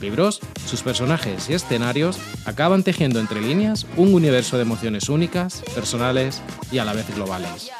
libros, 0.00 0.40
sus 0.66 0.82
personajes 0.82 1.48
y 1.50 1.54
escenarios 1.54 2.18
acaban 2.44 2.82
tejiendo 2.82 3.20
entre 3.20 3.40
líneas 3.40 3.86
un 3.96 4.14
universo 4.14 4.56
de 4.56 4.62
emociones 4.62 5.08
únicas, 5.08 5.62
personales 5.74 6.42
y 6.72 6.78
a 6.78 6.84
la 6.84 6.92
vez 6.92 7.14
globales. 7.14 7.70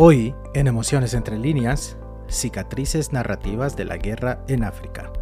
Hoy, 0.00 0.32
en 0.58 0.66
Emociones 0.66 1.14
entre 1.14 1.38
líneas, 1.38 1.96
cicatrices 2.26 3.12
narrativas 3.12 3.76
de 3.76 3.84
la 3.84 3.96
guerra 3.96 4.44
en 4.48 4.64
África. 4.64 5.12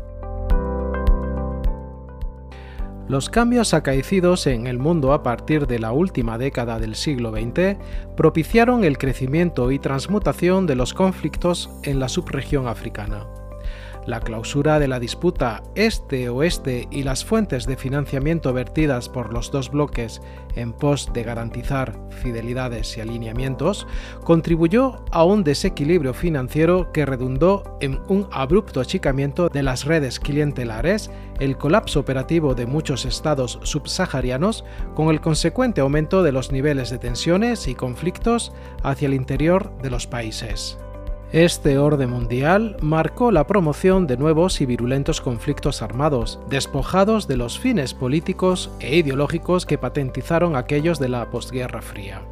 Los 3.07 3.29
cambios 3.29 3.75
acaecidos 3.75 4.47
en 4.47 4.67
el 4.67 4.79
mundo 4.79 5.13
a 5.13 5.23
partir 5.23 5.67
de 5.67 5.79
la 5.79 5.93
última 5.93 6.39
década 6.39 6.79
del 6.79 6.95
siglo 6.95 7.33
XX 7.33 7.77
propiciaron 8.17 8.83
el 8.83 8.97
crecimiento 8.97 9.71
y 9.71 9.79
transmutación 9.79 10.67
de 10.67 10.75
los 10.75 10.95
conflictos 10.95 11.71
en 11.83 12.01
la 12.01 12.09
subregión 12.09 12.67
africana. 12.67 13.27
La 14.07 14.21
clausura 14.21 14.79
de 14.79 14.87
la 14.87 15.01
disputa 15.01 15.65
este-oeste 15.75 16.87
y 16.93 17.03
las 17.03 17.25
fuentes 17.25 17.67
de 17.67 17.77
financiamiento 17.77 18.53
vertidas 18.53 19.09
por 19.09 19.33
los 19.33 19.51
dos 19.51 19.71
bloques 19.71 20.23
en 20.55 20.73
pos 20.73 21.11
de 21.13 21.25
garantizar 21.25 21.99
fidelidades 22.11 22.97
y 22.97 23.01
alineamientos 23.01 23.87
contribuyó 24.23 25.05
a 25.11 25.25
un 25.25 25.43
desequilibrio 25.43 26.15
financiero 26.15 26.93
que 26.93 27.05
redundó 27.05 27.77
en 27.81 28.01
un 28.09 28.29
abrupto 28.31 28.81
achicamiento 28.81 29.49
de 29.49 29.65
las 29.65 29.85
redes 29.85 30.21
clientelares, 30.21 31.11
el 31.41 31.59
colapso 31.59 31.99
operativo 31.99 32.55
de 32.55 32.67
muchos 32.67 33.05
estados 33.07 33.59
subsaharianos, 33.65 34.65
con 34.95 35.09
el 35.09 35.21
consecuente 35.21 35.81
aumento 35.81 36.23
de 36.23 36.31
los 36.31 36.53
niveles 36.53 36.91
de 36.91 36.99
tensiones 36.99 37.67
y 37.67 37.75
conflictos 37.75 38.53
hacia 38.85 39.07
el 39.07 39.15
interior 39.15 39.77
de 39.83 39.91
los 39.91 40.07
países. 40.07 40.79
Este 41.33 41.79
orden 41.79 42.11
mundial 42.11 42.77
marcó 42.81 43.33
la 43.33 43.47
promoción 43.47 44.07
de 44.07 44.17
nuevos 44.17 44.61
y 44.61 44.67
virulentos 44.67 45.21
conflictos 45.21 45.83
armados, 45.83 46.39
despojados 46.49 47.27
de 47.27 47.37
los 47.37 47.59
fines 47.59 47.95
políticos 47.95 48.71
e 48.79 48.97
ideológicos 48.97 49.67
que 49.67 49.77
patentizaron 49.77 50.55
aquellos 50.55 51.01
de 51.01 51.09
la 51.09 51.29
posguerra 51.31 51.83
fría. 51.83 52.23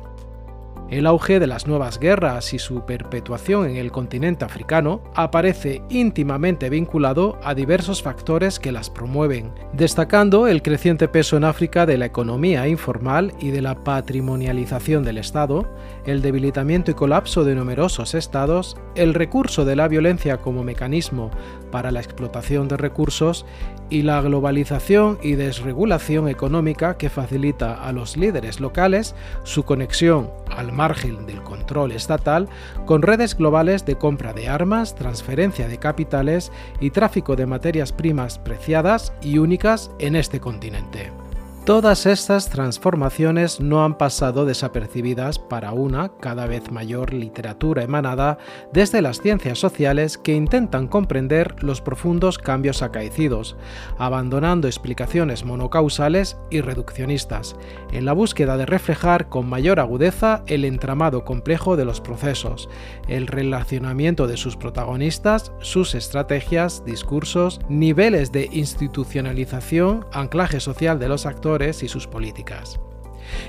El 0.95 1.09
auge 1.09 1.41
de 1.41 1.49
las 1.49 1.67
nuevas 1.67 1.99
guerras 1.99 2.55
y 2.55 2.61
su 2.61 2.87
perpetuación 2.87 3.69
en 3.69 3.79
el 3.79 3.91
continente 3.91 4.45
africano 4.45 5.03
aparece 5.17 5.83
íntimamente 5.89 6.71
vinculado 6.71 7.37
a 7.43 7.53
diversos 7.53 8.01
factores 8.01 8.61
que 8.61 8.71
las 8.71 8.91
promueven, 8.91 9.53
destacando 9.73 10.47
el 10.47 10.63
creciente 10.63 11.09
peso 11.09 11.37
en 11.37 11.43
África 11.43 11.85
de 11.85 11.99
la 11.99 12.07
economía 12.07 12.69
informal 12.69 13.35
y 13.41 13.51
de 13.51 13.61
la 13.61 13.83
patrimonialización 13.83 15.03
del 15.03 15.19
Estado, 15.19 15.69
el 16.07 16.23
debilitamiento 16.23 16.93
y 16.93 16.95
colapso 16.95 17.43
de 17.43 17.57
numerosos 17.57 18.15
estados, 18.15 18.77
el 18.95 19.15
recurso 19.15 19.65
de 19.65 19.75
la 19.75 19.89
violencia 19.89 20.37
como 20.43 20.63
mecanismo 20.63 21.33
para 21.73 21.91
la 21.91 21.99
explotación 21.99 22.69
de 22.69 22.77
recursos 22.77 23.47
y 23.91 24.03
la 24.03 24.21
globalización 24.21 25.19
y 25.23 25.35
desregulación 25.35 26.29
económica 26.29 26.97
que 26.97 27.11
facilita 27.11 27.75
a 27.75 27.93
los 27.93 28.17
líderes 28.17 28.61
locales 28.61 29.15
su 29.45 29.65
conexión 29.65 30.31
al 30.51 30.73
margen 30.73 31.27
del 31.27 31.43
control 31.43 31.93
estatal 31.93 32.49
con 32.87 33.03
redes 33.03 33.37
globales 33.37 33.85
de 33.85 33.97
compra 33.97 34.33
de 34.33 34.49
armas, 34.49 34.95
transferencia 34.95 35.69
de 35.69 35.79
capitales 35.79 36.53
y 36.81 36.91
tráfico 36.91 37.37
de 37.37 37.47
materias 37.47 37.93
primas 37.93 38.39
preciadas 38.39 39.13
y 39.23 39.39
únicas 39.39 39.91
en 39.99 40.17
este 40.17 40.41
continente. 40.41 41.24
Todas 41.65 42.05
estas 42.05 42.51
transformaciones 42.51 43.59
no 43.59 43.87
han 43.87 43.97
pasado 43.97 44.45
desapercibidas 44.45 45.39
para 45.39 45.73
una 45.73 46.11
cada 46.21 46.47
vez 46.47 46.71
mayor 46.71 47.15
literatura 47.15 47.83
emanada 47.83 48.37
desde 48.75 49.01
las 49.01 49.23
ciencias 49.23 49.61
sociales 49.61 50.19
que 50.19 50.35
intentan 50.35 50.89
comprender 50.89 51.63
los 51.65 51.81
profundos 51.81 52.37
cambios 52.37 52.83
acaecidos, 52.83 53.57
abandonando 53.97 54.69
explicaciones 54.69 55.47
monocausales 55.47 56.37
y 56.51 56.61
reduccionistas, 56.61 57.57
en 57.93 58.05
la 58.05 58.13
búsqueda 58.13 58.59
de 58.59 58.67
reflejar 58.67 59.31
con 59.31 59.49
mayor 59.49 59.81
agudeza 59.81 60.43
el 60.47 60.67
entramado 60.67 61.25
complejo 61.25 61.79
de 61.79 61.87
los 61.87 62.03
procesos, 62.03 62.69
el 63.09 63.27
relacionamiento 63.27 64.27
de 64.27 64.37
sus 64.37 64.59
protagonistas, 64.59 65.51
sus 65.61 65.95
estrategias, 65.95 66.85
discursos, 66.85 67.59
niveles 67.71 68.33
de 68.33 68.51
institucionalización, 68.53 70.05
anclaje 70.13 70.61
social 70.61 70.99
de 70.99 71.09
los 71.09 71.25
actores, 71.25 71.54
y 71.63 71.89
sus 71.89 72.07
políticas. 72.09 72.81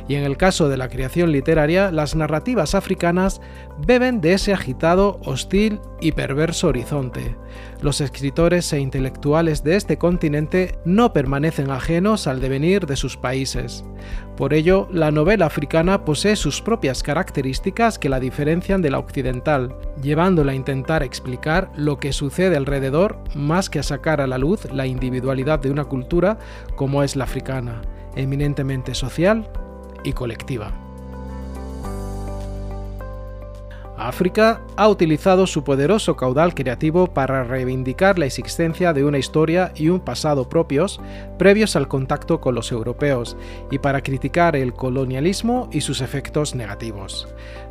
Y 0.07 0.15
en 0.15 0.23
el 0.23 0.37
caso 0.37 0.69
de 0.69 0.77
la 0.77 0.89
creación 0.89 1.31
literaria, 1.31 1.91
las 1.91 2.15
narrativas 2.15 2.75
africanas 2.75 3.41
beben 3.85 4.21
de 4.21 4.33
ese 4.33 4.53
agitado, 4.53 5.19
hostil 5.25 5.79
y 5.99 6.11
perverso 6.13 6.67
horizonte. 6.67 7.35
Los 7.81 8.01
escritores 8.01 8.71
e 8.73 8.79
intelectuales 8.79 9.63
de 9.63 9.75
este 9.75 9.97
continente 9.97 10.77
no 10.85 11.13
permanecen 11.13 11.71
ajenos 11.71 12.27
al 12.27 12.39
devenir 12.39 12.85
de 12.85 12.95
sus 12.95 13.17
países. 13.17 13.83
Por 14.37 14.53
ello, 14.53 14.87
la 14.91 15.11
novela 15.11 15.45
africana 15.45 16.03
posee 16.03 16.35
sus 16.35 16.61
propias 16.61 17.03
características 17.03 17.97
que 17.99 18.09
la 18.09 18.19
diferencian 18.19 18.81
de 18.81 18.91
la 18.91 18.99
occidental, 18.99 19.75
llevándola 20.01 20.51
a 20.51 20.55
intentar 20.55 21.03
explicar 21.03 21.71
lo 21.75 21.99
que 21.99 22.13
sucede 22.13 22.57
alrededor 22.57 23.19
más 23.33 23.69
que 23.69 23.79
a 23.79 23.83
sacar 23.83 24.21
a 24.21 24.27
la 24.27 24.37
luz 24.37 24.65
la 24.71 24.87
individualidad 24.87 25.59
de 25.59 25.71
una 25.71 25.85
cultura 25.85 26.37
como 26.75 27.03
es 27.03 27.15
la 27.15 27.23
africana 27.23 27.81
eminentemente 28.15 28.95
social 28.95 29.47
y 30.03 30.13
colectiva. 30.13 30.85
África 33.97 34.61
ha 34.75 34.89
utilizado 34.89 35.47
su 35.47 35.63
poderoso 35.63 36.17
caudal 36.17 36.53
creativo 36.53 37.07
para 37.07 37.45
reivindicar 37.45 38.19
la 38.19 38.25
existencia 38.25 38.91
de 38.91 39.05
una 39.05 39.17
historia 39.17 39.71
y 39.73 39.87
un 39.87 40.01
pasado 40.01 40.49
propios 40.49 40.99
previos 41.37 41.77
al 41.77 41.87
contacto 41.87 42.41
con 42.41 42.55
los 42.55 42.73
europeos 42.73 43.37
y 43.71 43.79
para 43.79 44.01
criticar 44.01 44.57
el 44.57 44.73
colonialismo 44.73 45.69
y 45.71 45.79
sus 45.79 46.01
efectos 46.01 46.55
negativos. 46.55 47.27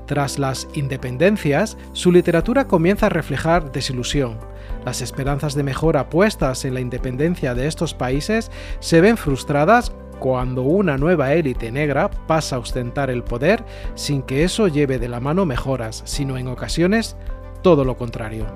Tras 0.07 0.39
las 0.39 0.67
independencias, 0.75 1.77
su 1.93 2.11
literatura 2.11 2.67
comienza 2.67 3.07
a 3.07 3.11
reflejar 3.11 3.71
desilusión. 3.71 4.39
Las 4.87 5.03
esperanzas 5.03 5.55
de 5.55 5.63
mejora 5.63 6.09
puestas 6.09 6.65
en 6.65 6.75
la 6.75 6.81
independencia 6.81 7.55
de 7.55 7.67
estos 7.67 7.93
países 7.93 8.51
se 8.81 9.01
ven 9.01 9.17
frustradas 9.17 9.93
cuando 10.19 10.63
una 10.63 10.97
nueva 10.99 11.33
élite 11.33 11.71
negra 11.71 12.11
pasa 12.11 12.57
a 12.57 12.59
ostentar 12.59 13.11
el 13.11 13.23
poder 13.23 13.65
sin 13.95 14.23
que 14.23 14.45
eso 14.45 14.69
lleve 14.69 14.99
de 14.99 15.09
la 15.09 15.21
mano 15.21 15.47
mejoras, 15.47 16.03
sino 16.05 16.39
en 16.39 16.49
ocasiones 16.49 17.17
todo 17.63 17.85
lo 17.85 17.97
contrario. 17.97 18.47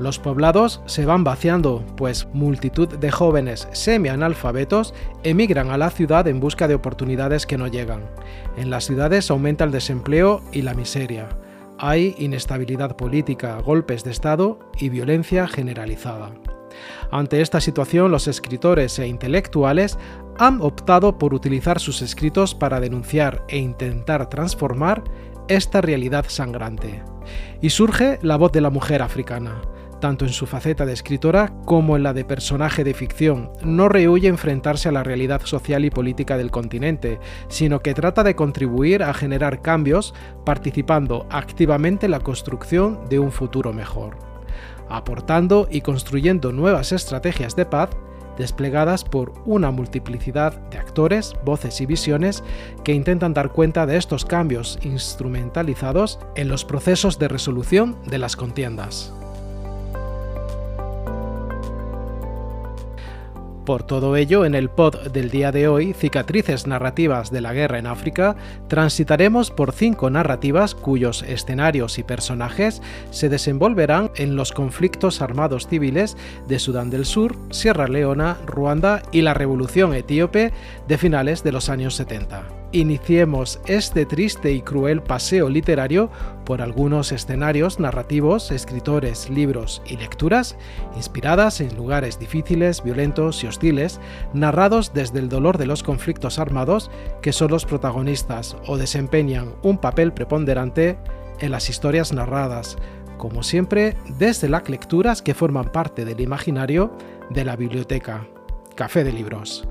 Los 0.00 0.18
poblados 0.18 0.80
se 0.86 1.06
van 1.06 1.22
vaciando, 1.22 1.84
pues 1.96 2.26
multitud 2.32 2.88
de 2.88 3.12
jóvenes 3.12 3.68
semi-analfabetos 3.72 4.92
emigran 5.22 5.70
a 5.70 5.78
la 5.78 5.90
ciudad 5.90 6.26
en 6.26 6.40
busca 6.40 6.66
de 6.66 6.74
oportunidades 6.74 7.46
que 7.46 7.58
no 7.58 7.68
llegan. 7.68 8.02
En 8.56 8.70
las 8.70 8.86
ciudades 8.86 9.30
aumenta 9.30 9.62
el 9.62 9.70
desempleo 9.70 10.42
y 10.52 10.62
la 10.62 10.74
miseria. 10.74 11.28
Hay 11.78 12.16
inestabilidad 12.18 12.96
política, 12.96 13.60
golpes 13.60 14.02
de 14.02 14.10
Estado 14.10 14.58
y 14.78 14.88
violencia 14.88 15.46
generalizada. 15.46 16.32
Ante 17.10 17.40
esta 17.40 17.60
situación, 17.60 18.10
los 18.10 18.26
escritores 18.26 18.98
e 18.98 19.06
intelectuales 19.06 19.98
han 20.38 20.60
optado 20.60 21.18
por 21.18 21.34
utilizar 21.34 21.80
sus 21.80 22.02
escritos 22.02 22.54
para 22.54 22.80
denunciar 22.80 23.44
e 23.48 23.58
intentar 23.58 24.28
transformar 24.28 25.04
esta 25.48 25.80
realidad 25.80 26.26
sangrante. 26.28 27.02
Y 27.60 27.70
surge 27.70 28.18
la 28.22 28.36
voz 28.36 28.52
de 28.52 28.60
la 28.60 28.70
mujer 28.70 29.02
africana, 29.02 29.62
tanto 30.00 30.26
en 30.26 30.32
su 30.32 30.46
faceta 30.46 30.84
de 30.84 30.92
escritora 30.92 31.54
como 31.64 31.96
en 31.96 32.02
la 32.02 32.12
de 32.12 32.26
personaje 32.26 32.84
de 32.84 32.92
ficción, 32.92 33.50
no 33.62 33.88
rehuye 33.88 34.28
enfrentarse 34.28 34.90
a 34.90 34.92
la 34.92 35.02
realidad 35.02 35.40
social 35.44 35.84
y 35.86 35.90
política 35.90 36.36
del 36.36 36.50
continente, 36.50 37.18
sino 37.48 37.80
que 37.80 37.94
trata 37.94 38.22
de 38.22 38.36
contribuir 38.36 39.02
a 39.02 39.14
generar 39.14 39.62
cambios 39.62 40.14
participando 40.44 41.26
activamente 41.30 42.04
en 42.04 42.12
la 42.12 42.20
construcción 42.20 43.08
de 43.08 43.18
un 43.18 43.32
futuro 43.32 43.72
mejor, 43.72 44.18
aportando 44.90 45.68
y 45.70 45.80
construyendo 45.80 46.52
nuevas 46.52 46.92
estrategias 46.92 47.56
de 47.56 47.64
paz 47.64 47.88
desplegadas 48.36 49.04
por 49.04 49.32
una 49.46 49.70
multiplicidad 49.70 50.58
de 50.70 50.78
actores, 50.78 51.34
voces 51.44 51.80
y 51.80 51.86
visiones 51.86 52.42
que 52.84 52.92
intentan 52.92 53.34
dar 53.34 53.52
cuenta 53.52 53.86
de 53.86 53.96
estos 53.96 54.24
cambios 54.24 54.78
instrumentalizados 54.82 56.18
en 56.36 56.48
los 56.48 56.64
procesos 56.64 57.18
de 57.18 57.28
resolución 57.28 57.96
de 58.06 58.18
las 58.18 58.36
contiendas. 58.36 59.12
Por 63.64 63.82
todo 63.82 64.16
ello, 64.16 64.44
en 64.44 64.54
el 64.54 64.68
pod 64.68 65.08
del 65.08 65.30
día 65.30 65.50
de 65.50 65.68
hoy, 65.68 65.94
Cicatrices 65.94 66.66
Narrativas 66.66 67.30
de 67.30 67.40
la 67.40 67.54
Guerra 67.54 67.78
en 67.78 67.86
África, 67.86 68.36
transitaremos 68.68 69.50
por 69.50 69.72
cinco 69.72 70.10
narrativas 70.10 70.74
cuyos 70.74 71.22
escenarios 71.22 71.98
y 71.98 72.02
personajes 72.02 72.82
se 73.10 73.30
desenvolverán 73.30 74.10
en 74.16 74.36
los 74.36 74.52
conflictos 74.52 75.22
armados 75.22 75.66
civiles 75.66 76.16
de 76.46 76.58
Sudán 76.58 76.90
del 76.90 77.06
Sur, 77.06 77.36
Sierra 77.50 77.88
Leona, 77.88 78.36
Ruanda 78.44 79.02
y 79.12 79.22
la 79.22 79.32
Revolución 79.32 79.94
Etíope 79.94 80.52
de 80.86 80.98
finales 80.98 81.42
de 81.42 81.52
los 81.52 81.70
años 81.70 81.94
70 81.94 82.63
iniciemos 82.74 83.60
este 83.66 84.04
triste 84.04 84.52
y 84.52 84.60
cruel 84.60 85.00
paseo 85.00 85.48
literario 85.48 86.10
por 86.44 86.60
algunos 86.60 87.12
escenarios 87.12 87.78
narrativos, 87.78 88.50
escritores, 88.50 89.30
libros 89.30 89.80
y 89.86 89.96
lecturas 89.96 90.56
inspiradas 90.96 91.60
en 91.60 91.76
lugares 91.76 92.18
difíciles, 92.18 92.82
violentos 92.82 93.44
y 93.44 93.46
hostiles, 93.46 94.00
narrados 94.32 94.92
desde 94.92 95.20
el 95.20 95.28
dolor 95.28 95.56
de 95.56 95.66
los 95.66 95.84
conflictos 95.84 96.40
armados 96.40 96.90
que 97.22 97.32
son 97.32 97.52
los 97.52 97.64
protagonistas 97.64 98.56
o 98.66 98.76
desempeñan 98.76 99.54
un 99.62 99.78
papel 99.78 100.12
preponderante 100.12 100.98
en 101.38 101.52
las 101.52 101.70
historias 101.70 102.12
narradas, 102.12 102.76
como 103.18 103.44
siempre 103.44 103.96
desde 104.18 104.48
las 104.48 104.68
lecturas 104.68 105.22
que 105.22 105.34
forman 105.34 105.70
parte 105.70 106.04
del 106.04 106.20
imaginario 106.20 106.96
de 107.30 107.44
la 107.44 107.54
biblioteca. 107.54 108.26
Café 108.74 109.04
de 109.04 109.12
Libros. 109.12 109.64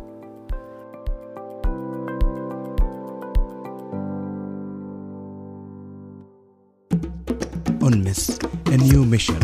UNMISS, 7.83 8.39
a 8.67 8.77
new 8.77 9.03
mission 9.03 9.41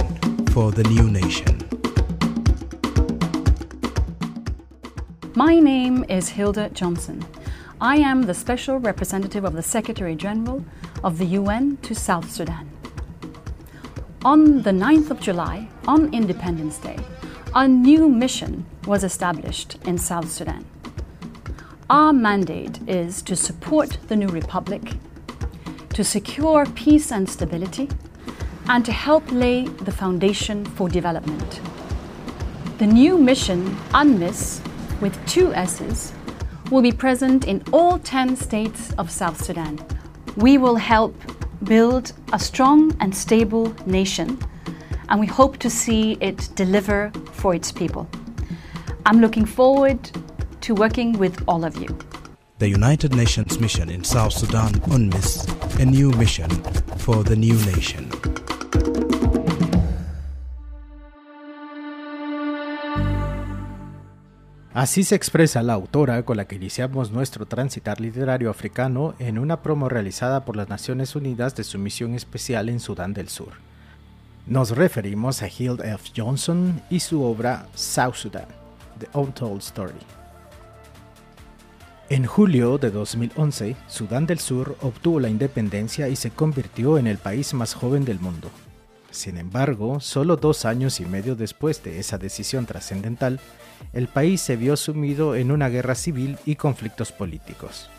for 0.54 0.72
the 0.72 0.84
new 0.84 1.10
nation. 1.10 1.60
My 5.36 5.60
name 5.60 6.06
is 6.08 6.30
Hilda 6.30 6.70
Johnson. 6.70 7.26
I 7.82 7.98
am 7.98 8.22
the 8.22 8.34
Special 8.34 8.78
Representative 8.80 9.44
of 9.44 9.52
the 9.52 9.62
Secretary 9.62 10.16
General 10.16 10.64
of 11.04 11.18
the 11.18 11.26
UN 11.26 11.76
to 11.82 11.94
South 11.94 12.32
Sudan. 12.32 12.70
On 14.24 14.62
the 14.62 14.72
9th 14.72 15.12
of 15.12 15.20
July, 15.20 15.68
on 15.86 16.14
Independence 16.14 16.78
Day, 16.78 16.98
a 17.54 17.68
new 17.68 18.08
mission 18.08 18.66
was 18.88 19.04
established 19.04 19.78
in 19.84 19.98
South 19.98 20.32
Sudan. 20.32 20.66
Our 21.90 22.14
mandate 22.14 22.80
is 22.88 23.22
to 23.24 23.36
support 23.36 23.98
the 24.08 24.16
new 24.16 24.30
republic, 24.30 24.94
to 25.90 26.06
secure 26.06 26.66
peace 26.68 27.12
and 27.12 27.30
stability, 27.30 27.90
and 28.70 28.86
to 28.86 28.92
help 28.92 29.30
lay 29.32 29.66
the 29.66 29.92
foundation 29.92 30.64
for 30.64 30.88
development. 30.88 31.60
The 32.78 32.86
new 32.86 33.18
mission, 33.18 33.76
UNMISS, 33.94 34.62
with 35.02 35.18
two 35.26 35.52
S's, 35.54 36.14
will 36.70 36.84
be 36.84 36.92
present 36.92 37.48
in 37.48 37.64
all 37.74 37.98
10 37.98 38.36
states 38.36 38.94
of 38.94 39.10
South 39.10 39.44
Sudan. 39.44 39.80
We 40.38 40.60
will 40.60 40.76
help 40.76 41.16
build 41.64 42.14
a 42.32 42.38
strong 42.40 42.96
and 43.00 43.14
stable 43.14 43.74
nation, 43.88 44.38
and 45.10 45.20
we 45.20 45.26
hope 45.26 45.58
to 45.58 45.70
see 45.70 46.16
it 46.22 46.50
deliver 46.54 47.12
for 47.32 47.56
its 47.56 47.72
people. 47.72 48.08
I'm 49.08 49.20
looking 49.20 49.46
forward 49.46 50.12
to 50.62 50.76
working 50.76 51.14
with 51.14 51.44
all 51.48 51.66
of 51.66 51.76
you. 51.78 51.98
The 52.60 52.70
United 52.70 53.16
Nations 53.16 53.60
mission 53.60 53.90
in 53.90 54.04
South 54.04 54.34
Sudan, 54.34 54.74
UNMISS, 54.92 55.80
a 55.80 55.86
new 55.86 56.12
mission 56.12 56.50
for 56.98 57.24
the 57.24 57.36
new 57.36 57.56
nation. 57.66 58.12
Así 64.74 65.04
se 65.04 65.16
expresa 65.16 65.64
la 65.64 65.74
autora 65.74 66.24
con 66.24 66.38
la 66.38 66.46
que 66.46 66.56
iniciamos 66.56 67.10
nuestro 67.10 67.48
transitar 67.48 68.00
literario 68.00 68.52
africano 68.52 69.16
en 69.18 69.40
una 69.40 69.64
promo 69.64 69.90
realizada 69.90 70.46
por 70.46 70.56
las 70.56 70.70
Naciones 70.70 71.16
Unidas 71.16 71.56
de 71.56 71.64
su 71.64 71.80
misión 71.80 72.14
especial 72.14 72.70
en 72.70 72.80
Sudán 72.80 73.14
del 73.14 73.30
Sur. 73.30 73.54
Nos 74.46 74.72
referimos 74.72 75.42
a 75.42 75.48
Hild 75.48 75.82
F. 75.82 76.12
Johnson 76.16 76.82
y 76.92 77.00
su 77.00 77.24
obra 77.24 77.66
South 77.74 78.14
Sudan, 78.14 78.46
The 79.00 79.08
Untold 79.14 79.62
Story. 79.62 79.94
En 82.10 82.26
julio 82.26 82.78
de 82.78 82.92
2011, 82.92 83.76
Sudán 83.88 84.28
del 84.28 84.40
Sur 84.40 84.78
obtuvo 84.82 85.20
la 85.20 85.30
independencia 85.30 86.10
y 86.10 86.16
se 86.16 86.30
convirtió 86.30 87.00
en 87.00 87.08
el 87.08 87.18
país 87.18 87.56
más 87.56 87.74
joven 87.74 88.06
del 88.06 88.20
mundo. 88.20 88.52
Sin 89.12 89.38
embargo, 89.38 90.00
solo 90.00 90.36
dos 90.36 90.66
años 90.66 91.00
y 91.00 91.06
medio 91.06 91.36
después 91.36 91.84
de 91.84 92.00
esa 92.00 92.20
decisión 92.20 92.68
trascendental, 92.68 93.40
el 93.94 94.08
país 94.08 94.42
se 94.42 94.56
vio 94.56 94.78
sumido 94.78 95.36
en 95.36 95.52
una 95.52 95.70
guerra 95.70 95.96
civil 95.96 96.38
y 96.46 96.56
conflictos 96.56 97.12
políticos. 97.12 97.90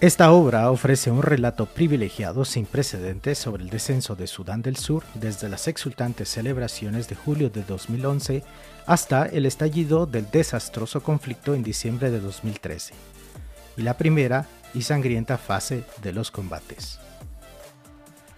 Esta 0.00 0.30
obra 0.30 0.70
ofrece 0.70 1.10
un 1.10 1.22
relato 1.22 1.66
privilegiado 1.66 2.44
sin 2.44 2.66
precedentes 2.66 3.36
sobre 3.36 3.64
el 3.64 3.70
descenso 3.70 4.14
de 4.14 4.28
Sudán 4.28 4.62
del 4.62 4.76
Sur 4.76 5.02
desde 5.14 5.48
las 5.48 5.66
exultantes 5.66 6.28
celebraciones 6.28 7.08
de 7.08 7.16
julio 7.16 7.50
de 7.50 7.64
2011 7.64 8.44
hasta 8.86 9.26
el 9.26 9.44
estallido 9.44 10.06
del 10.06 10.30
desastroso 10.30 11.02
conflicto 11.02 11.52
en 11.52 11.64
diciembre 11.64 12.12
de 12.12 12.20
2013 12.20 12.94
y 13.76 13.82
la 13.82 13.96
primera 13.96 14.46
y 14.72 14.82
sangrienta 14.82 15.36
fase 15.36 15.82
de 16.00 16.12
los 16.12 16.30
combates. 16.30 17.00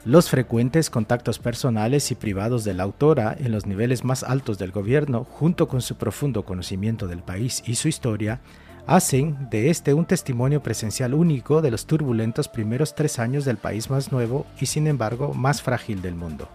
Los 0.07 0.31
frecuentes 0.31 0.89
contactos 0.89 1.39
personales 1.39 2.11
y 2.11 2.15
privados 2.15 2.65
de 2.65 2.73
la 2.73 2.85
autora 2.85 3.37
en 3.39 3.53
los 3.53 3.67
niveles 3.67 4.03
más 4.03 4.23
altos 4.23 4.57
del 4.57 4.73
gobierno, 4.73 5.25
junto 5.25 5.69
con 5.69 5.83
su 5.83 5.97
profundo 5.97 6.47
conocimiento 6.47 7.07
del 7.07 7.23
país 7.23 7.63
y 7.67 7.75
su 7.75 7.89
historia, 7.89 8.41
hacen 8.87 9.51
de 9.51 9.69
este 9.69 9.93
un 9.93 10.07
testimonio 10.07 10.63
presencial 10.63 11.13
único 11.13 11.61
de 11.61 11.71
los 11.71 11.85
turbulentos 11.85 12.49
primeros 12.49 12.95
tres 12.95 13.19
años 13.19 13.45
del 13.45 13.59
país 13.59 13.91
más 13.91 14.11
nuevo 14.11 14.47
y 14.59 14.65
sin 14.67 14.87
embargo 14.87 15.35
más 15.35 15.61
frágil 15.61 16.01
del 16.01 16.15
mundo. 16.15 16.49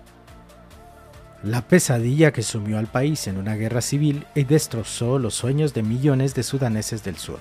La 1.43 1.61
pesadilla 1.61 2.33
que 2.33 2.41
sumió 2.41 2.79
al 2.79 2.87
país 2.87 3.27
en 3.27 3.37
una 3.37 3.53
guerra 3.53 3.81
civil 3.81 4.25
y 4.33 4.45
destrozó 4.45 5.19
los 5.19 5.35
sueños 5.35 5.75
de 5.75 5.83
millones 5.83 6.33
de 6.33 6.41
sudaneses 6.41 7.03
del 7.03 7.17
sur. 7.17 7.37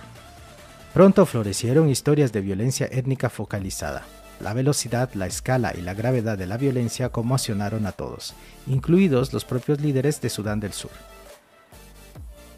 Pronto 0.93 1.25
florecieron 1.25 1.89
historias 1.89 2.31
de 2.31 2.43
violencia 2.43 2.87
étnica 2.93 3.31
focalizada, 3.31 4.03
la 4.41 4.53
velocidad, 4.55 5.11
la 5.15 5.27
escala 5.27 5.73
y 5.77 5.81
la 5.81 5.95
gravedad 5.95 6.37
de 6.37 6.47
la 6.47 6.57
violencia 6.57 7.09
conmocionaron 7.11 7.87
a 7.87 7.93
todos, 7.93 8.35
incluidos 8.67 9.33
los 9.33 9.45
propios 9.45 9.81
líderes 9.81 10.21
de 10.21 10.31
Sudán 10.31 10.61
del 10.61 10.73
Sur. 10.73 10.91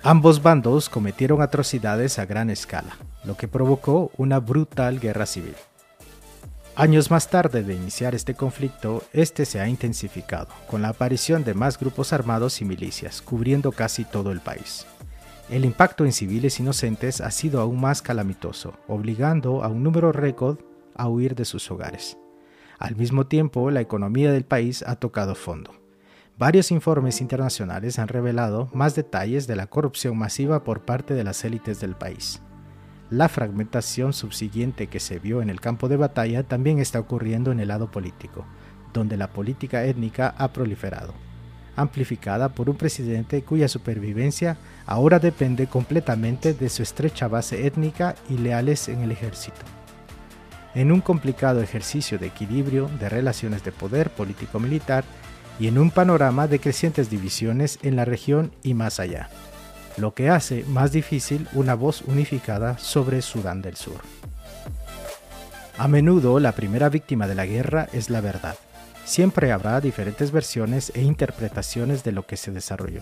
Ambos 0.03 0.43
bandos 0.43 0.89
cometieron 0.89 1.43
atrocidades 1.43 2.19
a 2.19 2.27
gran 2.27 2.51
escala, 2.51 2.97
lo 3.25 3.37
que 3.37 3.49
provocó 3.49 4.13
una 4.17 4.39
brutal 4.39 5.01
guerra 5.01 5.27
civil. 5.27 5.55
Años 6.77 7.11
más 7.11 7.29
tarde 7.29 7.63
de 7.63 7.75
iniciar 7.75 8.15
este 8.15 8.35
conflicto, 8.35 9.03
este 9.13 9.47
se 9.47 9.61
ha 9.61 9.69
intensificado, 9.69 10.49
con 10.69 10.83
la 10.83 10.91
aparición 10.91 11.43
de 11.43 11.55
más 11.55 11.79
grupos 11.79 12.13
armados 12.13 12.61
y 12.61 12.67
milicias, 12.67 13.23
cubriendo 13.23 13.73
casi 13.73 14.05
todo 14.05 14.31
el 14.31 14.41
país. 14.41 14.87
El 15.49 15.65
impacto 15.65 16.05
en 16.05 16.13
civiles 16.13 16.61
inocentes 16.61 17.21
ha 17.21 17.31
sido 17.31 17.61
aún 17.61 17.81
más 17.81 18.03
calamitoso, 18.03 18.75
obligando 18.89 19.65
a 19.65 19.69
un 19.69 19.83
número 19.83 20.13
récord 20.13 20.59
a 20.97 21.09
huir 21.09 21.35
de 21.35 21.45
sus 21.45 21.71
hogares. 21.71 22.19
Al 22.79 22.97
mismo 22.97 23.27
tiempo, 23.27 23.71
la 23.71 23.81
economía 23.81 24.33
del 24.33 24.45
país 24.45 24.85
ha 24.87 24.97
tocado 24.97 25.35
fondo. 25.35 25.73
Varios 26.39 26.71
informes 26.71 27.23
internacionales 27.23 27.99
han 27.99 28.09
revelado 28.09 28.69
más 28.75 28.95
detalles 28.95 29.47
de 29.47 29.57
la 29.57 29.69
corrupción 29.69 30.19
masiva 30.19 30.65
por 30.65 30.85
parte 30.85 31.15
de 31.15 31.25
las 31.25 31.43
élites 31.45 31.81
del 31.81 31.95
país. 31.95 32.43
La 33.09 33.31
fragmentación 33.31 34.13
subsiguiente 34.13 34.89
que 34.89 35.01
se 35.01 35.19
vio 35.19 35.41
en 35.41 35.49
el 35.49 35.61
campo 35.61 35.89
de 35.89 35.97
batalla 35.97 36.43
también 36.43 36.79
está 36.79 37.01
ocurriendo 37.01 37.53
en 37.53 37.61
el 37.61 37.69
lado 37.69 37.91
político, 37.91 38.45
donde 38.93 39.17
la 39.17 39.33
política 39.33 39.85
étnica 39.85 40.35
ha 40.37 40.53
proliferado, 40.53 41.15
amplificada 41.77 42.51
por 42.51 42.69
un 42.69 42.77
presidente 42.77 43.43
cuya 43.43 43.69
supervivencia 43.69 44.59
ahora 44.85 45.19
depende 45.19 45.69
completamente 45.69 46.53
de 46.53 46.69
su 46.69 46.83
estrecha 46.83 47.29
base 47.29 47.67
étnica 47.67 48.15
y 48.29 48.37
leales 48.37 48.89
en 48.89 49.01
el 49.01 49.13
ejército 49.13 49.63
en 50.77 50.93
un 50.93 51.01
complicado 51.01 51.63
ejercicio 51.63 52.19
de 52.19 52.27
equilibrio 52.27 52.89
de 53.01 53.09
relaciones 53.09 53.65
de 53.65 53.73
poder 53.73 54.11
político-militar, 54.11 55.05
y 55.59 55.69
en 55.69 55.79
un 55.79 55.91
panorama 55.91 56.49
de 56.49 56.61
crecientes 56.61 57.09
divisiones 57.09 57.79
en 57.83 57.97
la 57.97 58.05
región 58.05 58.53
y 58.63 58.75
más 58.75 59.01
allá, 59.01 59.31
lo 59.97 60.13
que 60.13 60.29
hace 60.29 60.65
más 60.69 60.93
difícil 60.93 61.49
una 61.55 61.75
voz 61.75 62.03
unificada 62.03 62.77
sobre 62.77 63.23
Sudán 63.23 63.63
del 63.63 63.77
Sur. 63.77 64.03
A 65.79 65.89
menudo 65.89 66.41
la 66.41 66.53
primera 66.53 66.91
víctima 66.91 67.27
de 67.27 67.35
la 67.35 67.47
guerra 67.47 67.89
es 67.95 68.11
la 68.11 68.21
verdad. 68.21 68.57
Siempre 69.07 69.53
habrá 69.53 69.81
diferentes 69.81 70.31
versiones 70.31 70.93
e 70.95 71.01
interpretaciones 71.01 72.05
de 72.05 72.13
lo 72.13 72.27
que 72.27 72.37
se 72.37 72.51
desarrolló. 72.51 73.01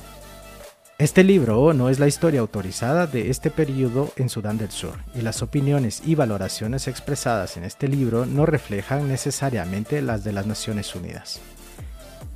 Este 0.97 1.25
libro 1.25 1.75
no 1.75 1.89
es 1.89 1.99
la 1.99 2.07
historia 2.07 2.39
autorizada 2.39 3.09
de 3.09 3.29
este 3.29 3.51
periodo 3.51 4.13
en 4.15 4.29
Sudán 4.29 4.59
del 4.59 4.71
Sur, 4.71 4.95
y 5.13 5.23
las 5.23 5.43
opiniones 5.43 6.01
y 6.07 6.15
valoraciones 6.15 6.87
expresadas 6.87 7.57
en 7.57 7.65
este 7.65 7.89
libro 7.89 8.27
no 8.27 8.47
reflejan 8.47 9.09
necesariamente 9.09 10.01
las 10.03 10.23
de 10.23 10.33
las 10.33 10.47
Naciones 10.47 10.95
Unidas. 10.95 11.41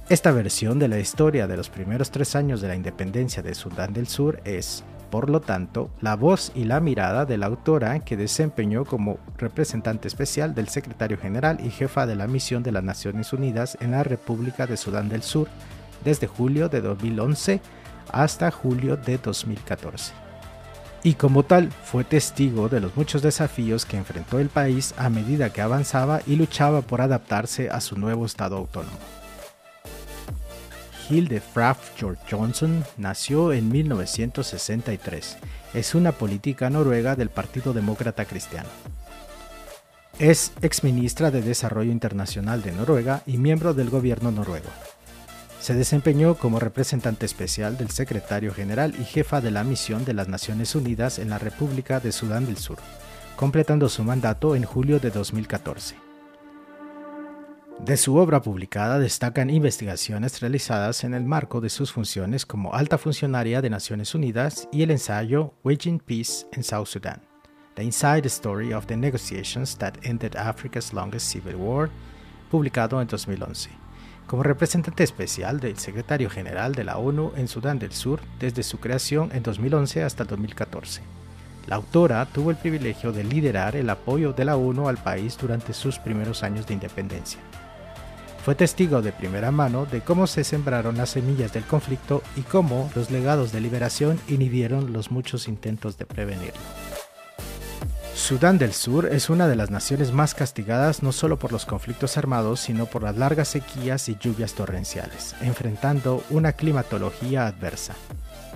Esta 0.09 0.33
versión 0.33 0.81
de 0.81 0.88
la 0.88 0.99
historia 0.99 1.47
de 1.47 1.57
los 1.57 1.71
primeros 1.71 2.11
tres 2.11 2.35
años 2.35 2.61
de 2.61 2.67
la 2.67 2.75
independencia 2.75 3.45
de 3.45 3.55
Sudán 3.55 3.93
del 3.93 4.09
Sur 4.09 4.41
es, 4.45 4.83
por 5.09 5.31
lo 5.31 5.41
tanto, 5.41 5.91
la 6.00 6.17
voz 6.17 6.50
y 6.57 6.65
la 6.65 6.81
mirada 6.81 7.27
de 7.27 7.38
la 7.38 7.47
autora 7.47 8.00
que 8.00 8.17
desempeñó 8.17 8.85
como 8.85 9.21
representante 9.37 10.09
especial 10.09 10.57
del 10.57 10.69
secretario 10.69 11.17
general 11.17 11.65
y 11.65 11.71
jefa 11.71 12.07
de 12.07 12.17
la 12.17 12.27
misión 12.27 12.65
de 12.65 12.73
las 12.73 12.83
Naciones 12.83 13.33
Unidas 13.33 13.79
en 13.81 13.93
la 13.93 14.03
República 14.03 14.67
de 14.67 14.77
Sudán 14.77 15.09
del 15.09 15.23
Sur 15.23 15.47
desde 16.05 16.27
julio 16.27 16.69
de 16.69 16.81
2011 16.81 17.61
hasta 18.12 18.50
julio 18.50 18.97
de 18.97 19.19
2014. 19.19 20.12
Y 21.03 21.15
como 21.15 21.45
tal, 21.45 21.71
fue 21.71 22.05
testigo 22.05 22.69
de 22.69 22.81
los 22.81 22.97
muchos 22.97 23.23
desafíos 23.23 23.85
que 23.85 23.97
enfrentó 23.97 24.38
el 24.41 24.49
país 24.49 24.95
a 24.99 25.09
medida 25.09 25.50
que 25.53 25.61
avanzaba 25.61 26.21
y 26.27 26.37
luchaba 26.37 26.83
por 26.83 27.00
adaptarse 27.00 27.71
a 27.71 27.81
su 27.81 27.97
nuevo 27.97 28.27
estado 28.27 28.57
autónomo. 28.57 28.99
Hilde 31.09 31.41
Fraf 31.41 31.97
George 31.97 32.21
Johnson 32.31 32.85
nació 32.97 33.53
en 33.53 33.71
1963. 33.71 35.38
Es 35.73 35.95
una 35.95 36.12
política 36.12 36.69
noruega 36.69 37.17
del 37.17 37.31
Partido 37.31 37.73
Demócrata 37.73 38.25
Cristiano. 38.25 38.69
Es 40.19 40.53
exministra 40.62 41.31
de 41.31 41.43
Desarrollo 41.43 41.93
Internacional 41.93 42.61
de 42.62 42.73
Noruega 42.73 43.23
y 43.25 43.38
miembro 43.38 43.73
del 43.73 43.88
gobierno 43.88 44.33
noruego. 44.33 44.69
Se 45.68 45.75
desempeñó 45.75 46.34
como 46.34 46.58
representante 46.58 47.26
especial 47.26 47.76
del 47.76 47.90
secretario 47.90 48.54
general 48.54 48.94
y 48.98 49.04
jefa 49.04 49.42
de 49.42 49.50
la 49.50 49.64
misión 49.64 50.06
de 50.06 50.14
las 50.14 50.26
Naciones 50.26 50.75
Unidas 50.75 51.18
en 51.18 51.28
la 51.28 51.37
República 51.37 52.00
de 52.00 52.10
Sudán 52.10 52.46
del 52.46 52.56
Sur, 52.56 52.78
completando 53.37 53.90
su 53.90 54.02
mandato 54.02 54.56
en 54.56 54.64
julio 54.64 54.98
de 54.98 55.10
2014. 55.10 55.96
De 57.84 57.98
su 57.98 58.16
obra 58.16 58.40
publicada 58.40 58.98
destacan 58.98 59.50
investigaciones 59.50 60.40
realizadas 60.40 61.04
en 61.04 61.12
el 61.12 61.25
marco 61.25 61.60
de 61.60 61.68
sus 61.68 61.92
funciones 61.92 62.46
como 62.46 62.72
alta 62.72 62.96
funcionaria 62.96 63.60
de 63.60 63.68
Naciones 63.68 64.14
Unidas 64.14 64.70
y 64.72 64.84
el 64.84 64.90
ensayo 64.90 65.52
Waging 65.64 65.98
Peace 65.98 66.46
in 66.56 66.64
South 66.64 66.87
Sudan, 66.87 67.20
The 67.75 67.82
Inside 67.82 68.26
Story 68.28 68.72
of 68.72 68.87
the 68.87 68.96
Negotiations 68.96 69.76
That 69.76 69.96
Ended 70.02 70.34
Africa's 70.34 70.94
Longest 70.94 71.30
Civil 71.30 71.56
War, 71.56 71.90
publicado 72.50 73.02
en 73.02 73.06
2011 73.06 73.88
como 74.28 74.42
representante 74.44 75.02
especial 75.02 75.58
del 75.58 75.78
secretario 75.78 76.30
general 76.30 76.75
de 76.75 76.85
la 76.85 76.99
ONU 76.99 77.32
en 77.37 77.49
Sudán 77.49 77.78
del 77.78 77.92
Sur 77.92 78.20
desde 78.38 78.62
su 78.62 78.78
creación 78.78 79.30
en 79.32 79.42
2011 79.42 80.04
hasta 80.04 80.25
2014. 80.25 81.00
La 81.66 81.76
autora 81.76 82.25
tuvo 82.26 82.50
el 82.50 82.56
privilegio 82.56 83.11
de 83.11 83.25
liderar 83.25 83.75
el 83.75 83.90
apoyo 83.90 84.32
de 84.35 84.44
la 84.44 84.56
ONU 84.56 84.88
al 84.88 84.99
país 84.99 85.37
durante 85.40 85.73
sus 85.73 85.99
primeros 85.99 86.42
años 86.42 86.66
de 86.66 86.75
independencia. 86.75 87.40
Fue 88.44 88.54
testigo 88.54 89.02
de 89.02 89.12
primera 89.12 89.50
mano 89.50 89.87
de 89.87 90.02
cómo 90.02 90.26
se 90.26 90.44
sembraron 90.44 90.97
las 90.97 91.11
semillas 91.11 91.52
del 91.52 91.64
conflicto 91.64 92.23
y 92.37 92.42
cómo 92.42 92.90
los 92.94 93.11
legados 93.11 93.50
de 93.50 93.61
liberación 93.61 94.20
inhibieron 94.28 94.92
los 94.92 95.11
muchos 95.11 95.49
intentos 95.49 95.99
de 95.99 96.06
prevenirlo. 96.06 96.61
Sudán 98.18 98.58
del 98.58 98.75
Sur 98.75 99.06
es 99.06 99.30
una 99.30 99.46
de 99.46 99.54
las 99.54 99.70
naciones 99.70 100.12
más 100.12 100.34
castigadas 100.34 101.04
no 101.04 101.12
solo 101.12 101.38
por 101.38 101.52
los 101.52 101.64
conflictos 101.64 102.18
armados, 102.18 102.58
sino 102.58 102.87
por 102.87 103.04
las 103.04 103.16
largas 103.16 103.46
sequías 103.48 104.08
y 104.08 104.18
lluvias 104.18 104.54
torrenciales, 104.54 105.37
enfrentando 105.40 106.22
una 106.28 106.52
climatología 106.52 107.46
adversa. 107.46 107.94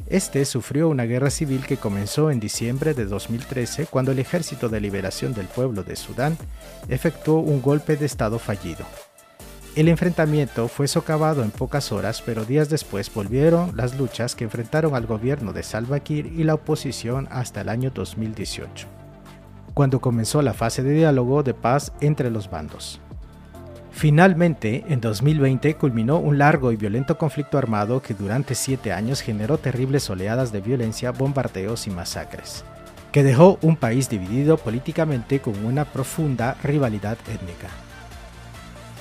Este 0.08 0.44
sufrió 0.44 0.88
una 0.88 1.04
guerra 1.04 1.30
civil 1.30 1.64
que 1.64 1.76
comenzó 1.76 2.32
en 2.32 2.40
diciembre 2.40 2.92
de 2.92 3.06
2013 3.06 3.86
cuando 3.86 4.10
el 4.10 4.18
Ejército 4.18 4.68
de 4.68 4.80
Liberación 4.80 5.32
del 5.32 5.46
Pueblo 5.46 5.84
de 5.84 5.94
Sudán 5.94 6.36
efectuó 6.88 7.38
un 7.38 7.62
golpe 7.62 7.96
de 7.96 8.04
Estado 8.04 8.40
fallido. 8.40 8.84
El 9.76 9.88
enfrentamiento 9.88 10.66
fue 10.66 10.88
socavado 10.88 11.44
en 11.44 11.52
pocas 11.52 11.92
horas, 11.92 12.20
pero 12.20 12.44
días 12.44 12.68
después 12.68 13.14
volvieron 13.14 13.74
las 13.76 13.96
luchas 13.96 14.34
que 14.34 14.44
enfrentaron 14.44 14.96
al 14.96 15.06
gobierno 15.06 15.52
de 15.52 15.62
Salva 15.62 16.00
Kiir 16.00 16.26
y 16.26 16.42
la 16.42 16.54
oposición 16.54 17.28
hasta 17.30 17.60
el 17.60 17.70
año 17.70 17.90
2018 17.94 19.01
cuando 19.74 20.00
comenzó 20.00 20.42
la 20.42 20.54
fase 20.54 20.82
de 20.82 20.92
diálogo 20.92 21.42
de 21.42 21.54
paz 21.54 21.92
entre 22.00 22.30
los 22.30 22.50
bandos. 22.50 23.00
Finalmente, 23.92 24.84
en 24.88 25.00
2020 25.00 25.76
culminó 25.76 26.18
un 26.18 26.38
largo 26.38 26.72
y 26.72 26.76
violento 26.76 27.18
conflicto 27.18 27.58
armado 27.58 28.00
que 28.00 28.14
durante 28.14 28.54
siete 28.54 28.92
años 28.92 29.20
generó 29.20 29.58
terribles 29.58 30.08
oleadas 30.08 30.50
de 30.50 30.60
violencia, 30.60 31.12
bombardeos 31.12 31.86
y 31.86 31.90
masacres, 31.90 32.64
que 33.12 33.22
dejó 33.22 33.58
un 33.60 33.76
país 33.76 34.08
dividido 34.08 34.56
políticamente 34.56 35.40
con 35.40 35.64
una 35.64 35.84
profunda 35.84 36.56
rivalidad 36.62 37.18
étnica. 37.28 37.68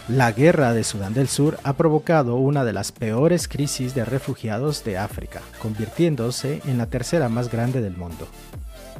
La 0.10 0.34
guerra 0.34 0.74
de 0.74 0.84
Sudán 0.84 1.14
del 1.14 1.30
Sur 1.30 1.58
ha 1.64 1.74
provocado 1.74 2.36
una 2.36 2.66
de 2.66 2.74
las 2.74 2.92
peores 2.92 3.48
crisis 3.48 3.96
de 3.96 4.04
refugiados 4.04 4.84
de 4.84 4.98
África, 4.98 5.42
convirtiéndose 5.62 6.62
en 6.66 6.78
la 6.78 6.88
tercera 6.88 7.30
más 7.30 7.50
grande 7.50 7.82
del 7.82 7.96
mundo. 7.96 8.28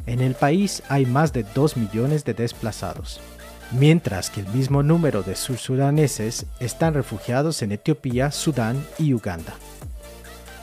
En 0.06 0.22
el 0.22 0.36
país 0.36 0.84
hay 0.90 1.06
más 1.06 1.34
de 1.34 1.44
2 1.44 1.78
millones 1.78 2.26
de 2.26 2.34
desplazados, 2.34 3.20
mientras 3.72 4.30
que 4.30 4.42
el 4.42 4.48
mismo 4.48 4.84
número 4.84 5.24
de 5.24 5.36
sursudaneses 5.36 6.46
están 6.60 6.94
refugiados 6.94 7.62
en 7.62 7.72
Etiopía, 7.72 8.32
Sudán 8.32 8.84
y 8.98 9.14
Uganda. 9.14 9.54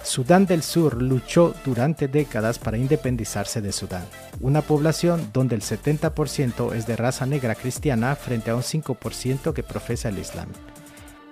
Sudán 0.02 0.47
del 0.47 0.62
Sur 0.62 1.02
luchó 1.02 1.54
durante 1.64 2.08
décadas 2.08 2.58
para 2.58 2.78
independizarse 2.78 3.61
de 3.61 3.73
Sudán, 3.73 4.06
una 4.40 4.62
población 4.62 5.30
donde 5.35 5.54
el 5.54 5.61
70% 5.61 6.75
es 6.75 6.87
de 6.87 6.97
raza 6.97 7.26
negra 7.26 7.54
cristiana 7.54 8.16
frente 8.16 8.50
a 8.50 8.56
un 8.56 8.62
5% 8.62 9.52
que 9.52 9.62
profesa 9.62 10.08
el 10.08 10.18
Islam 10.18 10.49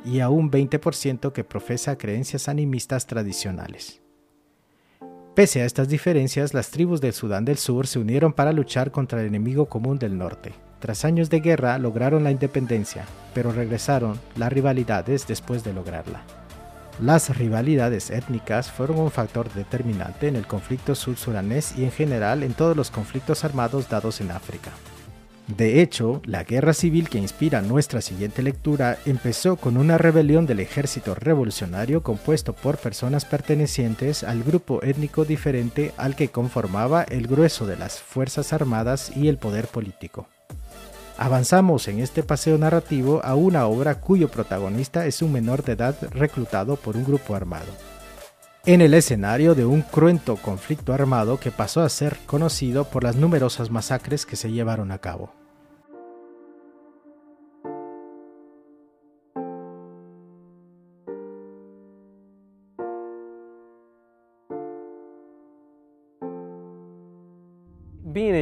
y 0.04 0.20
a 0.20 0.28
un 0.28 0.50
20% 0.50 1.32
que 1.32 1.42
profesa 1.42 1.96
creencias 1.96 2.48
animistas 2.48 3.06
tradicionales. 3.06 4.02
Pese 5.36 5.60
a 5.60 5.66
estas 5.66 5.88
diferencias, 5.88 6.54
las 6.54 6.70
tribus 6.70 7.02
del 7.02 7.12
Sudán 7.12 7.44
del 7.44 7.58
Sur 7.58 7.86
se 7.86 7.98
unieron 7.98 8.32
para 8.32 8.54
luchar 8.54 8.90
contra 8.90 9.20
el 9.20 9.26
enemigo 9.26 9.66
común 9.66 9.98
del 9.98 10.16
norte. 10.16 10.54
Tras 10.80 11.04
años 11.04 11.28
de 11.28 11.40
guerra 11.40 11.76
lograron 11.76 12.24
la 12.24 12.30
independencia, 12.30 13.04
pero 13.34 13.52
regresaron 13.52 14.18
las 14.34 14.50
rivalidades 14.50 15.26
después 15.26 15.62
de 15.62 15.74
lograrla. 15.74 16.22
Las 17.02 17.36
rivalidades 17.36 18.08
étnicas 18.08 18.72
fueron 18.72 18.98
un 18.98 19.10
factor 19.10 19.52
determinante 19.52 20.26
en 20.26 20.36
el 20.36 20.46
conflicto 20.46 20.94
sur-sudanés 20.94 21.76
y 21.76 21.84
en 21.84 21.92
general 21.92 22.42
en 22.42 22.54
todos 22.54 22.74
los 22.74 22.90
conflictos 22.90 23.44
armados 23.44 23.90
dados 23.90 24.22
en 24.22 24.30
África. 24.30 24.70
De 25.46 25.80
hecho, 25.80 26.20
la 26.24 26.42
guerra 26.42 26.72
civil 26.72 27.08
que 27.08 27.18
inspira 27.18 27.62
nuestra 27.62 28.00
siguiente 28.00 28.42
lectura 28.42 28.98
empezó 29.06 29.56
con 29.56 29.76
una 29.76 29.96
rebelión 29.96 30.44
del 30.44 30.58
ejército 30.58 31.14
revolucionario 31.14 32.02
compuesto 32.02 32.52
por 32.52 32.78
personas 32.78 33.24
pertenecientes 33.24 34.24
al 34.24 34.42
grupo 34.42 34.82
étnico 34.82 35.24
diferente 35.24 35.92
al 35.98 36.16
que 36.16 36.28
conformaba 36.28 37.04
el 37.04 37.28
grueso 37.28 37.64
de 37.64 37.76
las 37.76 38.00
Fuerzas 38.00 38.52
Armadas 38.52 39.12
y 39.16 39.28
el 39.28 39.38
poder 39.38 39.68
político. 39.68 40.26
Avanzamos 41.16 41.86
en 41.86 42.00
este 42.00 42.24
paseo 42.24 42.58
narrativo 42.58 43.20
a 43.24 43.36
una 43.36 43.66
obra 43.66 44.00
cuyo 44.00 44.28
protagonista 44.28 45.06
es 45.06 45.22
un 45.22 45.32
menor 45.32 45.62
de 45.62 45.72
edad 45.72 45.96
reclutado 46.10 46.74
por 46.76 46.96
un 46.96 47.04
grupo 47.04 47.36
armado 47.36 47.72
en 48.66 48.80
el 48.80 48.94
escenario 48.94 49.54
de 49.54 49.64
un 49.64 49.80
cruento 49.80 50.34
conflicto 50.34 50.92
armado 50.92 51.38
que 51.38 51.52
pasó 51.52 51.82
a 51.82 51.88
ser 51.88 52.16
conocido 52.26 52.84
por 52.84 53.04
las 53.04 53.14
numerosas 53.14 53.70
masacres 53.70 54.26
que 54.26 54.34
se 54.34 54.50
llevaron 54.50 54.90
a 54.90 54.98
cabo. 54.98 55.35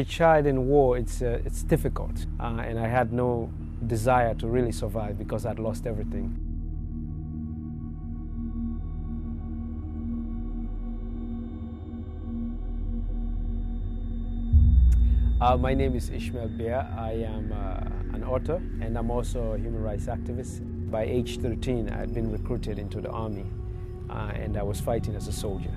Child 0.04 0.46
in 0.46 0.66
war, 0.66 0.96
it's, 0.98 1.22
uh, 1.22 1.40
it's 1.44 1.62
difficult. 1.62 2.26
Uh, 2.40 2.62
and 2.64 2.78
I 2.78 2.88
had 2.88 3.12
no 3.12 3.50
desire 3.86 4.34
to 4.34 4.46
really 4.46 4.72
survive 4.72 5.18
because 5.18 5.46
I'd 5.46 5.58
lost 5.58 5.86
everything. 5.86 6.38
Uh, 15.40 15.56
my 15.58 15.74
name 15.74 15.94
is 15.94 16.08
Ishmael 16.08 16.48
Bia. 16.48 16.88
I 16.96 17.12
am 17.12 17.52
uh, 17.52 18.14
an 18.14 18.24
author 18.24 18.62
and 18.80 18.96
I'm 18.96 19.10
also 19.10 19.52
a 19.52 19.58
human 19.58 19.82
rights 19.82 20.06
activist. 20.06 20.62
by 20.90 21.02
age 21.02 21.38
13, 21.38 21.90
I 21.90 21.98
had 21.98 22.14
been 22.14 22.30
recruited 22.30 22.78
into 22.78 23.00
the 23.00 23.10
army 23.10 23.44
uh, 24.08 24.32
and 24.34 24.56
I 24.56 24.62
was 24.62 24.80
fighting 24.80 25.14
as 25.16 25.28
a 25.28 25.32
soldier. 25.32 25.76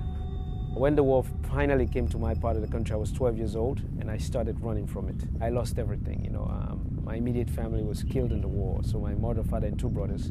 When 0.74 0.94
the 0.94 1.02
war 1.02 1.24
finally 1.50 1.86
came 1.86 2.06
to 2.08 2.18
my 2.18 2.34
part 2.34 2.56
of 2.56 2.62
the 2.62 2.68
country, 2.68 2.94
I 2.94 2.98
was 2.98 3.10
12 3.10 3.36
years 3.36 3.56
old 3.56 3.80
and 4.00 4.10
I 4.10 4.16
started 4.16 4.60
running 4.60 4.86
from 4.86 5.08
it. 5.08 5.16
I 5.40 5.48
lost 5.48 5.78
everything, 5.78 6.24
you 6.24 6.30
know. 6.30 6.44
Um, 6.44 7.00
my 7.04 7.16
immediate 7.16 7.50
family 7.50 7.82
was 7.82 8.04
killed 8.04 8.32
in 8.32 8.40
the 8.40 8.48
war, 8.48 8.80
so 8.84 9.00
my 9.00 9.14
mother, 9.14 9.42
father, 9.42 9.66
and 9.66 9.78
two 9.78 9.88
brothers. 9.88 10.30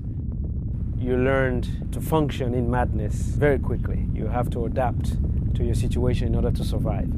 You 0.97 1.17
learned 1.17 1.91
to 1.91 1.99
function 1.99 2.53
in 2.53 2.69
madness 2.69 3.15
very 3.15 3.59
quickly. 3.59 4.07
You 4.13 4.27
have 4.27 4.49
to 4.51 4.65
adapt 4.65 5.17
to 5.55 5.63
your 5.65 5.75
situation 5.75 6.27
in 6.27 6.35
order 6.35 6.51
to 6.51 6.63
survive. 6.63 7.09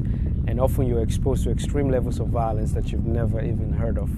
And 0.47 0.59
often 0.59 0.87
you're 0.87 1.03
exposed 1.03 1.43
to 1.43 1.51
extreme 1.51 1.89
levels 1.89 2.19
of 2.19 2.29
violence 2.29 2.71
that 2.71 2.91
you've 2.91 3.05
never 3.05 3.41
even 3.41 3.71
heard 3.71 3.97
of. 3.97 4.09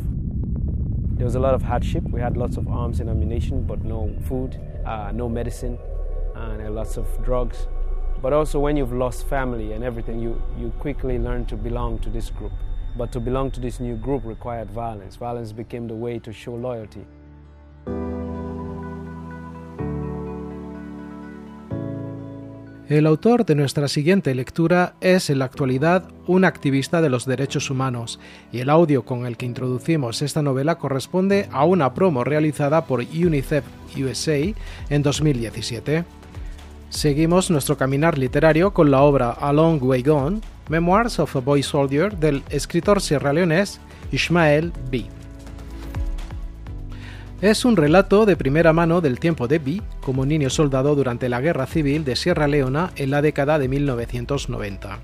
There 1.18 1.26
was 1.26 1.36
a 1.36 1.40
lot 1.40 1.54
of 1.54 1.64
hardship. 1.64 2.04
We 2.04 2.22
had 2.22 2.38
lots 2.38 2.56
of 2.56 2.68
arms 2.68 3.00
and 3.00 3.10
ammunition, 3.10 3.64
but 3.64 3.84
no 3.84 4.16
food, 4.28 4.60
uh, 4.86 5.12
no 5.12 5.28
medicine, 5.28 5.78
and 6.36 6.74
lots 6.74 6.98
of 6.98 7.08
drugs. 7.24 7.68
But 8.22 8.34
also, 8.34 8.60
when 8.60 8.78
you've 8.78 8.94
lost 8.94 9.28
family 9.28 9.74
and 9.74 9.84
everything, 9.84 10.20
you, 10.20 10.40
you 10.60 10.72
quickly 10.80 11.18
learn 11.18 11.46
to 11.48 11.56
belong 11.56 11.98
to 12.00 12.10
this 12.12 12.30
group. 12.30 12.52
But 12.96 13.12
to 13.14 13.20
belong 13.20 13.52
to 13.52 13.60
this 13.60 13.80
new 13.80 13.96
group 13.96 14.24
required 14.26 14.70
violence. 14.70 15.16
Violence 15.16 15.52
became 15.52 15.88
the 15.88 15.96
way 15.96 16.20
to 16.20 16.32
show 16.32 16.56
loyalty. 16.56 17.06
El 22.90 23.08
autor 23.08 23.46
de 23.46 23.56
nuestra 23.56 23.88
siguiente 23.88 24.36
lectura 24.36 24.96
es 25.00 25.30
en 25.30 25.40
la 25.40 25.46
actualidad 25.46 26.10
un 26.28 26.44
activista 26.44 27.02
de 27.02 27.10
los 27.10 27.26
derechos 27.26 27.72
humanos 27.72 28.20
y 28.52 28.60
el 28.60 28.70
audio 28.70 29.06
con 29.06 29.26
el 29.26 29.38
que 29.38 29.46
introducimos 29.46 30.22
esta 30.22 30.42
novela 30.42 30.78
corresponde 30.78 31.48
a 31.54 31.64
una 31.64 31.94
promo 31.94 32.26
realizada 32.26 32.86
por 32.86 33.00
UNICEF 33.00 33.64
USA 33.96 34.54
en 34.90 35.04
2017. 35.04 36.04
Seguimos 36.92 37.50
nuestro 37.50 37.78
caminar 37.78 38.18
literario 38.18 38.74
con 38.74 38.92
la 38.92 39.02
obra 39.02 39.32
A 39.32 39.54
Long 39.54 39.82
Way 39.82 40.04
Gone, 40.04 40.42
Memoirs 40.68 41.20
of 41.20 41.34
a 41.38 41.40
Boy 41.40 41.64
Soldier 41.64 42.18
del 42.18 42.44
escritor 42.50 43.00
sierraleonés 43.00 43.80
Ishmael 44.12 44.74
B. 44.92 45.06
Es 47.42 47.64
un 47.64 47.78
relato 47.78 48.26
de 48.26 48.36
primera 48.36 48.74
mano 48.74 49.00
del 49.00 49.22
tiempo 49.22 49.48
de 49.48 49.60
Bee 49.60 49.82
como 50.02 50.26
niño 50.26 50.50
soldado 50.50 50.94
durante 50.94 51.30
la 51.30 51.40
Guerra 51.40 51.66
Civil 51.66 52.04
de 52.04 52.18
Sierra 52.18 52.50
Leona 52.50 52.92
en 52.98 53.10
la 53.10 53.22
década 53.22 53.58
de 53.58 53.70
1990. 53.70 55.00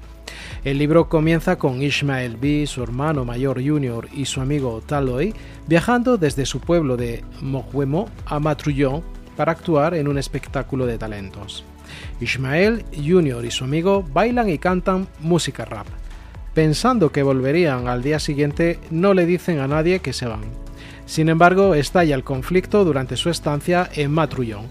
El 0.65 0.79
libro 0.79 1.07
comienza 1.07 1.57
con 1.57 1.81
Ishmael 1.81 2.35
B, 2.35 2.67
su 2.67 2.83
hermano 2.83 3.23
mayor 3.23 3.65
Junior 3.65 4.09
y 4.13 4.25
su 4.25 4.41
amigo 4.41 4.83
Taloy 4.85 5.33
viajando 5.67 6.17
desde 6.17 6.45
su 6.45 6.59
pueblo 6.59 6.97
de 6.97 7.23
Mohuemo 7.39 8.09
a 8.25 8.41
Matrullón 8.41 9.03
para 9.37 9.53
actuar 9.53 9.93
en 9.93 10.09
un 10.09 10.17
espectáculo 10.17 10.85
de 10.85 10.97
talentos. 10.97 11.63
Ishmael 12.19 12.85
Junior 12.95 13.45
y 13.45 13.51
su 13.51 13.63
amigo 13.63 14.03
bailan 14.13 14.49
y 14.49 14.57
cantan 14.57 15.07
música 15.19 15.65
rap. 15.65 15.87
Pensando 16.53 17.11
que 17.11 17.23
volverían 17.23 17.87
al 17.87 18.01
día 18.01 18.19
siguiente, 18.19 18.79
no 18.89 19.13
le 19.13 19.25
dicen 19.25 19.59
a 19.59 19.67
nadie 19.67 19.99
que 19.99 20.13
se 20.13 20.25
van 20.25 20.67
sin 21.07 21.29
embargo, 21.29 21.73
estalla 21.73 22.15
el 22.15 22.25
conflicto 22.25 22.83
durante 22.83 23.15
su 23.15 23.29
estancia 23.29 23.89
en 23.95 24.11
Matrullón. 24.11 24.65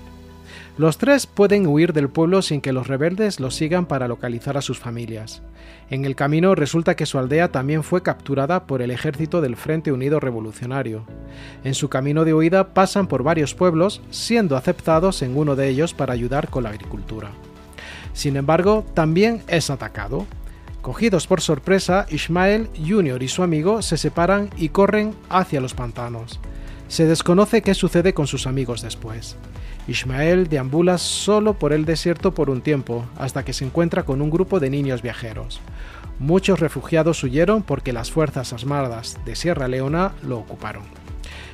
Los 0.79 0.99
tres 0.99 1.27
pueden 1.27 1.67
huir 1.67 1.95
del 1.95 2.11
pueblo 2.11 2.43
sin 2.43 2.61
que 2.61 2.75
los 2.75 2.87
rebeldes 2.87 3.41
los 3.41 3.55
sigan 3.55 3.87
para 3.87 4.09
localizar 4.09 4.59
a 4.59 4.61
sus 4.63 4.79
familias. 4.79 5.41
En 5.89 6.05
el 6.05 6.15
camino 6.15 6.55
resulta 6.55 6.97
que 6.97 7.07
su 7.07 7.19
aldea 7.19 7.51
también 7.51 7.83
fue 7.83 8.03
capturada 8.03 8.67
por 8.67 8.83
el 8.83 8.91
ejército 8.91 9.41
del 9.41 9.57
Frente 9.57 9.91
Unido 9.91 10.21
Revolucionario. 10.21 11.07
En 11.65 11.73
su 11.73 11.89
camino 11.89 12.27
de 12.27 12.35
huida 12.35 12.75
pasan 12.75 13.07
por 13.07 13.23
varios 13.23 13.55
pueblos, 13.55 14.03
siendo 14.11 14.55
aceptados 14.55 15.23
en 15.23 15.35
uno 15.39 15.57
de 15.57 15.69
ellos 15.69 15.95
para 15.95 16.13
ayudar 16.13 16.51
con 16.51 16.65
la 16.65 16.69
agricultura. 16.69 17.31
Sin 18.13 18.37
embargo, 18.37 18.85
también 18.93 19.43
es 19.49 19.71
atacado. 19.71 20.27
Cogidos 20.83 21.27
por 21.27 21.41
sorpresa, 21.41 22.07
Ishmael 22.11 22.69
Jr. 22.87 23.23
y 23.23 23.29
su 23.29 23.43
amigo 23.43 23.81
se 23.81 23.97
separan 23.97 24.51
y 24.59 24.69
corren 24.69 25.15
hacia 25.31 25.63
los 25.63 25.73
pantanos. 25.73 26.39
Se 26.89 27.07
desconoce 27.07 27.63
qué 27.63 27.73
sucede 27.73 28.13
con 28.13 28.27
sus 28.27 28.47
amigos 28.47 28.83
después. 28.83 29.39
Ishmael 29.89 30.49
deambula 30.49 30.99
solo 30.99 31.55
por 31.55 31.73
el 31.73 31.85
desierto 31.85 32.35
por 32.35 32.51
un 32.51 32.61
tiempo, 32.61 33.07
hasta 33.17 33.45
que 33.45 33.53
se 33.53 33.65
encuentra 33.65 34.03
con 34.03 34.21
un 34.21 34.31
grupo 34.31 34.59
de 34.59 34.71
niños 34.71 35.01
viajeros. 35.01 35.61
Muchos 36.19 36.61
refugiados 36.61 37.23
huyeron 37.23 37.63
porque 37.63 37.93
las 37.93 38.11
fuerzas 38.11 38.53
armadas 38.53 39.19
de 39.25 39.37
Sierra 39.37 39.69
Leona 39.69 40.13
lo 40.23 40.39
ocuparon. 40.39 40.83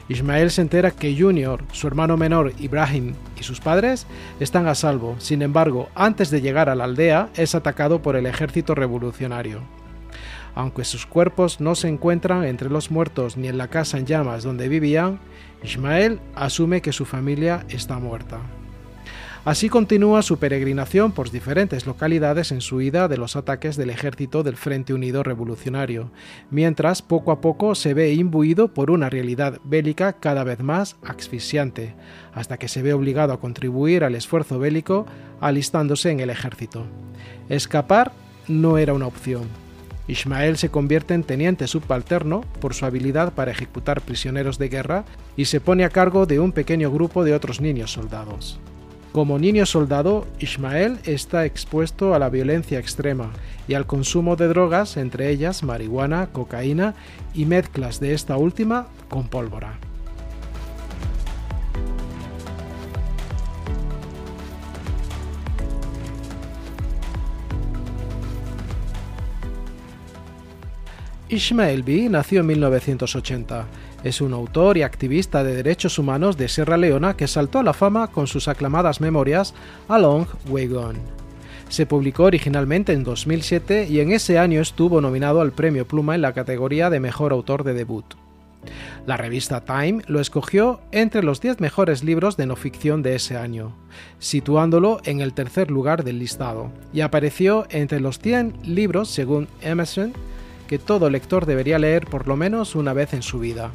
Ismael 0.09 0.51
se 0.51 0.63
entera 0.63 0.91
que 0.91 1.17
Junior, 1.17 1.63
su 1.73 1.87
hermano 1.87 2.17
menor 2.17 2.53
Ibrahim 2.59 3.15
y 3.39 3.43
sus 3.43 3.61
padres 3.61 4.07
están 4.41 4.67
a 4.67 4.75
salvo. 4.75 5.17
Sin 5.19 5.43
embargo, 5.43 5.89
antes 5.95 6.31
de 6.31 6.41
llegar 6.41 6.69
a 6.69 6.75
la 6.75 6.85
aldea 6.85 7.29
es 7.37 7.55
atacado 7.55 8.03
por 8.03 8.17
el 8.17 8.27
ejército 8.27 8.75
revolucionario. 8.75 9.61
Aunque 10.55 10.85
sus 10.85 11.07
cuerpos 11.07 11.61
no 11.61 11.75
se 11.75 11.89
encuentran 11.89 12.45
entre 12.45 12.71
los 12.71 12.91
muertos 12.91 13.37
ni 13.37 13.49
en 13.49 13.59
la 13.59 13.69
casa 13.69 13.99
en 13.99 14.07
llamas 14.07 14.43
donde 14.43 14.69
vivían, 14.69 15.19
Ismael 15.63 16.21
asume 16.35 16.83
que 16.83 16.93
su 16.93 17.05
familia 17.05 17.65
está 17.69 17.99
muerta. 17.99 18.41
Así 19.45 19.69
continúa 19.69 20.23
su 20.23 20.39
peregrinación 20.39 21.11
por 21.11 21.33
diferentes 21.33 21.85
localidades 21.85 22.53
en 22.53 22.61
su 22.61 22.77
huida 22.77 23.09
de 23.09 23.17
los 23.17 23.35
ataques 23.35 23.77
del 23.77 23.91
ejército 23.91 24.45
del 24.45 24.57
Frente 24.57 24.95
Unido 24.95 25.25
Revolucionario, 25.25 26.13
mientras 26.53 27.03
poco 27.03 27.33
a 27.33 27.41
poco 27.41 27.75
se 27.75 27.93
ve 27.93 28.13
imbuido 28.13 28.69
por 28.69 28.89
una 28.89 29.11
realidad 29.11 29.59
bélica 29.65 30.13
cada 30.13 30.45
vez 30.45 30.61
más 30.61 30.95
asfixiante, 31.03 31.97
hasta 32.33 32.57
que 32.57 32.69
se 32.69 32.83
ve 32.83 32.93
obligado 32.93 33.33
a 33.33 33.41
contribuir 33.41 34.05
al 34.05 34.15
esfuerzo 34.15 34.61
bélico 34.61 35.07
alistándose 35.41 36.13
en 36.13 36.21
el 36.21 36.31
ejército. 36.31 36.87
Escapar 37.49 38.13
no 38.47 38.79
era 38.79 38.95
una 38.95 39.09
opción. 39.09 39.62
Ismael 40.09 40.57
se 40.57 40.69
convierte 40.69 41.15
en 41.15 41.23
teniente 41.23 41.67
subalterno 41.67 42.43
por 42.61 42.75
su 42.75 42.85
habilidad 42.87 43.33
para 43.33 43.53
ejecutar 43.53 44.01
prisioneros 44.01 44.59
de 44.59 44.69
guerra 44.69 45.05
y 45.37 45.45
se 45.45 45.61
pone 45.61 45.85
a 45.85 45.91
cargo 45.91 46.27
de 46.27 46.41
un 46.41 46.53
pequeño 46.53 46.91
grupo 46.91 47.25
de 47.25 47.35
otros 47.35 47.61
niños 47.61 47.93
soldados. 47.93 48.59
Como 49.13 49.39
niño 49.39 49.67
soldado, 49.67 50.27
Ismael 50.41 50.99
está 51.05 51.45
expuesto 51.45 52.15
a 52.15 52.19
la 52.19 52.31
violencia 52.31 52.79
extrema 52.79 53.31
y 53.69 53.75
al 53.75 53.87
consumo 53.87 54.37
de 54.37 54.49
drogas, 54.49 54.97
entre 54.97 55.29
ellas 55.29 55.63
marihuana, 55.63 56.29
cocaína 56.33 56.95
y 57.35 57.45
mezclas 57.45 58.01
de 58.01 58.15
esta 58.15 58.39
última 58.39 58.87
con 59.11 59.29
pólvora. 59.29 59.79
Ismael 71.33 71.83
B. 71.83 72.11
nació 72.11 72.41
en 72.41 72.47
1980 72.49 73.67
es 74.05 74.21
un 74.21 74.35
autor 74.35 74.77
y 74.77 74.83
activista 74.83 75.43
de 75.43 75.55
derechos 75.55 75.99
humanos 75.99 76.37
de 76.37 76.49
Sierra 76.49 76.77
Leona 76.77 77.17
que 77.17 77.27
saltó 77.27 77.61
a 77.61 77.63
la 77.63 77.73
fama 77.73 78.09
con 78.09 78.27
sus 78.27 78.49
aclamadas 78.49 79.01
memorias 79.01 79.55
A 79.89 79.99
Long 79.99 80.27
Way 80.51 80.67
Gone. 80.67 80.99
Se 81.71 81.87
publicó 81.87 82.25
originalmente 82.25 82.93
en 82.93 83.03
2007 83.03 83.87
y 83.89 84.01
en 84.01 84.13
ese 84.13 84.39
año 84.39 84.61
estuvo 84.61 85.01
nominado 85.01 85.41
al 85.41 85.53
Premio 85.53 85.89
Pluma 85.89 86.15
en 86.15 86.21
la 86.21 86.35
categoría 86.35 86.91
de 86.91 87.01
Mejor 87.01 87.33
Autor 87.33 87.65
de 87.65 87.73
Debut. 87.73 88.05
La 89.07 89.17
revista 89.17 89.65
Time 89.65 90.03
lo 90.09 90.21
escogió 90.21 90.81
entre 90.93 91.23
los 91.23 91.41
10 91.41 91.61
mejores 91.61 92.05
libros 92.05 92.37
de 92.37 92.45
no 92.45 92.57
ficción 92.57 93.03
de 93.03 93.15
ese 93.15 93.39
año, 93.39 93.75
situándolo 94.19 95.01
en 95.05 95.21
el 95.21 95.33
tercer 95.33 95.71
lugar 95.71 96.05
del 96.05 96.19
listado, 96.19 96.71
y 96.93 97.01
apareció 97.01 97.67
entre 97.71 98.01
los 98.01 98.19
100 98.19 98.59
libros, 98.65 99.09
según 99.09 99.49
Emerson, 99.63 100.13
que 100.73 100.79
todo 100.79 101.11
lector 101.11 101.45
debería 101.45 101.79
leer 101.79 102.07
por 102.07 102.27
lo 102.27 102.35
menos 102.35 102.75
una 102.77 102.95
vez 102.95 103.13
en 103.13 103.21
su 103.21 103.39
vida. 103.39 103.73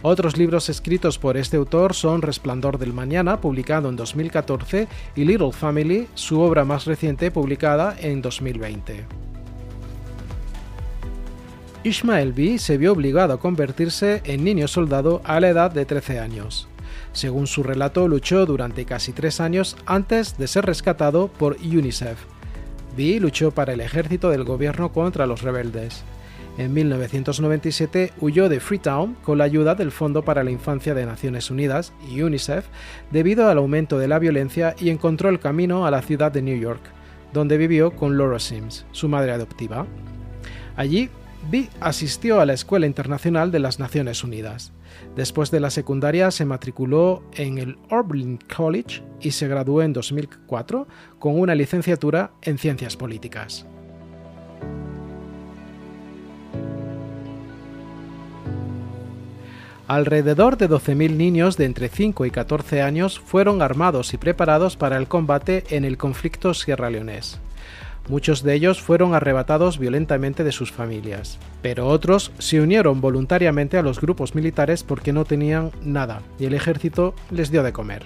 Otros 0.00 0.38
libros 0.38 0.70
escritos 0.70 1.18
por 1.18 1.36
este 1.36 1.58
autor 1.58 1.92
son 1.92 2.22
Resplandor 2.22 2.78
del 2.78 2.94
Mañana, 2.94 3.42
publicado 3.42 3.90
en 3.90 3.96
2014, 3.96 4.88
y 5.16 5.24
Little 5.26 5.52
Family, 5.52 6.08
su 6.14 6.40
obra 6.40 6.64
más 6.64 6.86
reciente, 6.86 7.30
publicada 7.30 7.94
en 8.00 8.22
2020. 8.22 9.04
Ishmael 11.82 12.32
B. 12.32 12.56
se 12.56 12.78
vio 12.78 12.92
obligado 12.92 13.34
a 13.34 13.38
convertirse 13.38 14.22
en 14.24 14.44
niño 14.44 14.66
soldado 14.66 15.20
a 15.24 15.40
la 15.40 15.50
edad 15.50 15.72
de 15.72 15.84
13 15.84 16.20
años. 16.20 16.68
Según 17.12 17.46
su 17.46 17.62
relato, 17.62 18.08
luchó 18.08 18.46
durante 18.46 18.86
casi 18.86 19.12
tres 19.12 19.40
años 19.40 19.76
antes 19.84 20.38
de 20.38 20.48
ser 20.48 20.64
rescatado 20.64 21.28
por 21.28 21.58
UNICEF. 21.62 22.18
B. 22.96 23.18
luchó 23.20 23.50
para 23.50 23.72
el 23.72 23.80
ejército 23.80 24.30
del 24.30 24.44
gobierno 24.44 24.92
contra 24.92 25.26
los 25.26 25.42
rebeldes. 25.42 26.04
En 26.56 26.72
1997 26.72 28.12
huyó 28.20 28.48
de 28.48 28.60
Freetown 28.60 29.14
con 29.22 29.38
la 29.38 29.44
ayuda 29.44 29.74
del 29.74 29.90
Fondo 29.90 30.24
para 30.24 30.44
la 30.44 30.52
Infancia 30.52 30.94
de 30.94 31.04
Naciones 31.04 31.50
Unidas 31.50 31.92
y 32.08 32.22
UNICEF 32.22 32.66
debido 33.10 33.48
al 33.48 33.58
aumento 33.58 33.98
de 33.98 34.06
la 34.06 34.20
violencia 34.20 34.76
y 34.78 34.90
encontró 34.90 35.28
el 35.28 35.40
camino 35.40 35.84
a 35.84 35.90
la 35.90 36.02
ciudad 36.02 36.30
de 36.30 36.42
New 36.42 36.56
York, 36.56 36.82
donde 37.32 37.56
vivió 37.56 37.96
con 37.96 38.16
Laura 38.16 38.38
Sims, 38.38 38.86
su 38.92 39.08
madre 39.08 39.32
adoptiva. 39.32 39.86
Allí, 40.76 41.10
B 41.50 41.68
asistió 41.80 42.40
a 42.40 42.46
la 42.46 42.52
Escuela 42.52 42.86
Internacional 42.86 43.50
de 43.50 43.58
las 43.58 43.80
Naciones 43.80 44.22
Unidas. 44.22 44.72
Después 45.16 45.50
de 45.50 45.60
la 45.60 45.70
secundaria 45.70 46.30
se 46.30 46.44
matriculó 46.44 47.22
en 47.34 47.58
el 47.58 47.78
Oberlin 47.90 48.38
College 48.54 49.02
y 49.20 49.30
se 49.30 49.46
graduó 49.46 49.82
en 49.82 49.92
2004 49.92 50.88
con 51.18 51.38
una 51.38 51.54
licenciatura 51.54 52.32
en 52.42 52.58
Ciencias 52.58 52.96
Políticas. 52.96 53.64
Alrededor 59.86 60.56
de 60.56 60.68
12.000 60.68 61.14
niños 61.14 61.56
de 61.58 61.66
entre 61.66 61.88
5 61.90 62.24
y 62.24 62.30
14 62.30 62.80
años 62.80 63.20
fueron 63.20 63.60
armados 63.60 64.14
y 64.14 64.16
preparados 64.16 64.76
para 64.76 64.96
el 64.96 65.06
combate 65.06 65.64
en 65.68 65.84
el 65.84 65.98
conflicto 65.98 66.54
sierra 66.54 66.88
leonés. 66.88 67.38
Muchos 68.08 68.42
de 68.42 68.54
ellos 68.54 68.82
fueron 68.82 69.14
arrebatados 69.14 69.78
violentamente 69.78 70.44
de 70.44 70.52
sus 70.52 70.70
familias, 70.70 71.38
pero 71.62 71.86
otros 71.88 72.32
se 72.38 72.60
unieron 72.60 73.00
voluntariamente 73.00 73.78
a 73.78 73.82
los 73.82 74.00
grupos 74.00 74.34
militares 74.34 74.82
porque 74.84 75.12
no 75.12 75.24
tenían 75.24 75.70
nada 75.82 76.20
y 76.38 76.44
el 76.44 76.54
ejército 76.54 77.14
les 77.30 77.50
dio 77.50 77.62
de 77.62 77.72
comer. 77.72 78.04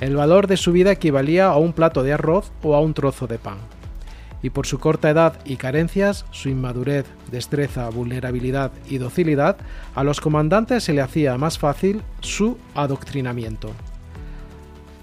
El 0.00 0.14
valor 0.14 0.46
de 0.46 0.56
su 0.56 0.70
vida 0.70 0.92
equivalía 0.92 1.46
a 1.46 1.56
un 1.56 1.72
plato 1.72 2.04
de 2.04 2.12
arroz 2.12 2.52
o 2.62 2.76
a 2.76 2.80
un 2.80 2.94
trozo 2.94 3.26
de 3.26 3.38
pan 3.38 3.58
y 4.42 4.50
por 4.50 4.66
su 4.66 4.78
corta 4.78 5.10
edad 5.10 5.34
y 5.44 5.56
carencias, 5.56 6.24
su 6.30 6.48
inmadurez, 6.48 7.06
destreza, 7.30 7.88
vulnerabilidad 7.88 8.70
y 8.88 8.98
docilidad, 8.98 9.56
a 9.94 10.04
los 10.04 10.20
comandantes 10.20 10.84
se 10.84 10.92
le 10.92 11.02
hacía 11.02 11.36
más 11.38 11.58
fácil 11.58 12.02
su 12.20 12.56
adoctrinamiento. 12.74 13.70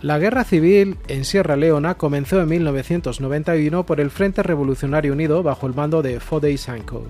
La 0.02 0.20
guerra 0.20 0.44
civil 0.44 0.98
en 1.08 1.26
Sierra 1.26 1.56
Leona 1.56 1.96
comenzó 1.96 2.42
en 2.42 2.50
1991 2.50 3.86
por 3.86 4.00
el 4.00 4.12
Frente 4.12 4.44
Revolucionario 4.44 5.14
Unido 5.14 5.42
bajo 5.42 5.68
el 5.68 5.74
mando 5.74 6.02
de 6.02 6.20
Fodey 6.20 6.58
Sanko. 6.58 7.06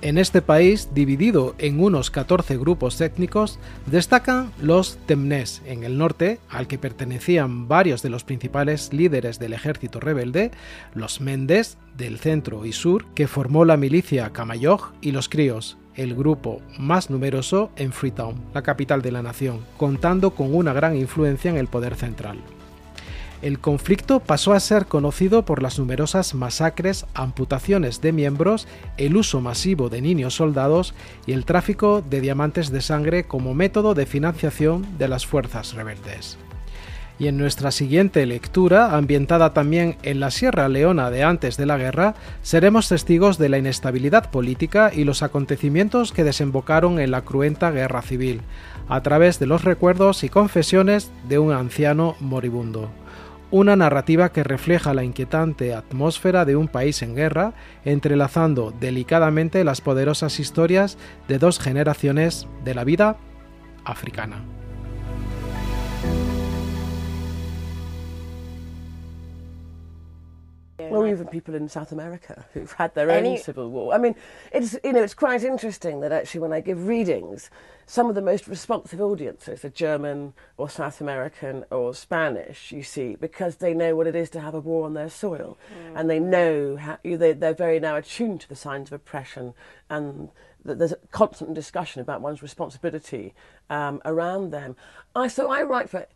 En 0.00 0.16
este 0.16 0.42
país, 0.42 0.90
dividido 0.94 1.56
en 1.58 1.80
unos 1.80 2.12
14 2.12 2.56
grupos 2.56 3.00
étnicos, 3.00 3.58
destacan 3.86 4.52
los 4.62 4.96
Temnés 5.06 5.60
en 5.66 5.82
el 5.82 5.98
norte, 5.98 6.38
al 6.48 6.68
que 6.68 6.78
pertenecían 6.78 7.66
varios 7.66 8.00
de 8.00 8.08
los 8.08 8.22
principales 8.22 8.92
líderes 8.92 9.40
del 9.40 9.54
ejército 9.54 9.98
rebelde, 9.98 10.52
los 10.94 11.20
Mendes 11.20 11.78
del 11.96 12.18
centro 12.18 12.64
y 12.64 12.72
sur, 12.72 13.06
que 13.16 13.26
formó 13.26 13.64
la 13.64 13.76
milicia 13.76 14.32
Kamayoj, 14.32 14.92
y 15.00 15.10
los 15.10 15.28
Críos, 15.28 15.78
el 15.98 16.14
grupo 16.14 16.62
más 16.78 17.10
numeroso 17.10 17.70
en 17.76 17.92
Freetown, 17.92 18.36
la 18.54 18.62
capital 18.62 19.02
de 19.02 19.12
la 19.12 19.22
nación, 19.22 19.60
contando 19.76 20.30
con 20.30 20.54
una 20.54 20.72
gran 20.72 20.96
influencia 20.96 21.50
en 21.50 21.58
el 21.58 21.66
poder 21.66 21.96
central. 21.96 22.38
El 23.42 23.58
conflicto 23.60 24.20
pasó 24.20 24.52
a 24.52 24.60
ser 24.60 24.86
conocido 24.86 25.44
por 25.44 25.62
las 25.62 25.78
numerosas 25.78 26.34
masacres, 26.34 27.06
amputaciones 27.14 28.00
de 28.00 28.12
miembros, 28.12 28.66
el 28.96 29.16
uso 29.16 29.40
masivo 29.40 29.88
de 29.88 30.00
niños 30.00 30.34
soldados 30.34 30.94
y 31.26 31.32
el 31.32 31.44
tráfico 31.44 32.02
de 32.02 32.20
diamantes 32.20 32.70
de 32.70 32.80
sangre 32.80 33.24
como 33.24 33.54
método 33.54 33.94
de 33.94 34.06
financiación 34.06 34.86
de 34.98 35.08
las 35.08 35.26
fuerzas 35.26 35.74
rebeldes. 35.74 36.38
Y 37.18 37.26
en 37.26 37.36
nuestra 37.36 37.72
siguiente 37.72 38.24
lectura, 38.26 38.96
ambientada 38.96 39.52
también 39.52 39.96
en 40.02 40.20
la 40.20 40.30
Sierra 40.30 40.68
Leona 40.68 41.10
de 41.10 41.24
antes 41.24 41.56
de 41.56 41.66
la 41.66 41.76
guerra, 41.76 42.14
seremos 42.42 42.88
testigos 42.88 43.38
de 43.38 43.48
la 43.48 43.58
inestabilidad 43.58 44.30
política 44.30 44.92
y 44.94 45.04
los 45.04 45.22
acontecimientos 45.22 46.12
que 46.12 46.22
desembocaron 46.22 47.00
en 47.00 47.10
la 47.10 47.22
cruenta 47.22 47.72
guerra 47.72 48.02
civil, 48.02 48.42
a 48.88 49.02
través 49.02 49.38
de 49.40 49.46
los 49.46 49.64
recuerdos 49.64 50.22
y 50.22 50.28
confesiones 50.28 51.10
de 51.28 51.38
un 51.38 51.52
anciano 51.52 52.14
moribundo 52.20 52.88
una 53.50 53.76
narrativa 53.76 54.30
que 54.30 54.44
refleja 54.44 54.94
la 54.94 55.04
inquietante 55.04 55.74
atmósfera 55.74 56.44
de 56.44 56.56
un 56.56 56.68
país 56.68 57.02
en 57.02 57.14
guerra, 57.14 57.54
entrelazando 57.84 58.74
delicadamente 58.78 59.64
las 59.64 59.80
poderosas 59.80 60.38
historias 60.38 60.98
de 61.28 61.38
dos 61.38 61.58
generaciones 61.58 62.46
de 62.64 62.74
la 62.74 62.84
vida 62.84 63.16
africana. 63.84 64.57
Or 70.78 71.08
even 71.08 71.26
people 71.26 71.54
in 71.54 71.68
South 71.68 71.90
America 71.90 72.44
who've 72.52 72.72
had 72.72 72.94
their 72.94 73.10
own 73.10 73.38
civil 73.38 73.70
war. 73.70 73.92
I 73.94 73.98
mean, 73.98 74.14
it's 74.52 74.76
you 74.84 74.92
know 74.92 75.02
it's 75.02 75.14
quite 75.14 75.42
interesting 75.42 76.00
that 76.00 76.12
actually 76.12 76.40
when 76.40 76.52
I 76.52 76.60
give 76.60 76.86
readings, 76.86 77.50
some 77.86 78.08
of 78.08 78.14
the 78.14 78.22
most 78.22 78.46
responsive 78.46 79.00
audiences 79.00 79.64
are 79.64 79.70
German 79.70 80.34
or 80.56 80.70
South 80.70 81.00
American 81.00 81.64
or 81.70 81.94
Spanish. 81.94 82.70
You 82.70 82.82
see, 82.84 83.16
because 83.16 83.56
they 83.56 83.74
know 83.74 83.96
what 83.96 84.06
it 84.06 84.14
is 84.14 84.30
to 84.30 84.40
have 84.40 84.54
a 84.54 84.60
war 84.60 84.86
on 84.86 84.94
their 84.94 85.10
soil, 85.10 85.58
mm. 85.72 85.98
and 85.98 86.08
they 86.08 86.20
know 86.20 86.76
how 86.76 86.98
they, 87.02 87.32
they're 87.32 87.54
very 87.54 87.80
now 87.80 87.96
attuned 87.96 88.40
to 88.42 88.48
the 88.48 88.56
signs 88.56 88.88
of 88.88 88.92
oppression 88.92 89.54
and 89.90 90.30
there's 90.64 90.92
a 90.92 90.98
constant 91.10 91.54
discussion 91.54 92.02
about 92.02 92.20
one's 92.20 92.42
responsibility 92.42 93.34
um, 93.70 94.00
around 94.04 94.50
them. 94.50 94.76
I 95.14 95.28
so 95.28 95.50
I 95.50 95.62
write 95.62 95.88
for 95.88 96.06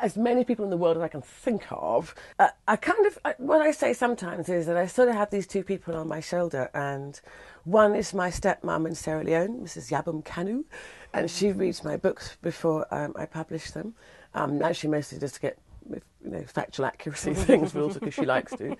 as 0.00 0.16
many 0.16 0.44
people 0.44 0.64
in 0.64 0.70
the 0.70 0.76
world 0.76 0.96
as 0.96 1.02
I 1.02 1.08
can 1.08 1.22
think 1.22 1.66
of. 1.70 2.14
Uh, 2.38 2.48
I 2.68 2.76
kind 2.76 3.06
of, 3.06 3.18
I, 3.24 3.34
what 3.38 3.60
I 3.60 3.70
say 3.70 3.92
sometimes 3.92 4.48
is 4.48 4.66
that 4.66 4.76
I 4.76 4.86
sort 4.86 5.08
of 5.08 5.14
have 5.14 5.30
these 5.30 5.46
two 5.46 5.64
people 5.64 5.96
on 5.96 6.08
my 6.08 6.20
shoulder, 6.20 6.70
and 6.74 7.20
one 7.64 7.94
is 7.94 8.14
my 8.14 8.30
stepmom 8.30 8.86
in 8.86 8.94
Sierra 8.94 9.24
Leone, 9.24 9.60
Mrs. 9.60 9.90
Yabum 9.90 10.24
Kanu, 10.24 10.64
and 11.12 11.30
she 11.30 11.52
reads 11.52 11.82
my 11.82 11.96
books 11.96 12.36
before 12.42 12.86
um, 12.94 13.14
I 13.16 13.26
publish 13.26 13.70
them. 13.70 13.94
Um, 14.34 14.62
actually, 14.62 14.90
mostly 14.90 15.18
just 15.18 15.36
to 15.36 15.40
get 15.40 15.58
you 15.88 16.00
know, 16.22 16.42
factual 16.42 16.86
accuracy 16.86 17.34
things, 17.34 17.72
but 17.72 17.82
also 17.82 18.00
because 18.00 18.14
she 18.14 18.26
likes 18.26 18.52
to. 18.56 18.76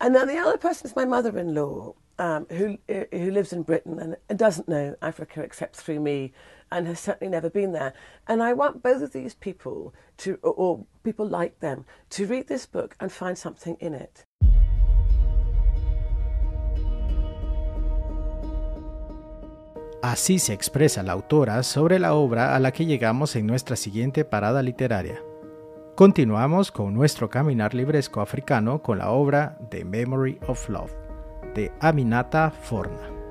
And 0.00 0.14
then 0.14 0.28
the 0.28 0.38
other 0.38 0.58
person 0.58 0.86
is 0.86 0.96
my 0.96 1.04
mother-in-law, 1.04 1.94
um, 2.18 2.46
who 2.50 2.78
who 2.88 3.30
lives 3.30 3.52
in 3.52 3.62
Britain 3.62 4.16
and 4.28 4.38
doesn't 4.38 4.68
know 4.68 4.94
Africa 5.02 5.42
except 5.42 5.76
through 5.76 6.00
me 6.00 6.32
and 6.72 6.88
has 6.88 6.98
certainly 6.98 7.30
never 7.30 7.50
been 7.50 7.72
there. 7.72 7.92
And 8.26 8.42
I 8.42 8.52
want 8.54 8.82
both 8.82 9.02
of 9.02 9.12
these 9.12 9.34
people 9.34 9.92
to, 10.18 10.38
or 10.42 10.84
people 11.04 11.28
like 11.28 11.60
them, 11.60 11.84
to 12.10 12.26
read 12.26 12.48
this 12.48 12.66
book 12.66 12.96
and 12.98 13.12
find 13.12 13.36
something 13.36 13.76
in 13.80 13.94
it. 13.94 14.24
Así 20.02 20.40
se 20.40 20.52
expresa 20.52 21.04
la 21.04 21.12
autora 21.12 21.62
sobre 21.62 22.00
la 22.00 22.14
obra 22.14 22.56
a 22.56 22.58
la 22.58 22.72
que 22.72 22.86
llegamos 22.86 23.36
en 23.36 23.46
nuestra 23.46 23.76
siguiente 23.76 24.24
parada 24.24 24.60
literaria. 24.60 25.22
Continuamos 25.94 26.72
con 26.72 26.92
nuestro 26.92 27.30
caminar 27.30 27.72
libresco 27.72 28.20
africano 28.20 28.82
con 28.82 28.98
la 28.98 29.10
obra 29.10 29.58
The 29.70 29.84
Memory 29.84 30.40
of 30.48 30.68
Love 30.68 30.92
de 31.54 31.70
Aminata 31.80 32.50
Forna. 32.50 33.21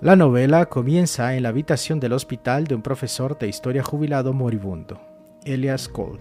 La 0.00 0.14
novela 0.14 0.66
comienza 0.66 1.34
en 1.34 1.42
la 1.42 1.48
habitación 1.48 1.98
del 1.98 2.12
hospital 2.12 2.68
de 2.68 2.76
un 2.76 2.82
profesor 2.82 3.36
de 3.36 3.48
historia 3.48 3.82
jubilado 3.82 4.32
moribundo, 4.32 5.00
Elias 5.44 5.88
Cole, 5.88 6.20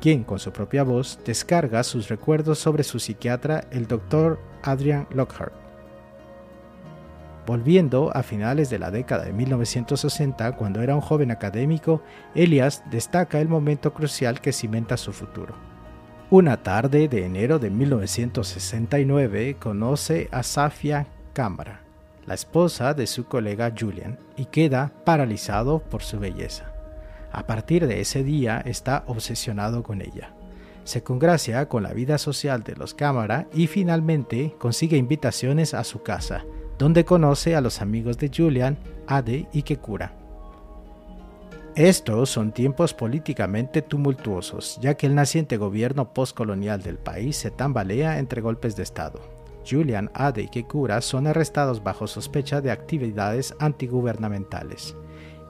quien 0.00 0.24
con 0.24 0.40
su 0.40 0.50
propia 0.50 0.82
voz 0.82 1.20
descarga 1.24 1.84
sus 1.84 2.08
recuerdos 2.08 2.58
sobre 2.58 2.82
su 2.82 2.98
psiquiatra, 2.98 3.68
el 3.70 3.86
doctor 3.86 4.40
Adrian 4.64 5.06
Lockhart. 5.12 5.52
Volviendo 7.46 8.10
a 8.16 8.24
finales 8.24 8.68
de 8.68 8.80
la 8.80 8.90
década 8.90 9.26
de 9.26 9.32
1960, 9.32 10.56
cuando 10.56 10.82
era 10.82 10.96
un 10.96 11.00
joven 11.00 11.30
académico, 11.30 12.02
Elias 12.34 12.82
destaca 12.90 13.40
el 13.40 13.46
momento 13.46 13.94
crucial 13.94 14.40
que 14.40 14.52
cimenta 14.52 14.96
su 14.96 15.12
futuro. 15.12 15.54
Una 16.30 16.64
tarde 16.64 17.06
de 17.06 17.24
enero 17.24 17.60
de 17.60 17.70
1969 17.70 19.56
conoce 19.60 20.28
a 20.32 20.42
Safia 20.42 21.06
Cámara, 21.32 21.87
la 22.28 22.34
esposa 22.34 22.92
de 22.92 23.06
su 23.06 23.24
colega 23.24 23.72
Julian, 23.76 24.18
y 24.36 24.44
queda 24.44 24.92
paralizado 25.04 25.80
por 25.80 26.02
su 26.02 26.20
belleza. 26.20 26.70
A 27.32 27.46
partir 27.46 27.86
de 27.86 28.00
ese 28.00 28.22
día 28.22 28.62
está 28.64 29.02
obsesionado 29.06 29.82
con 29.82 30.02
ella. 30.02 30.34
Se 30.84 31.02
congracia 31.02 31.68
con 31.68 31.82
la 31.82 31.94
vida 31.94 32.18
social 32.18 32.62
de 32.62 32.76
los 32.76 32.92
cámara 32.92 33.46
y 33.52 33.66
finalmente 33.66 34.54
consigue 34.58 34.98
invitaciones 34.98 35.72
a 35.72 35.84
su 35.84 36.02
casa, 36.02 36.44
donde 36.78 37.04
conoce 37.04 37.56
a 37.56 37.62
los 37.62 37.80
amigos 37.80 38.18
de 38.18 38.30
Julian, 38.34 38.78
Ade 39.06 39.48
y 39.52 39.62
Kekura. 39.62 40.12
Estos 41.74 42.28
son 42.28 42.52
tiempos 42.52 42.92
políticamente 42.92 43.82
tumultuosos, 43.82 44.78
ya 44.82 44.94
que 44.94 45.06
el 45.06 45.14
naciente 45.14 45.56
gobierno 45.56 46.12
postcolonial 46.12 46.82
del 46.82 46.98
país 46.98 47.36
se 47.36 47.50
tambalea 47.50 48.18
entre 48.18 48.40
golpes 48.42 48.76
de 48.76 48.82
Estado. 48.82 49.37
Julian, 49.68 50.10
Ade 50.14 50.42
y 50.42 50.48
Kekura 50.48 51.00
son 51.00 51.26
arrestados 51.26 51.82
bajo 51.82 52.06
sospecha 52.06 52.60
de 52.60 52.70
actividades 52.70 53.54
antigubernamentales. 53.58 54.96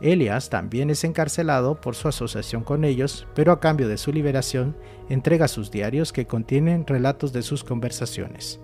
Elias 0.01 0.49
también 0.49 0.91
es 0.91 1.03
encarcelado 1.05 1.81
por 1.81 1.95
su 1.95 2.09
asociación 2.09 2.63
con 2.63 2.85
ellos, 2.85 3.27
pero 3.35 3.53
a 3.53 3.61
cambio 3.61 3.89
de 3.89 3.99
su 3.99 4.13
liberación 4.13 4.77
entrega 5.09 5.49
sus 5.49 5.71
diarios 5.71 6.13
que 6.13 6.27
contienen 6.27 6.87
relatos 6.87 7.33
de 7.33 7.43
sus 7.43 7.65
conversaciones. 7.65 8.61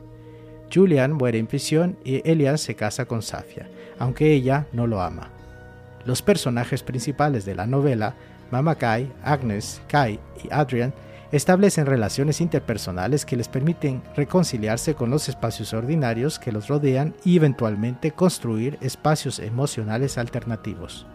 Julian 0.73 1.12
muere 1.12 1.38
en 1.38 1.47
prisión 1.47 1.99
y 2.05 2.29
Elias 2.29 2.61
se 2.61 2.75
casa 2.75 3.07
con 3.07 3.23
Safia, 3.23 3.69
aunque 3.99 4.33
ella 4.33 4.67
no 4.73 4.87
lo 4.87 5.01
ama. 5.01 5.31
Los 6.05 6.23
personajes 6.23 6.83
principales 6.83 7.45
de 7.45 7.55
la 7.55 7.67
novela, 7.67 8.14
Mama 8.51 8.77
Kai, 8.77 9.12
Agnes, 9.23 9.81
Kai 9.88 10.21
y 10.43 10.49
Adrian, 10.53 10.93
establecen 11.37 11.87
relaciones 11.87 12.40
interpersonales 12.40 13.27
que 13.27 13.37
les 13.37 13.49
permiten 13.49 14.03
reconciliarse 14.14 14.94
con 14.94 15.11
los 15.11 15.29
espacios 15.29 15.75
ordinarios 15.75 16.38
que 16.38 16.53
los 16.53 16.68
rodean 16.68 17.14
y 17.25 17.37
eventualmente 17.37 18.12
construir 18.12 18.79
espacios 18.81 19.40
emocionales 19.40 20.16
alternativos. 20.16 21.07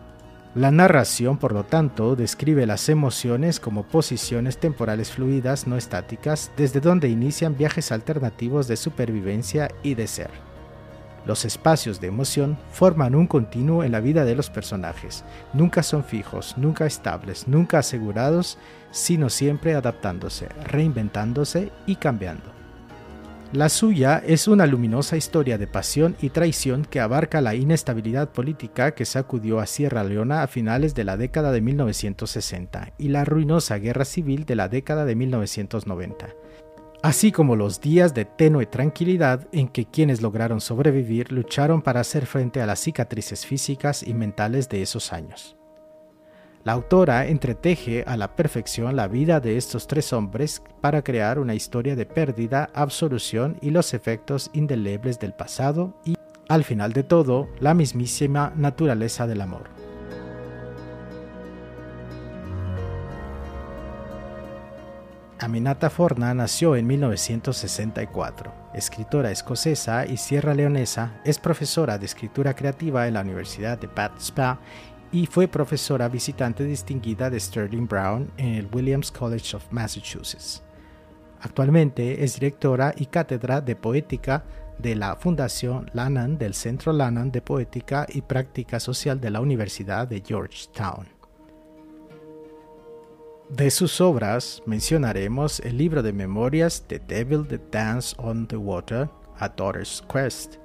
La 0.55 0.71
narración, 0.71 1.38
por 1.38 1.53
lo 1.53 1.63
tanto, 1.63 2.17
describe 2.17 2.65
las 2.65 2.89
emociones 2.89 3.60
como 3.60 3.84
posiciones 3.84 4.58
temporales 4.58 5.12
fluidas 5.12 5.67
no 5.67 5.77
estáticas 5.77 6.51
desde 6.58 6.82
donde 6.82 7.08
inician 7.08 7.55
viajes 7.55 7.91
alternativos 7.93 8.67
de 8.67 8.75
supervivencia 8.75 9.69
y 9.84 9.93
de 9.93 10.08
ser. 10.08 10.48
Los 11.29 11.45
espacios 11.45 12.01
de 12.01 12.07
emoción 12.07 12.57
forman 12.71 13.13
un 13.13 13.27
continuo 13.27 13.83
en 13.83 13.91
la 13.91 13.99
vida 13.99 14.25
de 14.25 14.33
los 14.33 14.49
personajes. 14.49 15.23
Nunca 15.53 15.83
son 15.83 16.03
fijos, 16.03 16.55
nunca 16.57 16.87
estables, 16.87 17.47
nunca 17.47 17.77
asegurados, 17.77 18.57
sino 18.89 19.29
siempre 19.29 19.75
adaptándose, 19.75 20.49
reinventándose 20.65 21.71
y 21.85 21.97
cambiando. 21.97 22.51
La 23.53 23.69
suya 23.69 24.23
es 24.25 24.47
una 24.47 24.65
luminosa 24.65 25.17
historia 25.17 25.59
de 25.59 25.67
pasión 25.67 26.15
y 26.19 26.29
traición 26.31 26.83
que 26.83 26.99
abarca 26.99 27.41
la 27.41 27.53
inestabilidad 27.53 28.29
política 28.29 28.95
que 28.95 29.05
sacudió 29.05 29.59
a 29.59 29.67
Sierra 29.67 30.03
Leona 30.03 30.41
a 30.41 30.47
finales 30.47 30.95
de 30.95 31.03
la 31.03 31.15
década 31.15 31.51
de 31.51 31.61
1960 31.61 32.93
y 32.97 33.09
la 33.09 33.23
ruinosa 33.23 33.77
guerra 33.77 34.05
civil 34.05 34.45
de 34.45 34.55
la 34.55 34.67
década 34.67 35.05
de 35.05 35.13
1990, 35.13 36.29
así 37.01 37.31
como 37.31 37.55
los 37.55 37.79
días 37.81 38.13
de 38.13 38.25
tenue 38.25 38.65
tranquilidad 38.65 39.47
en 39.51 39.67
que 39.67 39.85
quienes 39.85 40.21
lograron 40.21 40.62
sobrevivir 40.62 41.31
lucharon 41.31 41.81
para 41.81 42.01
hacer 42.01 42.25
frente 42.25 42.62
a 42.62 42.65
las 42.65 42.79
cicatrices 42.79 43.45
físicas 43.45 44.03
y 44.03 44.13
mentales 44.13 44.69
de 44.69 44.81
esos 44.81 45.13
años. 45.13 45.55
La 46.65 46.73
autora 46.73 47.27
entreteje 47.27 48.03
a 48.05 48.17
la 48.17 48.35
perfección 48.35 48.95
la 48.95 49.07
vida 49.07 49.39
de 49.39 49.55
estos 49.55 49.88
tres 49.88 50.12
hombres 50.12 50.62
para 50.81 51.03
crear 51.03 51.39
una 51.39 51.55
historia 51.55 51.95
de 51.95 52.05
pérdida, 52.05 52.69
absolución 52.73 53.57
y 53.62 53.69
los 53.69 53.93
efectos 53.93 54.49
indelebles 54.53 55.19
del 55.19 55.33
pasado 55.33 55.93
y, 56.03 56.15
al 56.49 56.65
final 56.65 56.91
de 56.91 57.03
todo, 57.03 57.47
la 57.62 57.73
mismísima 57.73 58.51
naturaleza 58.57 59.25
del 59.25 59.39
amor. 59.41 59.78
Aminata 65.41 65.89
Forna 65.89 66.34
nació 66.34 66.75
en 66.75 66.86
1964. 66.86 68.54
Escritora 68.73 69.32
escocesa 69.32 70.06
y 70.06 70.17
sierra 70.17 70.54
leonesa, 70.54 71.21
es 71.23 71.39
profesora 71.39 71.97
de 71.97 72.06
escritura 72.06 72.54
creativa 72.54 73.08
en 73.08 73.13
la 73.13 73.21
Universidad 73.21 73.78
de 73.80 73.88
Bath 73.88 74.19
Spa 74.19 74.60
y 75.13 75.28
fue 75.28 75.47
profesora 75.47 76.10
visitante 76.10 76.65
distinguida 76.65 77.30
de 77.30 77.39
Sterling 77.39 77.88
Brown 77.88 78.30
en 78.36 78.56
el 78.56 78.67
Williams 78.73 79.12
College 79.12 79.56
of 79.56 79.71
Massachusetts. 79.71 80.62
Actualmente 81.39 82.21
es 82.21 82.34
directora 82.34 82.93
y 82.97 83.06
cátedra 83.06 83.62
de 83.62 83.78
poética 83.78 84.43
de 84.78 84.95
la 84.95 85.15
Fundación 85.15 85.89
Lannan 85.93 86.38
del 86.38 86.54
Centro 86.54 86.91
Lannan 86.91 87.32
de 87.32 87.41
Poética 87.41 88.06
y 88.10 88.21
Práctica 88.21 88.82
Social 88.82 89.21
de 89.21 89.30
la 89.30 89.39
Universidad 89.39 90.06
de 90.06 90.21
Georgetown. 90.21 91.18
De 93.49 93.71
sus 93.71 93.99
obras 93.99 94.62
mencionaremos 94.67 95.59
el 95.62 95.79
libro 95.79 96.03
de 96.03 96.13
memorias 96.13 96.83
The 96.85 96.99
Devil 96.99 97.47
That 97.47 97.71
Dance 97.71 98.15
on 98.19 98.45
the 98.45 98.55
Water, 98.55 99.09
A 99.39 99.49
Daughter's 99.49 100.03
Quest, 100.07 100.57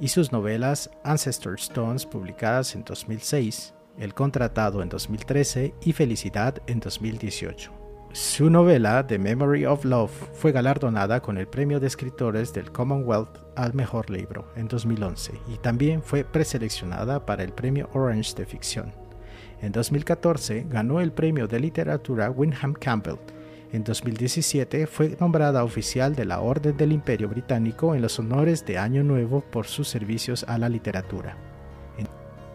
y 0.00 0.08
sus 0.08 0.32
novelas 0.32 0.90
Ancestor 1.04 1.54
Stones 1.54 2.04
publicadas 2.04 2.74
en 2.74 2.82
2006, 2.82 3.74
el 3.96 4.12
Contratado 4.12 4.82
en 4.82 4.88
2013 4.88 5.72
y 5.82 5.92
Felicidad 5.92 6.60
en 6.66 6.80
2018. 6.80 7.70
Su 8.12 8.50
novela 8.50 9.06
The 9.06 9.20
Memory 9.20 9.64
of 9.64 9.84
Love 9.84 10.10
fue 10.34 10.50
galardonada 10.50 11.22
con 11.22 11.38
el 11.38 11.46
Premio 11.46 11.78
de 11.78 11.86
Escritores 11.86 12.52
del 12.52 12.72
Commonwealth 12.72 13.38
al 13.54 13.72
Mejor 13.72 14.10
Libro 14.10 14.52
en 14.56 14.66
2011 14.66 15.32
y 15.46 15.58
también 15.58 16.02
fue 16.02 16.24
preseleccionada 16.24 17.24
para 17.24 17.44
el 17.44 17.52
Premio 17.52 17.88
Orange 17.92 18.34
de 18.34 18.46
Ficción. 18.46 19.01
En 19.62 19.70
2014 19.70 20.66
ganó 20.68 21.00
el 21.00 21.12
Premio 21.12 21.46
de 21.46 21.60
Literatura 21.60 22.30
Wyndham 22.30 22.74
Campbell. 22.74 23.16
En 23.72 23.84
2017 23.84 24.88
fue 24.88 25.16
nombrada 25.20 25.62
oficial 25.62 26.16
de 26.16 26.24
la 26.24 26.40
Orden 26.40 26.76
del 26.76 26.92
Imperio 26.92 27.28
Británico 27.28 27.94
en 27.94 28.02
los 28.02 28.18
honores 28.18 28.66
de 28.66 28.76
Año 28.76 29.04
Nuevo 29.04 29.40
por 29.40 29.66
sus 29.66 29.88
servicios 29.88 30.44
a 30.48 30.58
la 30.58 30.68
literatura. 30.68 31.36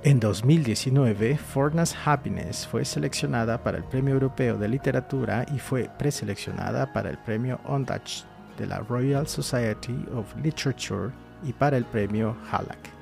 En 0.04 0.20
2019, 0.20 1.38
Forna's 1.38 1.96
Happiness 2.06 2.68
fue 2.68 2.86
seleccionada 2.86 3.64
para 3.64 3.78
el 3.78 3.84
Premio 3.86 4.14
Europeo 4.14 4.58
de 4.58 4.68
Literatura 4.68 5.46
y 5.54 5.60
fue 5.60 5.90
preseleccionada 5.98 6.94
para 6.94 7.10
el 7.10 7.18
Premio 7.18 7.60
Ondach 7.66 8.26
de 8.58 8.68
la 8.68 8.80
Royal 8.80 9.28
Society 9.28 10.06
of 10.14 10.36
Literature 10.44 11.12
y 11.44 11.54
para 11.54 11.78
el 11.78 11.86
Premio 11.86 12.36
Halak. 12.52 12.97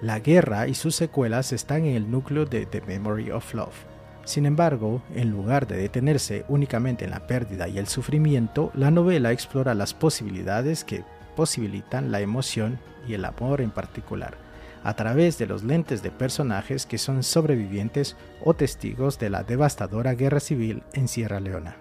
La 0.00 0.20
guerra 0.20 0.68
y 0.68 0.74
sus 0.74 0.94
secuelas 0.94 1.52
están 1.52 1.84
en 1.84 1.96
el 1.96 2.08
núcleo 2.08 2.44
de 2.44 2.66
The 2.66 2.82
Memory 2.82 3.32
of 3.32 3.52
Love. 3.52 3.74
Sin 4.24 4.46
embargo, 4.46 5.02
en 5.12 5.30
lugar 5.30 5.66
de 5.66 5.76
detenerse 5.76 6.44
únicamente 6.48 7.04
en 7.04 7.10
la 7.10 7.26
pérdida 7.26 7.66
y 7.66 7.78
el 7.78 7.88
sufrimiento, 7.88 8.70
la 8.74 8.92
novela 8.92 9.32
explora 9.32 9.74
las 9.74 9.94
posibilidades 9.94 10.84
que 10.84 11.02
posibilitan 11.34 12.12
la 12.12 12.20
emoción 12.20 12.78
y 13.08 13.14
el 13.14 13.24
amor 13.24 13.60
en 13.60 13.72
particular, 13.72 14.36
a 14.84 14.94
través 14.94 15.36
de 15.36 15.46
los 15.46 15.64
lentes 15.64 16.00
de 16.00 16.12
personajes 16.12 16.86
que 16.86 16.98
son 16.98 17.24
sobrevivientes 17.24 18.16
o 18.44 18.54
testigos 18.54 19.18
de 19.18 19.30
la 19.30 19.42
devastadora 19.42 20.14
guerra 20.14 20.38
civil 20.38 20.84
en 20.92 21.08
Sierra 21.08 21.40
Leona. 21.40 21.76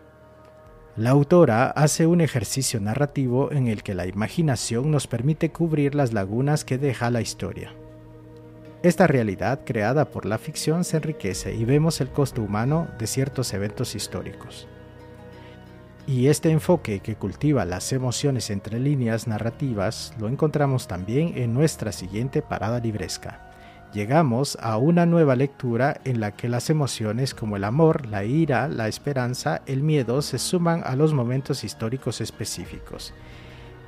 La 0.95 1.12
autora 1.12 1.67
hace 1.67 2.08
un 2.08 2.21
ejercicio 2.21 2.80
narrativo 2.80 3.51
en 3.51 3.67
el 3.67 3.84
que 3.84 3.93
la 3.93 4.08
imaginación 4.08 4.89
nos 4.89 5.06
permite 5.06 5.51
cubrir 5.51 5.93
las 5.93 6.13
lagunas 6.13 6.65
que 6.65 6.80
deja 6.80 7.12
la 7.12 7.21
historia. 7.21 7.71
Esta 8.83 9.07
realidad 9.07 9.61
creada 9.65 10.05
por 10.05 10.25
la 10.25 10.37
ficción 10.37 10.83
se 10.83 10.97
enriquece 10.97 11.55
y 11.55 11.65
vemos 11.65 11.99
el 11.99 12.09
costo 12.09 12.43
humano 12.43 12.87
de 12.99 13.07
ciertos 13.07 13.51
eventos 13.53 13.95
históricos. 13.95 14.67
Y 16.05 16.27
este 16.27 16.51
enfoque 16.51 16.99
que 16.99 17.15
cultiva 17.15 17.65
las 17.65 17.91
emociones 17.91 18.51
entre 18.51 18.79
líneas 18.79 19.27
narrativas 19.27 20.13
lo 20.19 20.29
encontramos 20.29 20.87
también 20.87 21.33
en 21.35 21.53
nuestra 21.53 21.91
siguiente 21.91 22.41
parada 22.43 22.79
libresca. 22.79 23.51
Llegamos 23.93 24.57
a 24.61 24.77
una 24.77 25.05
nueva 25.05 25.35
lectura 25.35 25.99
en 26.03 26.19
la 26.19 26.31
que 26.31 26.47
las 26.47 26.69
emociones 26.69 27.33
como 27.33 27.55
el 27.55 27.63
amor, 27.63 28.05
la 28.05 28.25
ira, 28.25 28.67
la 28.67 28.87
esperanza, 28.87 29.63
el 29.65 29.81
miedo 29.81 30.21
se 30.21 30.37
suman 30.37 30.83
a 30.85 30.95
los 30.95 31.13
momentos 31.13 31.63
históricos 31.63 32.21
específicos, 32.21 33.13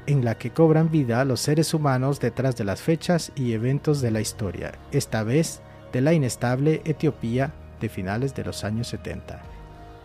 en 0.09 0.25
la 0.25 0.35
que 0.35 0.49
cobran 0.49 0.89
vida 0.89 1.23
los 1.23 1.39
seres 1.39 1.73
humanos 1.73 2.19
detrás 2.19 2.55
de 2.55 2.63
las 2.63 2.81
fechas 2.81 3.31
y 3.35 3.53
eventos 3.53 4.01
de 4.01 4.11
la 4.11 4.21
historia, 4.21 4.73
esta 4.91 5.23
vez 5.23 5.61
de 5.93 6.01
la 6.01 6.13
inestable 6.13 6.81
Etiopía 6.83 7.53
de 7.79 7.89
finales 7.89 8.33
de 8.33 8.43
los 8.43 8.63
años 8.63 8.87
70 8.87 9.41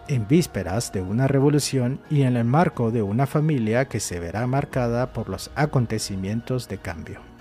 en 0.08 0.28
vísperas 0.28 0.92
de 0.92 1.00
una 1.00 1.26
revolución 1.26 2.00
y 2.10 2.22
en 2.22 2.36
el 2.36 2.44
marco 2.44 2.90
de 2.90 3.02
una 3.02 3.26
familia 3.26 3.86
que 3.86 4.00
se 4.00 4.20
verá 4.20 4.46
marcada 4.46 5.12
por 5.12 5.28
los 5.28 5.50
acontecimientos 5.54 6.68
de 6.68 6.78
cambio. 6.78 7.33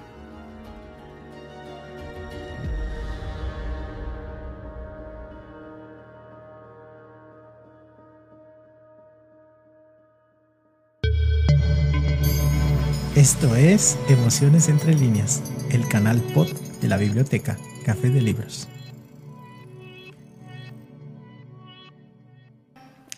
Esto 13.15 13.53
es 13.55 13.95
Emociones 14.09 14.69
entre 14.69 14.95
líneas, 14.95 15.43
el 15.71 15.87
canal 15.87 16.19
pod 16.33 16.47
de 16.81 16.87
la 16.87 16.97
biblioteca 16.97 17.55
Café 17.85 18.09
de 18.09 18.19
Libros. 18.19 18.67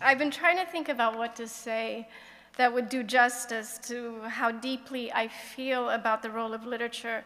I've 0.01 0.17
been 0.17 0.31
trying 0.31 0.58
to 0.58 0.69
think 0.69 0.89
about 0.89 1.17
what 1.17 1.34
to 1.38 1.47
say 1.47 2.10
that 2.58 2.73
would 2.73 2.89
do 2.89 3.03
justice 3.03 3.79
to 3.88 4.19
how 4.27 4.51
deeply 4.51 5.13
I 5.13 5.29
feel 5.29 5.89
about 5.89 6.21
the 6.21 6.29
role 6.29 6.53
of 6.53 6.65
literature 6.65 7.23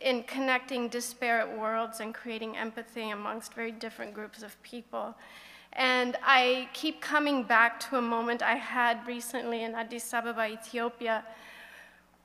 in 0.00 0.22
connecting 0.22 0.88
disparate 0.88 1.58
worlds 1.58 1.98
and 1.98 2.14
creating 2.14 2.56
empathy 2.56 3.10
amongst 3.10 3.52
very 3.52 3.72
different 3.72 4.14
groups 4.14 4.44
of 4.44 4.56
people. 4.62 5.16
And 5.72 6.16
I 6.22 6.68
keep 6.72 7.00
coming 7.00 7.42
back 7.42 7.80
to 7.90 7.96
a 7.96 8.02
moment 8.02 8.42
I 8.42 8.54
had 8.54 9.04
recently 9.08 9.64
in 9.64 9.74
Addis 9.74 10.14
Ababa, 10.14 10.46
Ethiopia, 10.46 11.24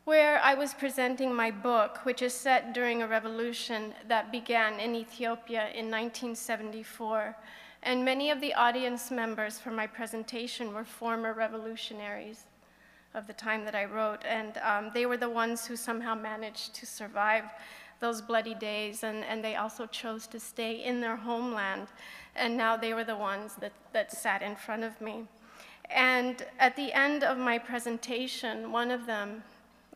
where 0.07 0.39
I 0.41 0.53
was 0.53 0.73
presenting 0.73 1.35
my 1.35 1.51
book, 1.51 1.99
which 2.05 2.21
is 2.21 2.33
set 2.33 2.73
during 2.73 3.01
a 3.01 3.07
revolution 3.07 3.93
that 4.07 4.31
began 4.31 4.79
in 4.79 4.95
Ethiopia 4.95 5.63
in 5.75 5.91
1974 5.91 7.35
and 7.83 8.03
many 8.03 8.31
of 8.31 8.41
the 8.41 8.53
audience 8.53 9.11
members 9.11 9.59
for 9.59 9.71
my 9.71 9.87
presentation 9.87 10.73
were 10.73 10.83
former 10.83 11.33
revolutionaries 11.33 12.45
of 13.13 13.27
the 13.27 13.33
time 13.33 13.65
that 13.65 13.75
I 13.75 13.85
wrote, 13.85 14.23
and 14.25 14.57
um, 14.57 14.91
they 14.93 15.05
were 15.05 15.17
the 15.17 15.29
ones 15.29 15.65
who 15.65 15.75
somehow 15.75 16.15
managed 16.15 16.73
to 16.75 16.85
survive 16.85 17.45
those 17.99 18.21
bloody 18.21 18.53
days, 18.53 19.03
and, 19.03 19.23
and 19.23 19.43
they 19.43 19.55
also 19.55 19.87
chose 19.87 20.27
to 20.27 20.39
stay 20.39 20.83
in 20.83 21.01
their 21.01 21.15
homeland. 21.15 21.87
And 22.35 22.55
now 22.55 22.77
they 22.77 22.93
were 22.93 23.03
the 23.03 23.15
ones 23.15 23.55
that, 23.59 23.73
that 23.93 24.11
sat 24.11 24.41
in 24.41 24.55
front 24.55 24.83
of 24.83 24.99
me. 25.01 25.25
And 25.89 26.45
at 26.59 26.75
the 26.75 26.93
end 26.93 27.23
of 27.23 27.37
my 27.37 27.57
presentation, 27.57 28.71
one 28.71 28.91
of 28.91 29.05
them, 29.05 29.43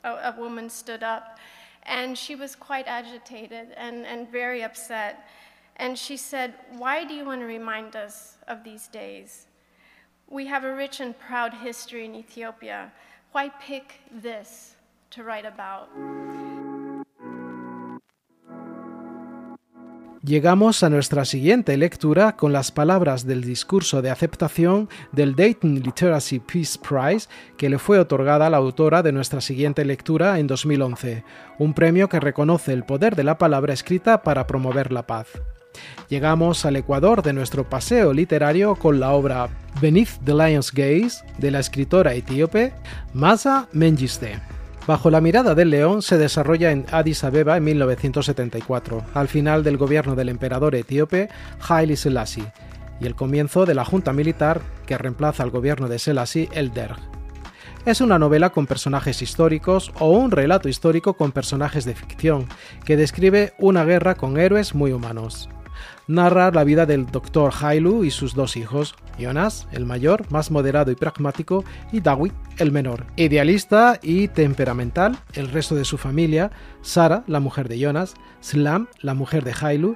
a, 0.04 0.10
a 0.10 0.36
woman, 0.38 0.70
stood 0.70 1.04
up, 1.04 1.40
and 1.84 2.18
she 2.18 2.36
was 2.36 2.56
quite 2.56 2.88
agitated 2.88 3.70
and, 3.78 4.06
and 4.06 4.30
very 4.30 4.64
upset. 4.64 5.28
And 5.78 5.98
she 5.98 6.18
said, 6.18 6.54
Why 6.78 7.04
do 7.04 7.14
you 7.14 7.26
want 7.26 7.42
to 7.42 7.46
remind 7.46 7.96
us 7.96 8.38
of 8.48 8.64
these 8.64 8.88
days? 8.88 9.48
We 10.28 10.46
have 10.48 10.64
a 10.64 10.74
rich 10.74 11.00
and 11.00 11.18
proud 11.18 11.54
history 11.54 12.06
in 12.06 12.16
Ethiopia. 12.16 12.92
Why 13.32 13.50
pick 13.50 14.00
this 14.12 14.76
to 15.12 15.24
write 15.24 15.46
about? 15.46 15.90
Llegamos 20.24 20.84
a 20.84 20.90
nuestra 20.92 21.26
siguiente 21.26 21.76
lectura 21.78 22.36
con 22.36 22.54
las 22.54 22.72
palabras 22.72 23.26
del 23.26 23.44
discurso 23.44 24.04
de 24.04 24.12
aceptación 24.12 24.88
del 25.12 25.36
Dayton 25.36 25.80
Literacy 25.80 26.40
Peace 26.40 26.78
Prize 26.78 27.28
que 27.58 27.72
le 27.72 27.80
fue 27.80 27.98
otorgada 27.98 28.46
a 28.46 28.50
la 28.52 28.58
autora 28.58 29.02
de 29.02 29.12
nuestra 29.12 29.42
siguiente 29.42 29.84
lectura 29.84 30.38
en 30.38 30.46
2011, 30.46 31.24
un 31.58 31.74
premio 31.74 32.08
que 32.08 32.20
reconoce 32.20 32.72
el 32.72 32.84
poder 32.84 33.16
de 33.16 33.24
la 33.24 33.40
palabra 33.40 33.74
escrita 33.74 34.22
para 34.22 34.46
promover 34.46 34.92
la 34.92 35.08
paz. 35.08 35.26
Llegamos 36.08 36.68
al 36.68 36.76
Ecuador 36.76 37.24
de 37.24 37.34
nuestro 37.34 37.68
paseo 37.68 38.14
literario 38.14 38.76
con 38.76 39.00
la 39.00 39.14
obra 39.14 39.50
Beneath 39.82 40.20
the 40.24 40.36
Lion's 40.36 40.72
Gaze 40.72 41.24
de 41.40 41.50
la 41.50 41.60
escritora 41.60 42.14
etíope 42.14 42.74
Masa 43.16 43.68
Mengiste. 43.72 44.40
Bajo 44.88 45.12
la 45.12 45.22
mirada 45.22 45.54
del 45.54 45.70
león 45.70 46.02
se 46.02 46.18
desarrolla 46.18 46.72
en 46.72 46.86
Addis 46.92 47.24
Abeba 47.24 47.56
en 47.56 47.64
1974, 47.64 49.04
al 49.14 49.28
final 49.28 49.64
del 49.64 49.78
gobierno 49.78 50.16
del 50.16 50.30
emperador 50.30 50.74
etíope 50.74 51.30
Haile 51.70 51.96
Selassie, 51.96 52.52
y 53.00 53.06
el 53.06 53.16
comienzo 53.16 53.68
de 53.68 53.76
la 53.76 53.86
junta 53.86 54.12
militar 54.12 54.62
que 54.88 54.98
reemplaza 54.98 55.44
al 55.44 55.52
gobierno 55.52 55.88
de 55.88 56.00
Selassie, 56.00 56.50
el 56.54 56.74
Derg. 56.74 56.98
Es 57.86 58.02
una 58.02 58.18
novela 58.18 58.50
con 58.50 58.66
personajes 58.66 59.22
históricos 59.22 59.92
o 60.00 60.12
un 60.12 60.32
relato 60.32 60.68
histórico 60.68 61.14
con 61.14 61.32
personajes 61.32 61.86
de 61.86 61.96
ficción, 61.96 62.48
que 62.84 62.98
describe 62.98 63.54
una 63.60 63.86
guerra 63.86 64.16
con 64.16 64.40
héroes 64.40 64.74
muy 64.74 64.92
humanos 64.92 65.48
narra 66.12 66.52
la 66.52 66.64
vida 66.64 66.86
del 66.86 67.08
Dr. 67.08 67.52
Hailu 67.60 68.04
y 68.04 68.12
sus 68.12 68.36
dos 68.36 68.58
hijos, 68.58 68.96
Jonas, 69.18 69.68
el 69.72 69.86
mayor, 69.86 70.30
más 70.32 70.52
moderado 70.52 70.92
y 70.92 70.96
pragmático, 70.96 71.64
y 71.92 72.02
Dawit, 72.02 72.34
el 72.58 72.72
menor, 72.72 73.06
idealista 73.16 74.00
y 74.02 74.28
temperamental, 74.28 75.18
el 75.34 75.50
resto 75.50 75.76
de 75.76 75.86
su 75.86 75.98
familia, 75.98 76.52
Sara, 76.82 77.24
la 77.28 77.40
mujer 77.40 77.68
de 77.70 77.80
Jonas, 77.80 78.16
Slam, 78.42 78.88
la 79.00 79.14
mujer 79.14 79.44
de 79.44 79.54
Hailu, 79.60 79.96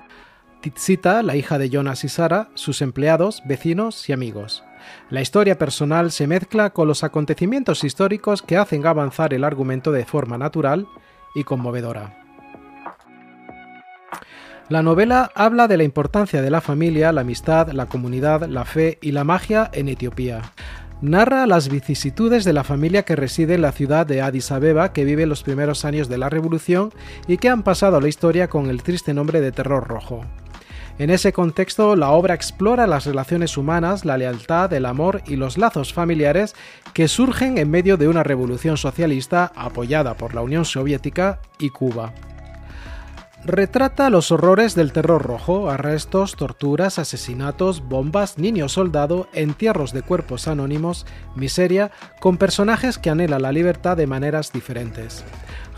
Titsita, 0.62 1.22
la 1.22 1.36
hija 1.36 1.58
de 1.58 1.70
Jonas 1.70 2.04
y 2.04 2.10
Sara, 2.10 2.50
sus 2.56 2.82
empleados, 2.82 3.44
vecinos 3.46 4.10
y 4.10 4.14
amigos. 4.14 4.64
La 5.10 5.22
historia 5.22 5.58
personal 5.58 6.12
se 6.12 6.28
mezcla 6.28 6.72
con 6.72 6.88
los 6.88 7.04
acontecimientos 7.04 7.84
históricos 7.84 8.42
que 8.42 8.58
hacen 8.58 8.86
avanzar 8.86 9.34
el 9.34 9.44
argumento 9.44 9.92
de 9.92 10.06
forma 10.06 10.38
natural 10.38 10.88
y 11.36 11.44
conmovedora. 11.44 12.25
La 14.68 14.82
novela 14.82 15.32
habla 15.36 15.68
de 15.68 15.78
la 15.78 15.84
importancia 15.84 16.42
de 16.42 16.50
la 16.50 16.60
familia, 16.60 17.12
la 17.12 17.22
amistad, 17.22 17.70
la 17.70 17.86
comunidad, 17.86 18.48
la 18.48 18.66
fe 18.66 18.98
y 19.00 19.12
la 19.12 19.24
magia 19.24 19.70
en 19.72 19.90
Etiopía. 19.90 20.42
Narra 21.02 21.46
las 21.46 21.70
vicisitudes 21.70 22.44
de 22.46 22.54
la 22.54 22.64
familia 22.64 23.04
que 23.04 23.16
reside 23.16 23.54
en 23.54 23.62
la 23.62 23.72
ciudad 23.72 24.08
de 24.08 24.24
Addis 24.24 24.52
Abeba 24.52 24.92
que 24.92 25.06
vive 25.06 25.28
los 25.28 25.44
primeros 25.44 25.86
años 25.86 26.10
de 26.10 26.18
la 26.18 26.30
revolución 26.30 26.92
y 27.28 27.38
que 27.38 27.50
han 27.50 27.62
pasado 27.62 28.02
la 28.02 28.08
historia 28.08 28.48
con 28.48 28.72
el 28.72 28.82
triste 28.82 29.14
nombre 29.14 29.40
de 29.40 29.52
Terror 29.52 29.88
Rojo. 29.88 30.26
En 30.98 31.12
ese 31.12 31.32
contexto, 31.32 31.96
la 31.96 32.10
obra 32.10 32.34
explora 32.34 32.88
las 32.88 33.06
relaciones 33.06 33.58
humanas, 33.58 34.04
la 34.04 34.18
lealtad, 34.18 34.74
el 34.74 34.88
amor 34.88 35.22
y 35.28 35.36
los 35.36 35.60
lazos 35.60 35.94
familiares 35.94 36.56
que 36.94 37.08
surgen 37.08 37.60
en 37.60 37.70
medio 37.70 37.98
de 37.98 38.08
una 38.08 38.24
revolución 38.24 38.78
socialista 38.78 39.52
apoyada 39.56 40.16
por 40.16 40.34
la 40.34 40.42
Unión 40.42 40.66
Soviética 40.66 41.40
y 41.60 41.70
Cuba 41.70 42.14
retrata 43.46 44.10
los 44.10 44.32
horrores 44.32 44.74
del 44.74 44.92
terror 44.92 45.22
rojo, 45.22 45.70
arrestos, 45.70 46.36
torturas, 46.36 46.98
asesinatos, 46.98 47.88
bombas, 47.88 48.40
niños 48.40 48.74
soldado, 48.74 49.28
entierros 49.34 49.94
de 49.94 50.02
cuerpos 50.02 50.48
anónimos, 50.48 51.06
miseria, 51.36 51.92
con 52.20 52.38
personajes 52.38 52.98
que 52.98 53.12
anhelan 53.12 53.44
la 53.44 53.52
libertad 53.52 53.98
de 53.98 54.08
maneras 54.08 54.52
diferentes. 54.52 55.24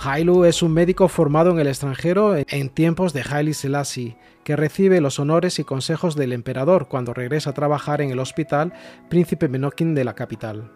Hailu 0.01 0.45
es 0.45 0.63
un 0.63 0.73
médico 0.73 1.07
formado 1.09 1.51
en 1.51 1.59
el 1.59 1.67
extranjero 1.67 2.35
en 2.37 2.69
tiempos 2.69 3.13
de 3.13 3.25
Haile 3.29 3.53
Selassie, 3.53 4.17
que 4.45 4.55
recibe 4.55 5.01
los 5.01 5.19
honores 5.19 5.59
y 5.59 5.65
consejos 5.65 6.15
del 6.15 6.31
emperador 6.31 6.87
cuando 6.87 7.13
regresa 7.13 7.49
a 7.49 7.53
trabajar 7.53 8.01
en 8.01 8.11
el 8.11 8.19
hospital 8.19 8.71
Príncipe 9.09 9.49
Menokin 9.49 9.93
de 9.93 10.05
la 10.05 10.15
capital. 10.15 10.71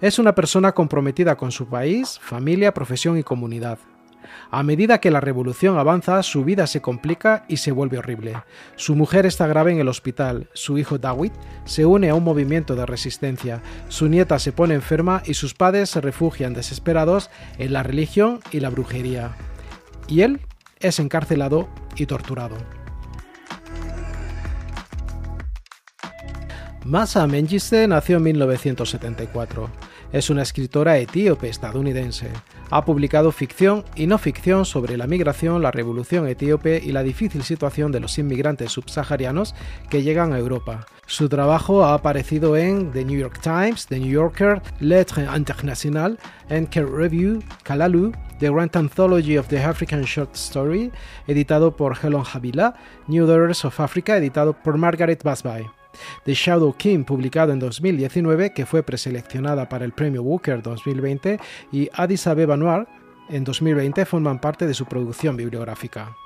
Es 0.00 0.18
una 0.18 0.34
persona 0.34 0.72
comprometida 0.72 1.36
con 1.36 1.50
su 1.50 1.68
país, 1.68 2.18
familia, 2.20 2.74
profesión 2.74 3.16
y 3.16 3.22
comunidad. 3.22 3.78
A 4.50 4.62
medida 4.62 4.98
que 4.98 5.10
la 5.10 5.20
revolución 5.20 5.78
avanza, 5.78 6.22
su 6.22 6.44
vida 6.44 6.66
se 6.66 6.80
complica 6.80 7.44
y 7.48 7.58
se 7.58 7.72
vuelve 7.72 7.98
horrible. 7.98 8.34
Su 8.76 8.94
mujer 8.94 9.26
está 9.26 9.46
grave 9.46 9.72
en 9.72 9.78
el 9.78 9.88
hospital, 9.88 10.48
su 10.52 10.78
hijo 10.78 10.98
Dawit 10.98 11.32
se 11.64 11.84
une 11.86 12.10
a 12.10 12.14
un 12.14 12.24
movimiento 12.24 12.76
de 12.76 12.86
resistencia, 12.86 13.62
su 13.88 14.08
nieta 14.08 14.38
se 14.38 14.52
pone 14.52 14.74
enferma 14.74 15.22
y 15.24 15.34
sus 15.34 15.54
padres 15.54 15.90
se 15.90 16.00
refugian 16.00 16.54
desesperados 16.54 17.30
en 17.58 17.72
la 17.72 17.82
religión 17.82 18.40
y 18.50 18.60
la 18.60 18.70
brujería. 18.70 19.36
Y 20.08 20.22
él 20.22 20.40
es 20.80 20.98
encarcelado 20.98 21.68
y 21.96 22.06
torturado. 22.06 22.56
Masa 26.86 27.26
Mengiste 27.26 27.88
nació 27.88 28.18
en 28.18 28.22
1974. 28.22 29.70
Es 30.12 30.30
una 30.30 30.42
escritora 30.42 30.98
etíope 30.98 31.48
estadounidense. 31.48 32.30
Ha 32.70 32.84
publicado 32.84 33.32
ficción 33.32 33.84
y 33.94 34.06
no 34.06 34.18
ficción 34.18 34.64
sobre 34.64 34.96
la 34.96 35.06
migración, 35.06 35.62
la 35.62 35.70
revolución 35.70 36.26
etíope 36.26 36.80
y 36.84 36.92
la 36.92 37.02
difícil 37.02 37.42
situación 37.42 37.92
de 37.92 38.00
los 38.00 38.18
inmigrantes 38.18 38.72
subsaharianos 38.72 39.54
que 39.88 40.02
llegan 40.02 40.32
a 40.32 40.38
Europa. 40.38 40.86
Su 41.06 41.28
trabajo 41.28 41.84
ha 41.84 41.94
aparecido 41.94 42.56
en 42.56 42.90
The 42.90 43.04
New 43.04 43.18
York 43.18 43.40
Times, 43.40 43.86
The 43.86 44.00
New 44.00 44.10
Yorker, 44.10 44.60
Lettres 44.80 45.28
Internationales, 45.36 46.18
Enker 46.48 46.90
Review, 46.90 47.42
Kalalu, 47.62 48.12
The 48.40 48.50
Grand 48.50 48.76
Anthology 48.76 49.36
of 49.36 49.46
the 49.46 49.62
African 49.62 50.02
Short 50.02 50.34
Story, 50.34 50.90
editado 51.28 51.76
por 51.76 51.96
Helen 51.96 52.24
Habila, 52.24 52.74
New 53.06 53.26
Daughters 53.26 53.64
of 53.64 53.78
Africa, 53.78 54.16
editado 54.16 54.52
por 54.52 54.76
Margaret 54.76 55.22
Busby. 55.22 55.66
The 56.24 56.34
Shadow 56.34 56.74
King, 56.76 57.04
publicado 57.04 57.52
en 57.52 57.58
2019, 57.58 58.52
que 58.52 58.66
fue 58.66 58.82
preseleccionada 58.82 59.68
para 59.68 59.84
el 59.84 59.92
premio 59.92 60.22
Booker 60.22 60.62
2020, 60.62 61.38
y 61.72 61.88
Addis 61.92 62.26
Abeba 62.26 62.56
Noir, 62.56 62.86
en 63.28 63.44
2020, 63.44 64.04
forman 64.04 64.40
parte 64.40 64.66
de 64.66 64.74
su 64.74 64.86
producción 64.86 65.36
bibliográfica. 65.36 66.16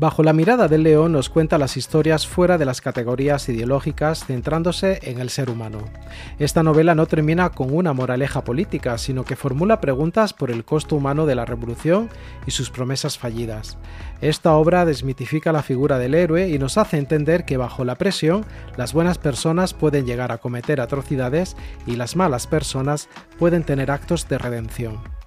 Bajo 0.00 0.22
la 0.22 0.32
mirada 0.32 0.68
del 0.68 0.84
león 0.84 1.10
nos 1.10 1.28
cuenta 1.28 1.58
las 1.58 1.76
historias 1.76 2.24
fuera 2.24 2.56
de 2.56 2.64
las 2.64 2.80
categorías 2.80 3.48
ideológicas 3.48 4.24
centrándose 4.24 5.00
en 5.02 5.18
el 5.18 5.28
ser 5.28 5.50
humano. 5.50 5.80
Esta 6.38 6.62
novela 6.62 6.94
no 6.94 7.06
termina 7.06 7.50
con 7.50 7.74
una 7.74 7.92
moraleja 7.92 8.44
política, 8.44 8.96
sino 8.96 9.24
que 9.24 9.34
formula 9.34 9.80
preguntas 9.80 10.32
por 10.32 10.52
el 10.52 10.64
costo 10.64 10.94
humano 10.94 11.26
de 11.26 11.34
la 11.34 11.44
revolución 11.44 12.10
y 12.46 12.52
sus 12.52 12.70
promesas 12.70 13.18
fallidas. 13.18 13.76
Esta 14.20 14.54
obra 14.54 14.84
desmitifica 14.84 15.50
la 15.50 15.64
figura 15.64 15.98
del 15.98 16.14
héroe 16.14 16.48
y 16.48 16.60
nos 16.60 16.78
hace 16.78 16.96
entender 16.96 17.44
que 17.44 17.56
bajo 17.56 17.84
la 17.84 17.96
presión 17.96 18.46
las 18.76 18.92
buenas 18.92 19.18
personas 19.18 19.74
pueden 19.74 20.06
llegar 20.06 20.30
a 20.30 20.38
cometer 20.38 20.80
atrocidades 20.80 21.56
y 21.88 21.96
las 21.96 22.14
malas 22.14 22.46
personas 22.46 23.08
pueden 23.36 23.64
tener 23.64 23.90
actos 23.90 24.28
de 24.28 24.38
redención 24.38 25.17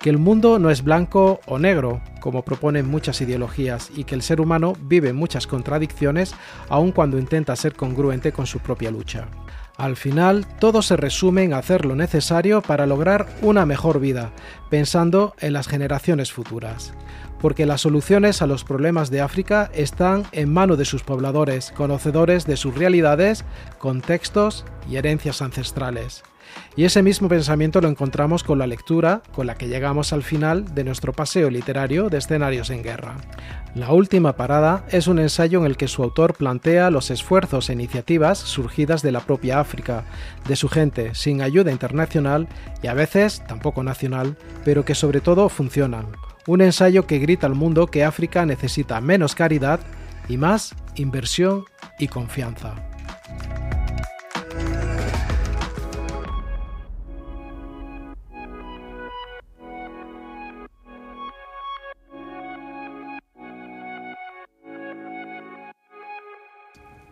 que 0.00 0.08
el 0.08 0.18
mundo 0.18 0.58
no 0.58 0.70
es 0.70 0.82
blanco 0.82 1.40
o 1.46 1.58
negro, 1.58 2.00
como 2.20 2.42
proponen 2.42 2.88
muchas 2.88 3.20
ideologías, 3.20 3.90
y 3.94 4.04
que 4.04 4.14
el 4.14 4.22
ser 4.22 4.40
humano 4.40 4.72
vive 4.80 5.12
muchas 5.12 5.46
contradicciones 5.46 6.34
aun 6.70 6.90
cuando 6.90 7.18
intenta 7.18 7.54
ser 7.54 7.74
congruente 7.74 8.32
con 8.32 8.46
su 8.46 8.60
propia 8.60 8.90
lucha. 8.90 9.28
Al 9.76 9.96
final, 9.96 10.46
todo 10.58 10.82
se 10.82 10.96
resume 10.96 11.42
en 11.42 11.52
hacer 11.52 11.84
lo 11.84 11.96
necesario 11.96 12.62
para 12.62 12.86
lograr 12.86 13.26
una 13.42 13.66
mejor 13.66 14.00
vida, 14.00 14.32
pensando 14.70 15.34
en 15.38 15.52
las 15.52 15.68
generaciones 15.68 16.32
futuras. 16.32 16.94
Porque 17.38 17.64
las 17.64 17.82
soluciones 17.82 18.42
a 18.42 18.46
los 18.46 18.64
problemas 18.64 19.10
de 19.10 19.22
África 19.22 19.70
están 19.74 20.24
en 20.32 20.52
manos 20.52 20.76
de 20.76 20.84
sus 20.84 21.02
pobladores, 21.02 21.72
conocedores 21.72 22.46
de 22.46 22.58
sus 22.58 22.74
realidades, 22.74 23.44
contextos 23.78 24.66
y 24.88 24.96
herencias 24.96 25.40
ancestrales. 25.40 26.22
Y 26.76 26.84
ese 26.84 27.02
mismo 27.02 27.28
pensamiento 27.28 27.80
lo 27.80 27.88
encontramos 27.88 28.44
con 28.44 28.58
la 28.58 28.66
lectura 28.66 29.22
con 29.32 29.46
la 29.46 29.56
que 29.56 29.68
llegamos 29.68 30.12
al 30.12 30.22
final 30.22 30.74
de 30.74 30.84
nuestro 30.84 31.12
paseo 31.12 31.50
literario 31.50 32.08
de 32.08 32.18
escenarios 32.18 32.70
en 32.70 32.82
guerra. 32.82 33.16
La 33.74 33.92
última 33.92 34.34
parada 34.34 34.84
es 34.90 35.06
un 35.06 35.18
ensayo 35.18 35.60
en 35.60 35.66
el 35.66 35.76
que 35.76 35.88
su 35.88 36.02
autor 36.02 36.34
plantea 36.34 36.90
los 36.90 37.10
esfuerzos 37.10 37.70
e 37.70 37.72
iniciativas 37.72 38.38
surgidas 38.38 39.02
de 39.02 39.12
la 39.12 39.20
propia 39.20 39.60
África, 39.60 40.04
de 40.48 40.56
su 40.56 40.68
gente, 40.68 41.14
sin 41.14 41.40
ayuda 41.40 41.70
internacional 41.70 42.48
y 42.82 42.88
a 42.88 42.94
veces 42.94 43.42
tampoco 43.46 43.82
nacional, 43.82 44.36
pero 44.64 44.84
que 44.84 44.94
sobre 44.94 45.20
todo 45.20 45.48
funcionan. 45.48 46.06
Un 46.46 46.62
ensayo 46.62 47.06
que 47.06 47.18
grita 47.18 47.46
al 47.46 47.54
mundo 47.54 47.86
que 47.86 48.04
África 48.04 48.44
necesita 48.44 49.00
menos 49.00 49.34
caridad 49.34 49.78
y 50.28 50.36
más 50.36 50.74
inversión 50.96 51.64
y 51.98 52.08
confianza. 52.08 52.89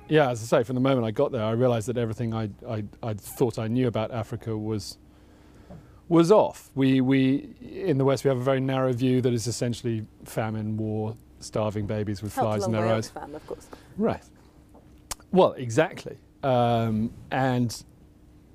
Yeah, 0.09 0.31
as 0.31 0.43
I 0.43 0.59
say, 0.59 0.65
from 0.65 0.75
the 0.75 0.81
moment 0.81 1.07
I 1.07 1.11
got 1.11 1.33
there, 1.33 1.45
I 1.45 1.53
realised 1.53 1.89
that 1.89 1.97
everything 1.97 2.35
I, 2.35 2.51
I, 2.69 2.85
I 3.03 3.15
thought 3.15 3.59
I 3.59 3.69
knew 3.69 3.89
about 3.89 4.11
Africa 4.11 4.57
was 4.57 4.99
was 6.09 6.33
off. 6.33 6.71
We, 6.75 7.01
we 7.03 7.55
in 7.61 7.99
the 7.99 8.05
West 8.05 8.25
we 8.25 8.29
have 8.29 8.39
a 8.39 8.43
very 8.43 8.61
narrow 8.61 8.93
view 8.93 9.21
that 9.21 9.33
is 9.33 9.47
essentially 9.47 10.07
famine, 10.25 10.77
war, 10.79 11.17
starving 11.41 11.87
babies 11.87 12.23
with 12.23 12.33
flies 12.33 12.65
in 12.65 12.73
their 12.73 12.87
eyes. 12.87 13.11
Fan, 13.11 13.35
of 13.35 13.47
course. 13.47 13.69
Right. 13.99 14.23
Well, 15.31 15.53
exactly. 15.53 16.17
Um, 16.43 17.13
and 17.31 17.85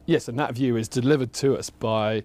yes, 0.06 0.28
and 0.28 0.40
that 0.40 0.56
view 0.56 0.78
is 0.78 0.88
delivered 0.88 1.34
to 1.34 1.56
us 1.56 1.70
by 1.70 2.24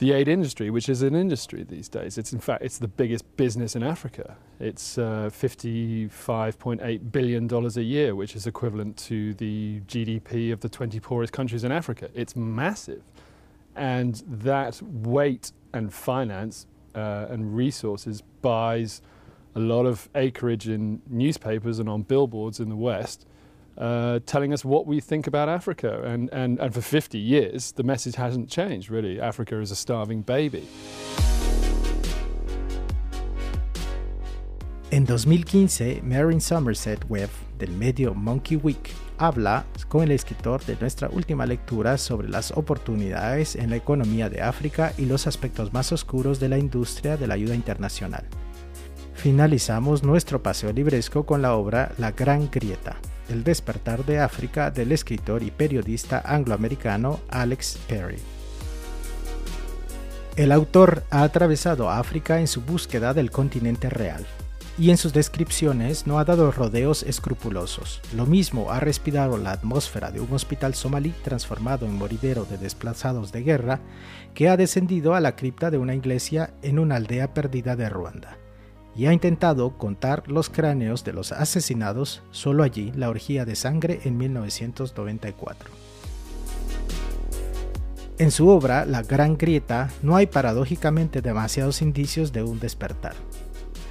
the 0.00 0.12
aid 0.12 0.28
industry, 0.28 0.70
which 0.70 0.88
is 0.88 1.02
an 1.02 1.14
industry 1.14 1.62
these 1.62 1.88
days. 1.88 2.16
It's 2.16 2.32
in 2.32 2.40
fact 2.40 2.64
it's 2.64 2.78
the 2.78 2.88
biggest 2.88 3.36
business 3.36 3.76
in 3.76 3.82
Africa. 3.82 4.36
It's 4.58 4.96
uh, 4.96 5.30
55.8 5.30 7.12
billion 7.12 7.46
dollars 7.46 7.76
a 7.76 7.82
year, 7.82 8.14
which 8.14 8.34
is 8.34 8.46
equivalent 8.46 8.96
to 9.08 9.34
the 9.34 9.82
GDP 9.86 10.52
of 10.52 10.60
the 10.60 10.70
20 10.70 10.98
poorest 11.00 11.34
countries 11.34 11.64
in 11.64 11.70
Africa. 11.70 12.08
It's 12.14 12.34
massive, 12.34 13.02
and 13.76 14.22
that 14.26 14.80
weight 14.82 15.52
and 15.74 15.92
finance 15.92 16.66
uh, 16.94 17.26
and 17.28 17.54
resources 17.54 18.22
buys 18.40 19.02
a 19.54 19.60
lot 19.60 19.84
of 19.84 20.08
acreage 20.14 20.66
in 20.66 21.02
newspapers 21.08 21.78
and 21.78 21.88
on 21.90 22.02
billboards 22.02 22.58
in 22.58 22.70
the 22.70 22.76
West 22.76 23.26
uh, 23.78 24.20
telling 24.26 24.52
us 24.52 24.64
what 24.64 24.86
we 24.86 25.00
think 25.00 25.26
about 25.26 25.48
Africa. 25.48 26.02
And, 26.04 26.28
and, 26.32 26.58
and 26.58 26.74
for 26.74 26.80
50 26.80 27.18
years, 27.18 27.72
the 27.72 27.82
message 27.82 28.16
hasn't 28.16 28.48
changed, 28.50 28.90
really. 28.90 29.20
Africa 29.20 29.60
is 29.60 29.70
a 29.70 29.76
starving 29.76 30.22
baby. 30.22 30.66
En 34.92 35.04
2015, 35.04 36.02
Marin 36.02 36.40
Somerset 36.40 37.04
Webb, 37.08 37.30
del 37.58 37.70
medio 37.70 38.12
Monkey 38.12 38.56
Week, 38.56 38.90
habla 39.18 39.64
con 39.88 40.02
el 40.02 40.10
escritor 40.10 40.64
de 40.64 40.76
nuestra 40.80 41.08
última 41.10 41.46
lectura 41.46 41.96
sobre 41.96 42.28
las 42.28 42.50
oportunidades 42.52 43.54
en 43.54 43.70
la 43.70 43.76
economía 43.76 44.28
de 44.28 44.40
África 44.42 44.92
y 44.98 45.04
los 45.04 45.28
aspectos 45.28 45.72
más 45.72 45.92
oscuros 45.92 46.40
de 46.40 46.48
la 46.48 46.58
industria 46.58 47.16
de 47.16 47.28
la 47.28 47.34
ayuda 47.34 47.54
internacional. 47.54 48.24
Finalizamos 49.14 50.02
nuestro 50.02 50.42
paseo 50.42 50.72
libresco 50.72 51.24
con 51.24 51.42
la 51.42 51.54
obra 51.54 51.92
La 51.98 52.10
Gran 52.12 52.50
Grieta, 52.50 52.96
El 53.30 53.44
despertar 53.44 54.04
de 54.04 54.18
África 54.18 54.72
del 54.72 54.90
escritor 54.90 55.44
y 55.44 55.52
periodista 55.52 56.20
angloamericano 56.24 57.20
Alex 57.28 57.78
Perry. 57.88 58.18
El 60.34 60.50
autor 60.50 61.04
ha 61.10 61.22
atravesado 61.22 61.90
África 61.90 62.40
en 62.40 62.48
su 62.48 62.60
búsqueda 62.62 63.14
del 63.14 63.30
continente 63.30 63.88
real 63.88 64.26
y 64.76 64.90
en 64.90 64.96
sus 64.96 65.12
descripciones 65.12 66.08
no 66.08 66.18
ha 66.18 66.24
dado 66.24 66.50
rodeos 66.50 67.04
escrupulosos. 67.04 68.00
Lo 68.16 68.26
mismo 68.26 68.72
ha 68.72 68.80
respirado 68.80 69.38
la 69.38 69.52
atmósfera 69.52 70.10
de 70.10 70.18
un 70.20 70.32
hospital 70.32 70.74
somalí 70.74 71.10
transformado 71.22 71.86
en 71.86 71.94
moridero 71.94 72.46
de 72.46 72.58
desplazados 72.58 73.30
de 73.30 73.44
guerra 73.44 73.78
que 74.34 74.48
ha 74.48 74.56
descendido 74.56 75.14
a 75.14 75.20
la 75.20 75.36
cripta 75.36 75.70
de 75.70 75.78
una 75.78 75.94
iglesia 75.94 76.52
en 76.62 76.80
una 76.80 76.96
aldea 76.96 77.32
perdida 77.32 77.76
de 77.76 77.88
Ruanda 77.88 78.39
y 78.96 79.06
ha 79.06 79.12
intentado 79.12 79.76
contar 79.78 80.28
los 80.28 80.50
cráneos 80.50 81.04
de 81.04 81.12
los 81.12 81.32
asesinados 81.32 82.22
solo 82.30 82.62
allí, 82.62 82.92
la 82.94 83.08
orgía 83.08 83.44
de 83.44 83.56
sangre 83.56 84.00
en 84.04 84.16
1994. 84.16 85.70
En 88.18 88.30
su 88.30 88.48
obra, 88.48 88.84
La 88.84 89.02
Gran 89.02 89.38
Grieta, 89.38 89.90
no 90.02 90.16
hay 90.16 90.26
paradójicamente 90.26 91.22
demasiados 91.22 91.80
indicios 91.80 92.32
de 92.32 92.42
un 92.42 92.60
despertar. 92.60 93.14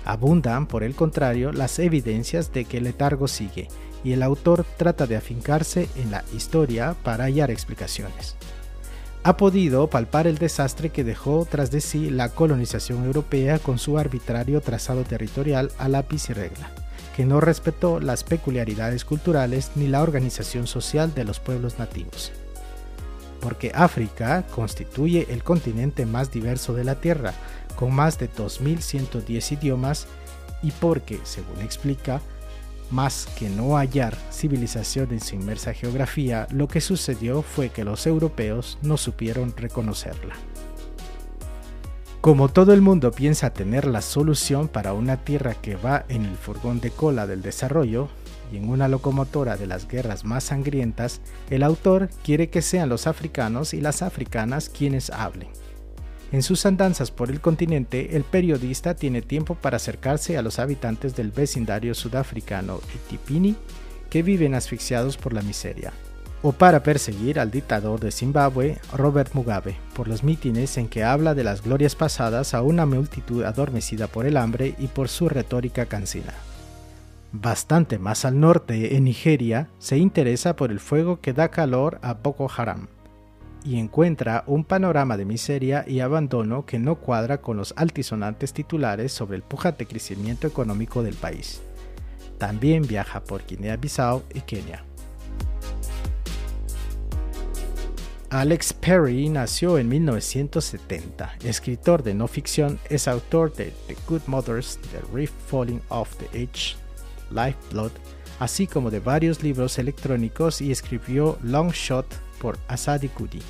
Abundan, 0.06 0.68
por 0.68 0.84
el 0.84 0.96
contrario, 0.96 1.52
las 1.52 1.80
evidencias 1.80 2.54
de 2.54 2.66
que 2.66 2.78
el 2.78 2.84
letargo 2.84 3.28
sigue, 3.28 3.68
y 4.04 4.14
el 4.14 4.24
autor 4.24 4.66
trata 4.78 5.08
de 5.08 5.18
afincarse 5.18 5.90
en 5.96 6.12
la 6.12 6.24
historia 6.34 6.96
para 7.04 7.26
hallar 7.26 7.52
explicaciones 7.52 8.38
ha 9.24 9.36
podido 9.36 9.90
palpar 9.90 10.28
el 10.28 10.38
desastre 10.38 10.90
que 10.90 11.04
dejó 11.04 11.46
tras 11.50 11.72
de 11.72 11.82
sí 11.82 12.10
la 12.10 12.30
colonización 12.30 13.04
europea 13.04 13.60
con 13.60 13.78
su 13.78 13.98
arbitrario 13.98 14.62
trazado 14.62 15.04
territorial 15.04 15.72
a 15.78 15.90
lápiz 15.90 16.30
y 16.30 16.34
regla, 16.34 16.72
que 17.16 17.26
no 17.26 17.42
respetó 17.42 18.00
las 18.00 18.24
peculiaridades 18.24 19.04
culturales 19.04 19.72
ni 19.76 19.88
la 19.88 20.02
organización 20.02 20.68
social 20.68 21.14
de 21.14 21.26
los 21.26 21.40
pueblos 21.40 21.80
nativos. 21.80 22.32
Porque 23.42 23.72
África 23.76 24.46
constituye 24.54 25.28
el 25.30 25.44
continente 25.44 26.06
más 26.06 26.32
diverso 26.32 26.74
de 26.74 26.86
la 26.86 26.96
Tierra, 26.96 27.34
con 27.76 27.94
más 27.94 28.20
de 28.20 28.30
2.110 28.30 29.52
idiomas, 29.54 30.08
y 30.62 30.72
porque, 30.72 31.20
según 31.24 31.62
explica, 31.62 32.22
más 32.92 33.28
que 33.38 33.50
no 33.50 33.78
hallar 33.78 34.16
civilización 34.32 35.12
en 35.12 35.20
su 35.20 35.36
inmersa 35.36 35.74
geografía, 35.74 36.48
lo 36.52 36.68
que 36.68 36.82
sucedió 36.82 37.42
fue 37.42 37.70
que 37.70 37.84
los 37.84 38.08
europeos 38.08 38.78
no 38.82 38.98
supieron 38.98 39.54
reconocerla. 39.56 40.36
Como 42.22 42.50
todo 42.50 42.74
el 42.74 42.82
mundo 42.82 43.12
piensa 43.12 43.52
tener 43.52 43.86
la 43.86 44.02
solución 44.02 44.68
para 44.68 44.94
una 44.94 45.18
tierra 45.18 45.54
que 45.54 45.78
va 45.78 46.04
en 46.10 46.26
el 46.26 46.36
furgón 46.36 46.82
de 46.82 46.92
cola 46.92 47.28
del 47.28 47.42
desarrollo 47.42 48.10
y 48.52 48.58
en 48.58 48.70
una 48.70 48.90
locomotora 48.90 49.56
de 49.56 49.68
las 49.68 49.88
guerras 49.88 50.26
más 50.26 50.46
sangrientas, 50.46 51.22
el 51.50 51.64
autor 51.64 52.10
quiere 52.24 52.50
que 52.50 52.62
sean 52.62 52.90
los 52.90 53.08
africanos 53.08 53.74
y 53.74 53.80
las 53.80 54.02
africanas 54.02 54.70
quienes 54.70 55.10
hablen. 55.12 55.48
En 56.32 56.44
sus 56.44 56.66
andanzas 56.68 57.10
por 57.10 57.32
el 57.32 57.42
continente, 57.42 58.16
el 58.16 58.24
periodista 58.24 58.94
tiene 58.94 59.24
tiempo 59.24 59.56
para 59.56 59.78
acercarse 59.78 60.38
a 60.38 60.44
los 60.44 60.60
habitantes 60.60 61.16
del 61.16 61.32
vecindario 61.32 61.96
sudafricano 61.96 62.82
Itipini, 62.94 63.56
que 64.12 64.22
viven 64.22 64.54
asfixiados 64.54 65.18
por 65.18 65.34
la 65.34 65.42
miseria, 65.42 65.92
o 66.44 66.52
para 66.52 66.84
perseguir 66.84 67.40
al 67.40 67.50
dictador 67.50 68.00
de 68.00 68.12
Zimbabue, 68.12 68.78
Robert 68.94 69.34
Mugabe, 69.34 69.76
por 69.96 70.08
los 70.08 70.24
mítines 70.24 70.78
en 70.78 70.88
que 70.88 71.04
habla 71.04 71.34
de 71.34 71.44
las 71.44 71.64
glorias 71.64 71.96
pasadas 71.96 72.54
a 72.54 72.62
una 72.62 72.86
multitud 72.86 73.44
adormecida 73.44 74.08
por 74.08 74.28
el 74.28 74.38
hambre 74.38 74.76
y 74.78 74.88
por 74.88 75.10
su 75.10 75.30
retórica 75.30 75.88
cansina. 75.88 76.34
Bastante 77.32 77.98
más 77.98 78.24
al 78.26 78.40
norte, 78.40 78.96
en 78.96 79.04
Nigeria, 79.04 79.70
se 79.80 79.98
interesa 79.98 80.56
por 80.56 80.72
el 80.72 80.80
fuego 80.80 81.22
que 81.22 81.34
da 81.34 81.50
calor 81.50 82.00
a 82.02 82.14
Boko 82.14 82.50
Haram 82.56 82.88
y 83.64 83.78
encuentra 83.78 84.44
un 84.48 84.64
panorama 84.64 85.18
de 85.18 85.26
miseria 85.26 85.84
y 85.88 86.00
abandono 86.00 86.66
que 86.66 86.80
no 86.80 86.96
cuadra 86.96 87.40
con 87.42 87.58
los 87.58 87.74
altisonantes 87.76 88.54
titulares 88.54 89.12
sobre 89.12 89.38
el 89.38 89.44
pujante 89.44 89.86
crecimiento 89.86 90.48
económico 90.48 91.04
del 91.04 91.16
país. 91.16 91.62
También 92.38 92.84
viaja 92.88 93.24
por 93.24 93.46
Guinea-Bissau 93.46 94.24
y 94.34 94.42
Kenia. 94.42 94.86
Alex 98.32 98.74
Perry 98.74 99.28
nació 99.28 99.80
en 99.80 99.90
1970. 99.90 101.36
Escritor 101.44 102.04
de 102.04 102.14
no 102.14 102.28
ficción, 102.28 102.80
es 102.88 103.08
autor 103.08 103.52
de 103.54 103.74
The 103.88 103.98
Good 104.08 104.22
Mothers, 104.28 104.78
The 104.92 105.02
Reef 105.12 105.32
Falling 105.48 105.82
Off 105.90 106.16
the 106.18 106.44
Edge, 106.44 106.76
Lifeblood, 107.32 107.92
así 108.40 108.68
como 108.68 108.92
de 108.92 109.00
varios 109.00 109.42
libros 109.42 109.80
electrónicos 109.80 110.62
y 110.62 110.72
escribió 110.72 111.40
Long 111.42 111.72
Shot 111.72 112.06
por 112.40 112.58
Asadi 112.68 113.10
Kudi, 113.10 113.42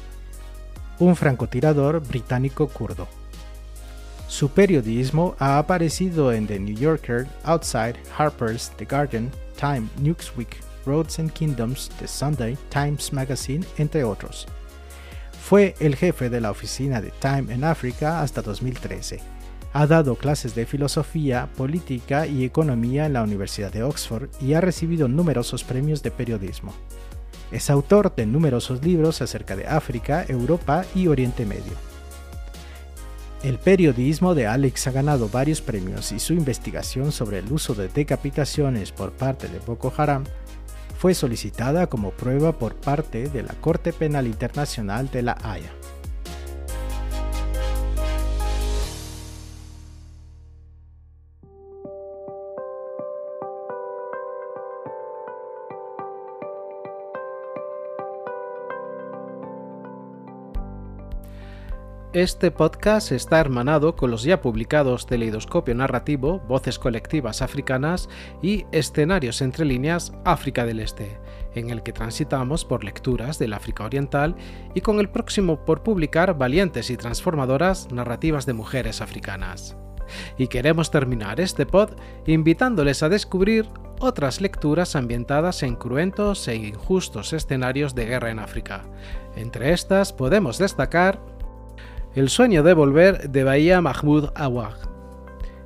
un 0.99 1.15
francotirador 1.15 2.01
británico 2.05 2.67
kurdo. 2.67 3.07
Su 4.27 4.49
periodismo 4.49 5.35
ha 5.39 5.57
aparecido 5.57 6.31
en 6.31 6.45
The 6.45 6.59
New 6.59 6.75
Yorker, 6.75 7.27
Outside, 7.45 7.95
Harper's, 8.15 8.71
The 8.77 8.85
Guardian, 8.85 9.31
Time, 9.59 9.87
Newsweek, 10.01 10.57
Roads 10.85 11.19
and 11.19 11.31
Kingdoms, 11.31 11.89
The 11.99 12.07
Sunday, 12.07 12.57
Times 12.69 13.11
Magazine, 13.11 13.65
entre 13.77 14.03
otros. 14.03 14.47
Fue 15.41 15.73
el 15.79 15.95
jefe 15.95 16.29
de 16.29 16.41
la 16.41 16.51
oficina 16.51 17.01
de 17.01 17.11
Time 17.19 17.51
en 17.53 17.63
África 17.63 18.21
hasta 18.21 18.41
2013. 18.41 19.19
Ha 19.73 19.87
dado 19.87 20.15
clases 20.15 20.53
de 20.53 20.65
filosofía, 20.65 21.49
política 21.57 22.27
y 22.27 22.43
economía 22.43 23.05
en 23.05 23.13
la 23.13 23.23
Universidad 23.23 23.71
de 23.71 23.83
Oxford 23.83 24.29
y 24.41 24.53
ha 24.53 24.61
recibido 24.61 25.07
numerosos 25.07 25.63
premios 25.63 26.03
de 26.03 26.11
periodismo. 26.11 26.73
Es 27.51 27.69
autor 27.69 28.13
de 28.15 28.25
numerosos 28.25 28.83
libros 28.83 29.21
acerca 29.21 29.55
de 29.55 29.67
África, 29.67 30.25
Europa 30.27 30.85
y 30.93 31.07
Oriente 31.07 31.45
Medio. 31.45 31.73
El 33.43 33.57
periodismo 33.57 34.35
de 34.35 34.47
Alex 34.47 34.87
ha 34.87 34.91
ganado 34.91 35.29
varios 35.29 35.61
premios 35.61 36.11
y 36.11 36.19
su 36.19 36.33
investigación 36.33 37.11
sobre 37.11 37.39
el 37.39 37.51
uso 37.51 37.73
de 37.73 37.87
decapitaciones 37.87 38.91
por 38.91 39.11
parte 39.13 39.47
de 39.47 39.59
Boko 39.59 39.93
Haram 39.95 40.25
fue 40.99 41.13
solicitada 41.13 41.87
como 41.87 42.11
prueba 42.11 42.51
por 42.51 42.75
parte 42.75 43.29
de 43.29 43.41
la 43.41 43.53
Corte 43.53 43.93
Penal 43.93 44.27
Internacional 44.27 45.09
de 45.09 45.21
la 45.21 45.37
Haya. 45.41 45.71
Este 62.19 62.51
podcast 62.51 63.13
está 63.13 63.39
hermanado 63.39 63.95
con 63.95 64.11
los 64.11 64.23
ya 64.23 64.41
publicados 64.41 65.05
Teleidoscopio 65.05 65.73
Narrativo, 65.73 66.39
Voces 66.49 66.77
Colectivas 66.77 67.41
Africanas 67.41 68.09
y 68.41 68.65
Escenarios 68.73 69.41
entre 69.41 69.63
líneas 69.63 70.11
África 70.25 70.65
del 70.65 70.81
Este, 70.81 71.17
en 71.55 71.69
el 71.69 71.81
que 71.81 71.93
transitamos 71.93 72.65
por 72.65 72.83
lecturas 72.83 73.39
del 73.39 73.53
África 73.53 73.85
Oriental 73.85 74.35
y 74.75 74.81
con 74.81 74.99
el 74.99 75.07
próximo 75.07 75.63
por 75.63 75.81
publicar 75.81 76.37
valientes 76.37 76.89
y 76.89 76.97
transformadoras 76.97 77.89
narrativas 77.89 78.45
de 78.45 78.51
mujeres 78.51 78.99
africanas. 78.99 79.77
Y 80.37 80.47
queremos 80.47 80.91
terminar 80.91 81.39
este 81.39 81.65
pod 81.65 81.91
invitándoles 82.25 83.01
a 83.01 83.07
descubrir 83.07 83.69
otras 84.01 84.41
lecturas 84.41 84.97
ambientadas 84.97 85.63
en 85.63 85.77
cruentos 85.77 86.45
e 86.49 86.55
injustos 86.55 87.31
escenarios 87.31 87.95
de 87.95 88.07
guerra 88.07 88.29
en 88.29 88.39
África. 88.39 88.83
Entre 89.37 89.71
estas 89.71 90.11
podemos 90.11 90.57
destacar 90.57 91.38
el 92.19 92.27
sueño 92.27 92.63
de 92.63 92.73
volver 92.73 93.29
de 93.29 93.45
Bahía 93.45 93.79
Mahmoud 93.79 94.31
Awad. 94.35 94.73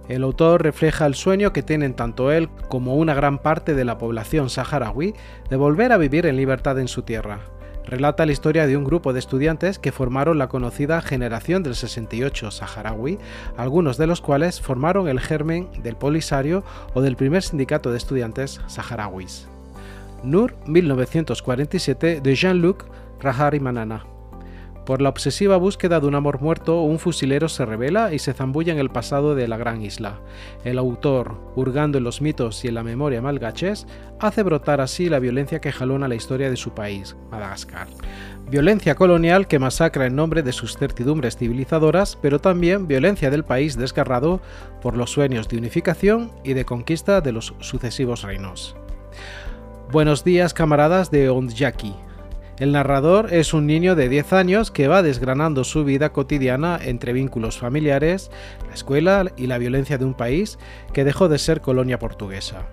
El 0.08 0.22
autor 0.22 0.62
refleja 0.62 1.08
el 1.08 1.16
sueño 1.16 1.52
que 1.52 1.64
tienen 1.64 1.96
tanto 1.96 2.32
él 2.32 2.48
como 2.70 2.96
una 2.96 3.16
gran 3.16 3.40
parte 3.40 3.74
de 3.74 3.84
la 3.84 3.98
población 3.98 4.52
saharaui 4.52 5.16
de 5.50 5.56
volver 5.56 5.92
a 5.92 5.98
vivir 5.98 6.28
en 6.28 6.38
libertad 6.38 6.78
en 6.78 6.88
su 6.88 7.02
tierra. 7.02 7.40
Relata 7.88 8.28
la 8.28 8.34
historia 8.34 8.68
de 8.68 8.78
un 8.78 8.84
grupo 8.84 9.14
de 9.14 9.20
estudiantes 9.20 9.80
que 9.80 9.92
formaron 9.92 10.38
la 10.38 10.48
conocida 10.48 11.02
Generación 11.02 11.64
del 11.64 11.74
68 11.74 12.52
saharaui, 12.52 13.18
algunos 13.58 13.98
de 13.98 14.06
los 14.06 14.22
cuales 14.22 14.62
formaron 14.62 15.08
el 15.08 15.20
germen 15.20 15.70
del 15.82 15.96
Polisario 15.96 16.64
o 16.94 17.02
del 17.02 17.16
primer 17.16 17.42
sindicato 17.42 17.90
de 17.90 17.98
estudiantes 17.98 18.62
saharauis. 18.68 19.48
Nur 20.22 20.54
1947 20.68 22.22
de 22.22 22.36
Jean-Luc 22.36 22.86
Rahari 23.20 23.60
Manana. 23.60 24.13
Por 24.86 25.02
la 25.02 25.08
obsesiva 25.08 25.56
búsqueda 25.56 26.02
de 26.02 26.08
un 26.08 26.16
amor 26.16 26.42
muerto, 26.42 26.82
un 26.82 27.00
fusilero 27.00 27.48
se 27.48 27.66
revela 27.66 28.14
y 28.14 28.20
se 28.20 28.34
zambulla 28.34 28.74
en 28.74 28.80
el 28.80 28.90
pasado 28.90 29.34
de 29.34 29.48
la 29.48 29.56
gran 29.56 29.82
isla. 29.82 30.20
El 30.66 30.78
autor, 30.78 31.38
hurgando 31.56 31.98
en 31.98 32.04
los 32.04 32.22
mitos 32.22 32.66
y 32.66 32.68
en 32.68 32.76
la 32.76 32.84
memoria 32.84 33.22
malgaches, 33.22 33.88
hace 34.20 34.44
brotar 34.44 34.82
así 34.82 35.08
la 35.08 35.20
violencia 35.20 35.62
que 35.62 35.72
jalona 35.72 36.10
la 36.10 36.16
historia 36.16 36.50
de 36.50 36.58
su 36.58 36.72
país, 36.74 37.16
Madagascar. 37.32 37.88
Violencia 38.50 38.96
colonial 38.96 39.48
que 39.48 39.58
masacra 39.58 40.06
en 40.06 40.18
nombre 40.18 40.44
de 40.44 40.52
sus 40.52 40.76
certidumbres 40.76 41.38
civilizadoras, 41.38 42.18
pero 42.22 42.40
también 42.40 42.86
violencia 42.88 43.30
del 43.30 43.46
país 43.46 43.78
desgarrado 43.78 44.42
por 44.82 44.98
los 44.98 45.12
sueños 45.12 45.48
de 45.48 45.58
unificación 45.58 46.34
y 46.44 46.54
de 46.54 46.66
conquista 46.66 47.22
de 47.22 47.32
los 47.32 47.56
sucesivos 47.60 48.24
reinos. 48.24 48.76
Buenos 49.94 50.26
días 50.26 50.54
camaradas 50.54 51.10
de 51.10 51.30
Ondjaki, 51.30 51.96
el 52.64 52.72
narrador 52.72 53.34
es 53.34 53.54
un 53.54 53.68
niño 53.68 53.94
de 53.94 54.08
10 54.08 54.32
años 54.32 54.72
que 54.72 54.88
va 54.88 55.04
desgranando 55.04 55.66
su 55.66 55.84
vida 55.84 56.14
cotidiana 56.14 56.80
entre 56.82 57.12
vínculos 57.12 57.58
familiares, 57.58 58.32
la 58.66 58.74
escuela 58.74 59.26
y 59.36 59.48
la 59.48 59.58
violencia 59.58 59.98
de 59.98 60.06
un 60.06 60.14
país 60.14 60.58
que 60.94 61.04
dejó 61.04 61.28
de 61.28 61.40
ser 61.40 61.60
colonia 61.60 62.00
portuguesa. 62.00 62.66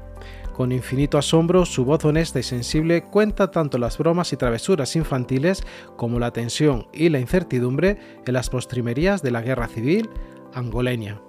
Con 0.53 0.71
infinito 0.71 1.19
asombro, 1.19 1.67
su 1.67 1.85
voz 1.85 2.05
honesta 2.05 2.39
y 2.39 2.45
sensible 2.45 3.03
cuenta 3.03 3.51
tanto 3.51 3.79
las 3.79 3.99
bromas 3.99 4.33
y 4.33 4.37
travesuras 4.37 4.95
infantiles 4.95 5.65
como 5.97 6.21
la 6.21 6.31
tensión 6.31 6.87
y 6.93 7.09
la 7.09 7.19
incertidumbre 7.19 7.99
en 8.25 8.33
las 8.33 8.49
postrimerías 8.49 9.23
de 9.23 9.33
la 9.33 9.43
guerra 9.43 9.67
civil 9.67 10.09
angoleña. 10.55 11.21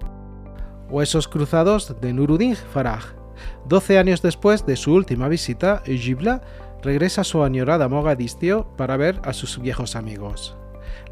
Huesos 0.88 1.28
cruzados 1.28 2.00
de 2.00 2.14
Nuruddin 2.14 2.56
Faraj. 2.56 3.16
12 3.66 3.98
años 3.98 4.22
después 4.22 4.68
de 4.68 4.76
su 4.76 4.94
última 4.94 5.28
visita, 5.30 5.82
Gibla 5.84 6.42
regresa 6.82 7.22
a 7.22 7.26
su 7.26 7.44
añorada 7.44 7.88
Mogadiscio 7.88 8.68
para 8.78 8.98
ver 8.98 9.22
a 9.24 9.34
sus 9.34 9.60
viejos 9.60 9.96
amigos. 9.96 10.58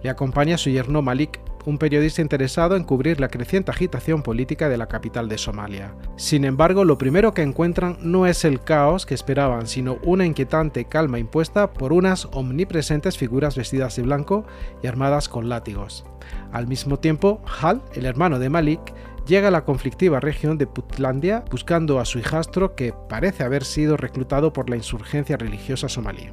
Le 0.02 0.10
acompaña 0.10 0.58
su 0.58 0.70
yerno 0.70 1.02
Malik, 1.02 1.40
un 1.66 1.78
periodista 1.78 2.22
interesado 2.22 2.76
en 2.76 2.84
cubrir 2.84 3.20
la 3.20 3.28
creciente 3.28 3.72
agitación 3.72 4.24
política 4.24 4.70
de 4.70 4.78
la 4.78 4.88
capital 4.88 5.28
de 5.28 5.38
Somalia. 5.38 5.94
Sin 6.16 6.46
embargo, 6.46 6.86
lo 6.86 6.98
primero 6.98 7.34
que 7.34 7.42
encuentran 7.42 7.98
no 8.02 8.26
es 8.26 8.46
el 8.46 8.62
caos 8.62 9.06
que 9.06 9.14
esperaban, 9.14 9.68
sino 9.68 9.98
una 10.04 10.26
inquietante 10.26 10.86
calma 10.86 11.20
impuesta 11.20 11.74
por 11.74 11.94
unas 11.94 12.28
omnipresentes 12.32 13.18
figuras 13.18 13.56
vestidas 13.56 13.96
de 13.98 14.04
blanco 14.04 14.46
y 14.82 14.88
armadas 14.88 15.28
con 15.28 15.50
látigos. 15.50 16.06
Al 16.52 16.68
mismo 16.68 16.98
tiempo, 16.98 17.42
Hal, 17.62 17.82
el 17.94 18.06
hermano 18.06 18.40
de 18.40 18.50
Malik, 18.50 18.82
llega 19.30 19.50
a 19.50 19.52
la 19.52 19.64
conflictiva 19.64 20.20
región 20.20 20.58
de 20.58 20.68
Putlandia 20.68 21.46
buscando 21.52 22.00
a 22.00 22.06
su 22.06 22.18
hijastro 22.18 22.76
que 22.76 22.94
parece 23.08 23.44
haber 23.44 23.64
sido 23.64 23.96
reclutado 23.96 24.52
por 24.52 24.70
la 24.70 24.76
insurgencia 24.76 25.38
religiosa 25.38 25.88
somalí. 25.88 26.30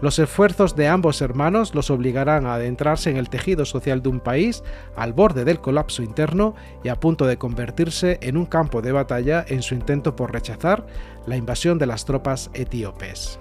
Los 0.00 0.18
esfuerzos 0.18 0.76
de 0.76 0.88
ambos 0.88 1.20
hermanos 1.22 1.74
los 1.74 1.90
obligarán 1.90 2.46
a 2.46 2.54
adentrarse 2.54 3.10
en 3.10 3.16
el 3.16 3.28
tejido 3.28 3.64
social 3.64 4.02
de 4.02 4.10
un 4.10 4.20
país 4.20 4.62
al 4.96 5.12
borde 5.12 5.44
del 5.44 5.60
colapso 5.60 6.02
interno 6.02 6.54
y 6.84 6.88
a 6.88 6.96
punto 6.96 7.26
de 7.26 7.38
convertirse 7.38 8.18
en 8.22 8.36
un 8.36 8.46
campo 8.46 8.82
de 8.82 8.92
batalla 8.92 9.44
en 9.48 9.62
su 9.62 9.74
intento 9.74 10.14
por 10.14 10.32
rechazar 10.32 10.86
la 11.26 11.36
invasión 11.36 11.78
de 11.78 11.86
las 11.86 12.04
tropas 12.04 12.50
etíopes. 12.54 13.38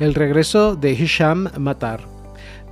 El 0.00 0.14
regreso 0.14 0.74
de 0.74 0.92
Hisham 0.92 1.50
Matar 1.58 2.13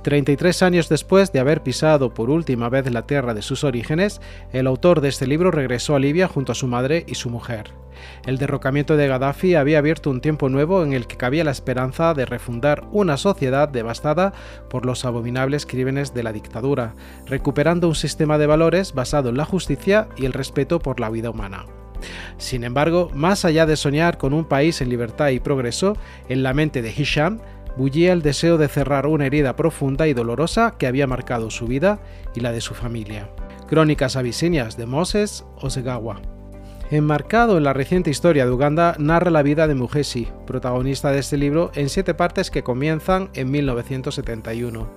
33 0.03 0.61
años 0.63 0.89
después 0.89 1.31
de 1.31 1.39
haber 1.39 1.63
pisado 1.63 2.13
por 2.13 2.29
última 2.29 2.69
vez 2.69 2.91
la 2.91 3.07
tierra 3.07 3.33
de 3.33 3.41
sus 3.41 3.63
orígenes, 3.63 4.21
el 4.51 4.67
autor 4.67 5.01
de 5.01 5.09
este 5.09 5.25
libro 5.25 5.49
regresó 5.49 5.95
a 5.95 5.99
Libia 5.99 6.27
junto 6.27 6.51
a 6.51 6.55
su 6.55 6.67
madre 6.67 7.05
y 7.07 7.15
su 7.15 7.29
mujer. 7.29 7.71
El 8.25 8.37
derrocamiento 8.37 8.97
de 8.97 9.07
Gaddafi 9.07 9.55
había 9.55 9.79
abierto 9.79 10.09
un 10.09 10.19
tiempo 10.19 10.49
nuevo 10.49 10.83
en 10.83 10.91
el 10.93 11.07
que 11.07 11.15
cabía 11.15 11.45
la 11.45 11.51
esperanza 11.51 12.13
de 12.13 12.25
refundar 12.25 12.83
una 12.91 13.15
sociedad 13.15 13.69
devastada 13.69 14.33
por 14.69 14.85
los 14.85 15.05
abominables 15.05 15.65
crímenes 15.65 16.13
de 16.13 16.23
la 16.23 16.33
dictadura, 16.33 16.95
recuperando 17.25 17.87
un 17.87 17.95
sistema 17.95 18.37
de 18.37 18.47
valores 18.47 18.93
basado 18.93 19.29
en 19.29 19.37
la 19.37 19.45
justicia 19.45 20.09
y 20.17 20.25
el 20.25 20.33
respeto 20.33 20.79
por 20.79 20.99
la 20.99 21.09
vida 21.09 21.29
humana. 21.29 21.65
Sin 22.37 22.63
embargo, 22.63 23.09
más 23.13 23.45
allá 23.45 23.65
de 23.65 23.77
soñar 23.77 24.17
con 24.17 24.33
un 24.33 24.45
país 24.45 24.81
en 24.81 24.89
libertad 24.89 25.29
y 25.29 25.39
progreso, 25.39 25.95
en 26.27 26.43
la 26.43 26.53
mente 26.53 26.81
de 26.81 26.93
Hisham 26.95 27.39
bullía 27.77 28.13
el 28.13 28.21
deseo 28.21 28.57
de 28.57 28.67
cerrar 28.67 29.07
una 29.07 29.25
herida 29.25 29.55
profunda 29.55 30.07
y 30.07 30.13
dolorosa 30.13 30.75
que 30.77 30.87
había 30.87 31.07
marcado 31.07 31.49
su 31.49 31.67
vida 31.67 31.99
y 32.35 32.39
la 32.39 32.51
de 32.51 32.61
su 32.61 32.73
familia. 32.73 33.29
Crónicas 33.67 34.15
abisinias 34.15 34.77
de 34.77 34.85
Moses 34.85 35.45
Osegawa. 35.61 36.21
Enmarcado 36.91 37.57
en 37.57 37.63
la 37.63 37.73
reciente 37.73 38.11
historia 38.11 38.45
de 38.45 38.51
Uganda, 38.51 38.95
narra 38.99 39.31
la 39.31 39.41
vida 39.41 39.67
de 39.67 39.73
Mujesi, 39.73 40.27
protagonista 40.45 41.11
de 41.11 41.19
este 41.19 41.37
libro, 41.37 41.71
en 41.73 41.89
siete 41.89 42.13
partes 42.13 42.51
que 42.51 42.61
comienzan 42.61 43.29
en 43.33 43.49
1971, 43.49 44.87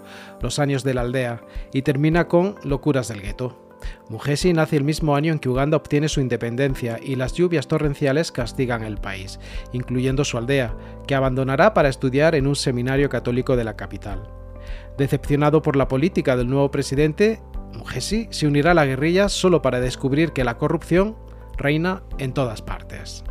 los 0.43 0.59
años 0.59 0.85
de 0.85 0.93
la 0.95 1.01
aldea, 1.03 1.41
y 1.73 1.83
termina 1.83 2.29
con 2.29 2.57
Locuras 2.65 3.09
del 3.09 3.23
gueto. 3.23 3.66
Mujesi 4.09 4.53
nace 4.53 4.77
el 4.77 4.85
mismo 4.85 5.17
año 5.17 5.33
en 5.33 5.39
que 5.39 5.49
Uganda 5.49 5.77
obtiene 5.77 6.09
su 6.09 6.21
independencia 6.21 6.99
y 7.03 7.17
las 7.17 7.35
lluvias 7.35 7.67
torrenciales 7.67 8.33
castigan 8.33 8.83
el 8.85 8.99
país, 8.99 9.41
incluyendo 9.73 10.25
su 10.25 10.39
aldea, 10.39 10.75
que 11.07 11.15
abandonará 11.15 11.75
para 11.75 11.89
estudiar 11.89 12.35
en 12.35 12.47
un 12.47 12.57
seminario 12.57 13.09
católico 13.09 13.57
de 13.57 13.65
la 13.65 13.77
capital. 13.77 14.31
Decepcionado 14.97 15.63
por 15.63 15.77
la 15.77 15.89
política 15.89 16.37
del 16.37 16.49
nuevo 16.49 16.71
presidente, 16.71 17.41
Mujesi 17.75 18.29
se 18.31 18.47
unirá 18.47 18.71
a 18.71 18.75
la 18.75 18.87
guerrilla 18.87 19.29
solo 19.29 19.63
para 19.63 19.81
descubrir 19.81 20.33
que 20.33 20.45
la 20.45 20.57
corrupción 20.57 21.17
reina 21.57 22.03
en 22.19 22.33
todas 22.33 22.63
partes. 22.63 23.25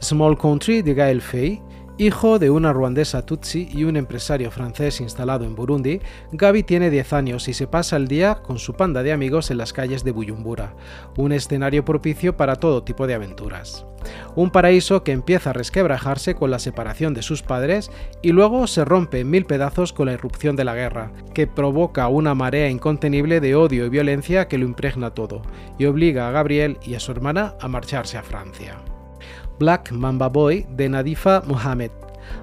Small 0.00 0.36
Country 0.36 0.82
de 0.82 0.94
Gael 0.94 1.22
Fay 1.22 1.62
Hijo 1.98 2.38
de 2.38 2.50
una 2.50 2.74
ruandesa 2.74 3.24
tutsi 3.24 3.70
y 3.72 3.84
un 3.84 3.96
empresario 3.96 4.50
francés 4.50 5.00
instalado 5.00 5.46
en 5.46 5.54
Burundi, 5.54 6.02
Gaby 6.30 6.62
tiene 6.62 6.90
10 6.90 7.14
años 7.14 7.48
y 7.48 7.54
se 7.54 7.66
pasa 7.66 7.96
el 7.96 8.06
día 8.06 8.34
con 8.34 8.58
su 8.58 8.74
panda 8.74 9.02
de 9.02 9.12
amigos 9.12 9.50
en 9.50 9.56
las 9.56 9.72
calles 9.72 10.04
de 10.04 10.10
Buyumbura, 10.10 10.74
un 11.16 11.32
escenario 11.32 11.86
propicio 11.86 12.36
para 12.36 12.56
todo 12.56 12.82
tipo 12.82 13.06
de 13.06 13.14
aventuras. 13.14 13.86
Un 14.34 14.50
paraíso 14.50 15.04
que 15.04 15.12
empieza 15.12 15.50
a 15.50 15.52
resquebrajarse 15.54 16.34
con 16.34 16.50
la 16.50 16.58
separación 16.58 17.14
de 17.14 17.22
sus 17.22 17.42
padres 17.42 17.90
y 18.20 18.32
luego 18.32 18.66
se 18.66 18.84
rompe 18.84 19.20
en 19.20 19.30
mil 19.30 19.46
pedazos 19.46 19.94
con 19.94 20.04
la 20.04 20.12
irrupción 20.12 20.54
de 20.54 20.64
la 20.64 20.74
guerra, 20.74 21.12
que 21.32 21.46
provoca 21.46 22.08
una 22.08 22.34
marea 22.34 22.68
incontenible 22.68 23.40
de 23.40 23.54
odio 23.54 23.86
y 23.86 23.88
violencia 23.88 24.48
que 24.48 24.58
lo 24.58 24.66
impregna 24.66 25.14
todo, 25.14 25.40
y 25.78 25.86
obliga 25.86 26.28
a 26.28 26.32
Gabriel 26.32 26.76
y 26.84 26.94
a 26.94 27.00
su 27.00 27.10
hermana 27.10 27.54
a 27.58 27.68
marcharse 27.68 28.18
a 28.18 28.22
Francia. 28.22 28.76
Black 29.58 29.90
Mamba 29.92 30.28
Boy 30.28 30.66
de 30.70 30.88
Nadifa 30.88 31.42
Mohamed. 31.46 31.90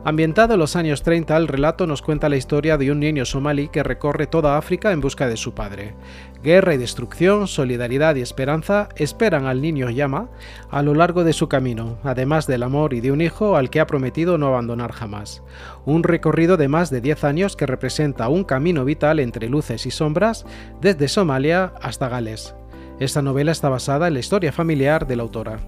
Ambientado 0.06 0.54
en 0.54 0.60
los 0.60 0.76
años 0.76 1.04
30, 1.04 1.36
el 1.38 1.48
relato 1.48 1.88
nos 1.88 2.02
cuenta 2.02 2.30
la 2.30 2.36
historia 2.36 2.78
de 2.78 2.92
un 2.92 3.00
niño 3.00 3.26
somalí 3.26 3.70
que 3.70 3.84
recorre 3.84 4.28
toda 4.28 4.58
África 4.58 4.92
en 4.92 5.02
busca 5.02 5.28
de 5.28 5.38
su 5.38 5.54
padre. 5.54 5.96
Guerra 6.44 6.74
y 6.74 6.78
destrucción, 6.78 7.48
solidaridad 7.48 8.16
y 8.16 8.22
esperanza 8.22 8.90
esperan 8.96 9.46
al 9.46 9.62
niño 9.62 9.90
Yama 9.90 10.30
a 10.70 10.82
lo 10.82 10.94
largo 10.94 11.24
de 11.24 11.34
su 11.34 11.48
camino, 11.48 11.98
además 12.04 12.48
del 12.48 12.64
amor 12.64 12.94
y 12.94 13.02
de 13.02 13.12
un 13.12 13.22
hijo 13.22 13.56
al 13.56 13.70
que 13.70 13.80
ha 13.80 13.88
prometido 13.88 14.38
no 14.38 14.48
abandonar 14.48 14.92
jamás. 14.92 15.44
Un 15.86 16.04
recorrido 16.04 16.58
de 16.58 16.68
más 16.68 16.90
de 16.90 17.02
10 17.02 17.24
años 17.24 17.56
que 17.56 17.66
representa 17.66 18.30
un 18.30 18.44
camino 18.44 18.84
vital 18.86 19.20
entre 19.20 19.48
luces 19.48 19.86
y 19.86 19.92
sombras 19.92 20.46
desde 20.82 21.08
Somalia 21.08 21.74
hasta 21.82 22.10
Gales. 22.10 22.56
Esta 23.00 23.22
novela 23.22 23.52
está 23.52 23.70
basada 23.70 24.08
en 24.08 24.14
la 24.16 24.20
historia 24.20 24.52
familiar 24.52 25.08
de 25.08 25.16
la 25.16 25.24
autora. 25.24 25.60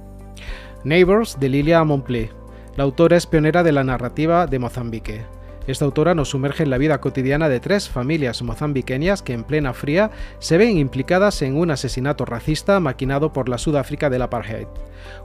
Neighbors 0.86 1.40
de 1.40 1.50
Lilia 1.50 1.84
Montplé. 1.84 2.30
La 2.76 2.84
autora 2.84 3.18
es 3.18 3.26
pionera 3.26 3.64
de 3.64 3.72
la 3.72 3.84
narrativa 3.84 4.46
de 4.46 4.60
Mozambique. 4.60 5.26
Esta 5.66 5.84
autora 5.84 6.14
nos 6.14 6.30
sumerge 6.30 6.62
en 6.62 6.70
la 6.70 6.78
vida 6.78 7.02
cotidiana 7.02 7.50
de 7.50 7.60
tres 7.60 7.90
familias 7.90 8.44
mozambiqueñas 8.44 9.24
que 9.24 9.34
en 9.34 9.46
plena 9.46 9.74
fría 9.74 10.12
se 10.38 10.60
ven 10.60 10.78
implicadas 10.78 11.42
en 11.42 11.58
un 11.58 11.72
asesinato 11.72 12.24
racista 12.24 12.80
maquinado 12.80 13.34
por 13.34 13.50
la 13.50 13.58
Sudáfrica 13.58 14.12
del 14.12 14.22
apartheid. 14.22 14.68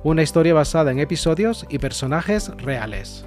Una 0.03 0.23
historia 0.23 0.55
basada 0.55 0.93
en 0.93 0.99
episodios 0.99 1.67
y 1.69 1.77
personajes 1.77 2.49
reales. 2.57 3.27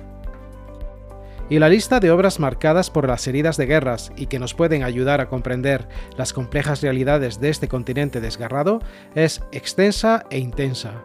Y 1.51 1.59
la 1.59 1.69
lista 1.69 1.99
de 1.99 2.09
obras 2.09 2.39
marcadas 2.39 2.89
por 2.89 3.07
las 3.07 3.27
heridas 3.27 3.57
de 3.57 3.67
guerras 3.67 4.11
y 4.15 4.25
que 4.25 4.39
nos 4.39 4.55
pueden 4.55 4.81
ayudar 4.81 5.21
a 5.21 5.29
comprender 5.29 5.87
las 6.17 6.33
complejas 6.33 6.81
realidades 6.81 7.39
de 7.39 7.49
este 7.49 7.67
continente 7.67 8.21
desgarrado 8.21 8.79
es 9.13 9.43
extensa 9.51 10.25
e 10.31 10.39
intensa. 10.39 11.03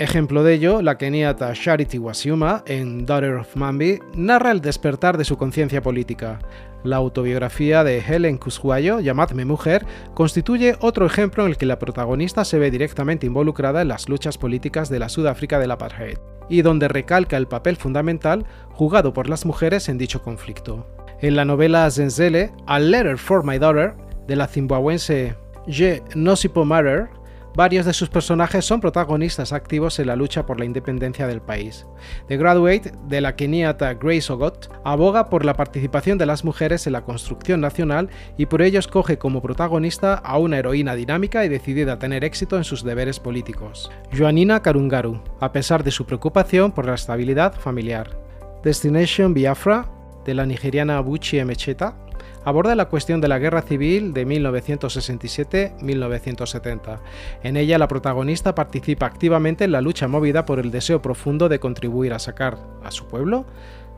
Ejemplo 0.00 0.42
de 0.42 0.54
ello, 0.54 0.80
la 0.80 0.96
keniata 0.96 1.52
Charity 1.52 1.98
Wasiuma, 1.98 2.64
en 2.66 3.04
Daughter 3.04 3.34
of 3.34 3.54
Mambi, 3.54 3.98
narra 4.14 4.50
el 4.50 4.62
despertar 4.62 5.18
de 5.18 5.26
su 5.26 5.36
conciencia 5.36 5.82
política. 5.82 6.38
La 6.84 6.96
autobiografía 6.96 7.84
de 7.84 7.98
Helen 7.98 8.38
Kuswayo, 8.38 9.00
Llamadme 9.00 9.44
Mujer, 9.44 9.84
constituye 10.14 10.76
otro 10.80 11.04
ejemplo 11.04 11.44
en 11.44 11.50
el 11.50 11.58
que 11.58 11.66
la 11.66 11.78
protagonista 11.78 12.46
se 12.46 12.58
ve 12.58 12.70
directamente 12.70 13.26
involucrada 13.26 13.82
en 13.82 13.88
las 13.88 14.08
luchas 14.08 14.38
políticas 14.38 14.88
de 14.88 15.00
la 15.00 15.10
Sudáfrica 15.10 15.58
del 15.58 15.70
apartheid, 15.70 16.16
y 16.48 16.62
donde 16.62 16.88
recalca 16.88 17.36
el 17.36 17.46
papel 17.46 17.76
fundamental 17.76 18.46
jugado 18.70 19.12
por 19.12 19.28
las 19.28 19.44
mujeres 19.44 19.90
en 19.90 19.98
dicho 19.98 20.22
conflicto. 20.22 20.86
En 21.20 21.36
la 21.36 21.44
novela 21.44 21.90
Zenzele, 21.90 22.52
A 22.66 22.78
Letter 22.78 23.18
for 23.18 23.44
My 23.44 23.58
Daughter, 23.58 23.92
de 24.26 24.36
la 24.36 24.48
zimbabuense 24.48 25.36
Je 25.66 26.02
Nosipo 26.14 26.64
Matter, 26.64 27.10
Varios 27.54 27.84
de 27.84 27.92
sus 27.92 28.08
personajes 28.08 28.64
son 28.64 28.80
protagonistas 28.80 29.52
activos 29.52 29.98
en 29.98 30.06
la 30.06 30.16
lucha 30.16 30.46
por 30.46 30.58
la 30.58 30.64
independencia 30.64 31.26
del 31.26 31.40
país. 31.40 31.86
The 32.28 32.36
Graduate, 32.36 32.92
de 33.08 33.20
la 33.20 33.34
keniata 33.34 33.94
Grace 33.94 34.32
Ogot, 34.32 34.70
aboga 34.84 35.28
por 35.28 35.44
la 35.44 35.54
participación 35.54 36.16
de 36.16 36.26
las 36.26 36.44
mujeres 36.44 36.86
en 36.86 36.92
la 36.92 37.02
construcción 37.02 37.60
nacional 37.60 38.08
y 38.36 38.46
por 38.46 38.62
ello 38.62 38.78
escoge 38.78 39.18
como 39.18 39.42
protagonista 39.42 40.14
a 40.14 40.38
una 40.38 40.58
heroína 40.58 40.94
dinámica 40.94 41.44
y 41.44 41.48
decidida 41.48 41.94
a 41.94 41.98
tener 41.98 42.24
éxito 42.24 42.56
en 42.56 42.64
sus 42.64 42.84
deberes 42.84 43.18
políticos, 43.18 43.90
Joanina 44.16 44.62
Karungaru, 44.62 45.20
a 45.40 45.52
pesar 45.52 45.82
de 45.82 45.90
su 45.90 46.06
preocupación 46.06 46.72
por 46.72 46.86
la 46.86 46.94
estabilidad 46.94 47.54
familiar. 47.54 48.16
Destination 48.62 49.34
Biafra, 49.34 49.90
de 50.24 50.34
la 50.34 50.46
nigeriana 50.46 51.00
Buchi 51.00 51.38
Emecheta, 51.38 51.96
aborda 52.44 52.74
la 52.74 52.88
cuestión 52.88 53.20
de 53.20 53.28
la 53.28 53.38
guerra 53.38 53.62
civil 53.62 54.12
de 54.12 54.26
1967-1970. 54.26 56.98
En 57.42 57.56
ella 57.56 57.78
la 57.78 57.88
protagonista 57.88 58.54
participa 58.54 59.06
activamente 59.06 59.64
en 59.64 59.72
la 59.72 59.80
lucha 59.80 60.08
movida 60.08 60.44
por 60.44 60.58
el 60.58 60.70
deseo 60.70 61.00
profundo 61.02 61.48
de 61.48 61.60
contribuir 61.60 62.12
a 62.12 62.18
sacar 62.18 62.58
a 62.82 62.90
su 62.90 63.06
pueblo 63.06 63.46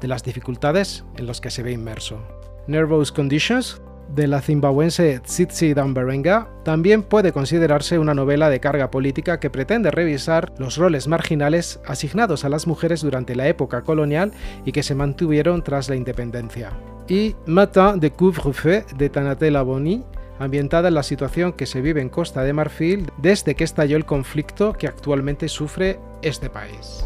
de 0.01 0.09
las 0.09 0.23
dificultades 0.23 1.05
en 1.17 1.27
las 1.27 1.41
que 1.41 1.51
se 1.51 1.63
ve 1.63 1.73
inmerso. 1.73 2.21
Nervous 2.67 3.13
Conditions 3.13 3.81
de 4.15 4.27
la 4.27 4.43
zimbabuense 4.43 5.21
Tsitsi 5.21 5.75
Damberenga, 5.75 6.49
también 6.65 7.03
puede 7.03 7.33
considerarse 7.33 7.99
una 7.99 8.15
novela 8.15 8.51
de 8.51 8.61
carga 8.61 8.91
política 8.91 9.41
que 9.41 9.51
pretende 9.51 9.91
revisar 9.91 10.53
los 10.59 10.77
roles 10.77 11.09
marginales 11.09 11.81
asignados 11.87 12.45
a 12.45 12.51
las 12.51 12.67
mujeres 12.67 13.01
durante 13.01 13.35
la 13.35 13.49
época 13.49 13.83
colonial 13.83 14.33
y 14.67 14.73
que 14.73 14.83
se 14.83 14.95
mantuvieron 14.95 15.63
tras 15.63 15.89
la 15.89 15.97
independencia 15.97 16.73
y 17.09 17.35
Matin 17.47 18.01
de 18.01 18.11
couvre-feu 18.11 18.85
de 18.97 19.09
Tanatella 19.09 19.63
Boni, 19.63 20.05
ambientada 20.39 20.89
en 20.89 20.95
la 20.95 21.03
situación 21.03 21.53
que 21.53 21.67
se 21.67 21.81
vive 21.81 22.01
en 22.01 22.09
Costa 22.09 22.43
de 22.43 22.53
Marfil 22.53 23.11
desde 23.19 23.55
que 23.55 23.65
estalló 23.65 23.97
el 23.97 24.05
conflicto 24.05 24.73
que 24.73 24.89
actualmente 24.89 25.49
sufre 25.49 25.99
este 26.23 26.51
país. 26.51 27.05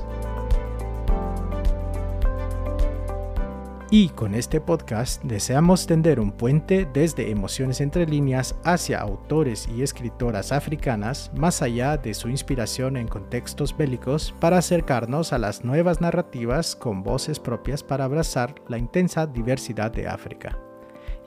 Y 3.89 4.09
con 4.09 4.35
este 4.35 4.61
podcast 4.61 5.23
deseamos 5.23 5.87
tender 5.87 6.19
un 6.19 6.33
puente 6.33 6.89
desde 6.93 7.31
emociones 7.31 7.81
entre 7.81 8.05
líneas 8.05 8.57
hacia 8.65 9.01
autores 9.01 9.69
y 9.69 9.83
escritoras 9.83 10.51
africanas, 10.51 11.31
más 11.37 11.63
allá 11.63 11.97
de 11.97 12.13
su 12.13 12.29
inspiración 12.29 12.97
en 12.97 13.07
contextos 13.07 13.77
bélicos, 13.77 14.35
para 14.41 14.59
acercarnos 14.59 15.33
a 15.33 15.39
las 15.39 15.65
nuevas 15.65 16.01
narrativas 16.01 16.75
con 16.75 17.05
voces 17.05 17.39
propias 17.39 17.85
para 17.85 18.05
abrazar 18.05 18.57
la 18.67 18.77
intensa 18.77 19.25
diversidad 19.25 19.93
de 19.93 20.09
África. 20.09 20.59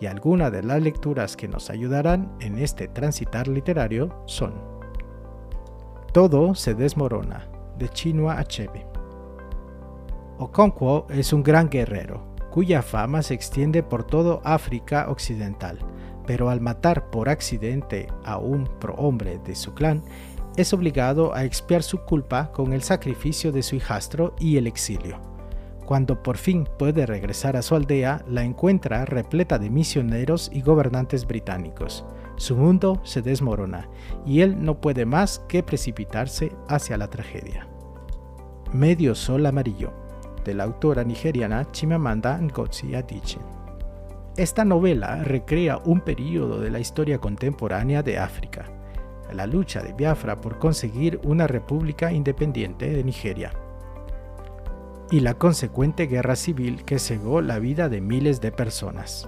Y 0.01 0.07
algunas 0.07 0.51
de 0.51 0.63
las 0.63 0.81
lecturas 0.81 1.37
que 1.37 1.47
nos 1.47 1.69
ayudarán 1.69 2.35
en 2.41 2.57
este 2.57 2.89
transitar 2.89 3.47
literario 3.47 4.21
son 4.25 4.53
Todo 6.11 6.55
se 6.55 6.73
desmorona, 6.73 7.47
de 7.77 7.87
Chinua 7.87 8.37
Achebe. 8.37 8.85
Okonkwo 10.39 11.05
es 11.09 11.33
un 11.33 11.43
gran 11.43 11.69
guerrero, 11.69 12.28
cuya 12.49 12.81
fama 12.81 13.21
se 13.21 13.33
extiende 13.33 13.83
por 13.83 14.03
todo 14.03 14.41
África 14.43 15.09
Occidental, 15.09 15.79
pero 16.25 16.49
al 16.49 16.61
matar 16.61 17.09
por 17.09 17.29
accidente 17.29 18.07
a 18.23 18.37
un 18.37 18.65
prohombre 18.79 19.39
de 19.39 19.55
su 19.55 19.73
clan, 19.73 20.03
es 20.57 20.73
obligado 20.73 21.33
a 21.33 21.45
expiar 21.45 21.83
su 21.83 21.99
culpa 21.99 22.51
con 22.51 22.73
el 22.73 22.83
sacrificio 22.83 23.51
de 23.51 23.63
su 23.63 23.75
hijastro 23.75 24.35
y 24.39 24.57
el 24.57 24.67
exilio. 24.67 25.19
Cuando 25.85 26.21
por 26.21 26.37
fin 26.37 26.67
puede 26.77 27.05
regresar 27.05 27.57
a 27.57 27.61
su 27.61 27.75
aldea, 27.75 28.23
la 28.27 28.43
encuentra 28.43 29.05
repleta 29.05 29.57
de 29.57 29.69
misioneros 29.69 30.49
y 30.53 30.61
gobernantes 30.61 31.25
británicos. 31.25 32.05
Su 32.35 32.55
mundo 32.55 33.01
se 33.03 33.21
desmorona 33.21 33.89
y 34.25 34.41
él 34.41 34.63
no 34.63 34.81
puede 34.81 35.05
más 35.05 35.39
que 35.47 35.63
precipitarse 35.63 36.51
hacia 36.67 36.97
la 36.97 37.09
tragedia. 37.09 37.67
Medio 38.71 39.15
Sol 39.15 39.45
Amarillo 39.47 40.08
de 40.43 40.53
la 40.53 40.63
autora 40.63 41.03
nigeriana 41.03 41.71
Chimamanda 41.71 42.39
Ngozi 42.39 42.95
Adichie. 42.95 43.41
Esta 44.37 44.63
novela 44.63 45.23
recrea 45.23 45.79
un 45.83 46.01
periodo 46.01 46.59
de 46.59 46.69
la 46.71 46.79
historia 46.79 47.19
contemporánea 47.19 48.03
de 48.03 48.17
África, 48.17 48.65
la 49.33 49.45
lucha 49.45 49.81
de 49.81 49.93
Biafra 49.93 50.39
por 50.39 50.59
conseguir 50.59 51.19
una 51.23 51.47
república 51.47 52.11
independiente 52.11 52.89
de 52.89 53.03
Nigeria 53.03 53.51
y 55.11 55.19
la 55.19 55.33
consecuente 55.33 56.07
guerra 56.07 56.35
civil 56.35 56.85
que 56.85 56.99
cegó 56.99 57.41
la 57.41 57.59
vida 57.59 57.89
de 57.89 58.01
miles 58.01 58.41
de 58.41 58.51
personas. 58.51 59.27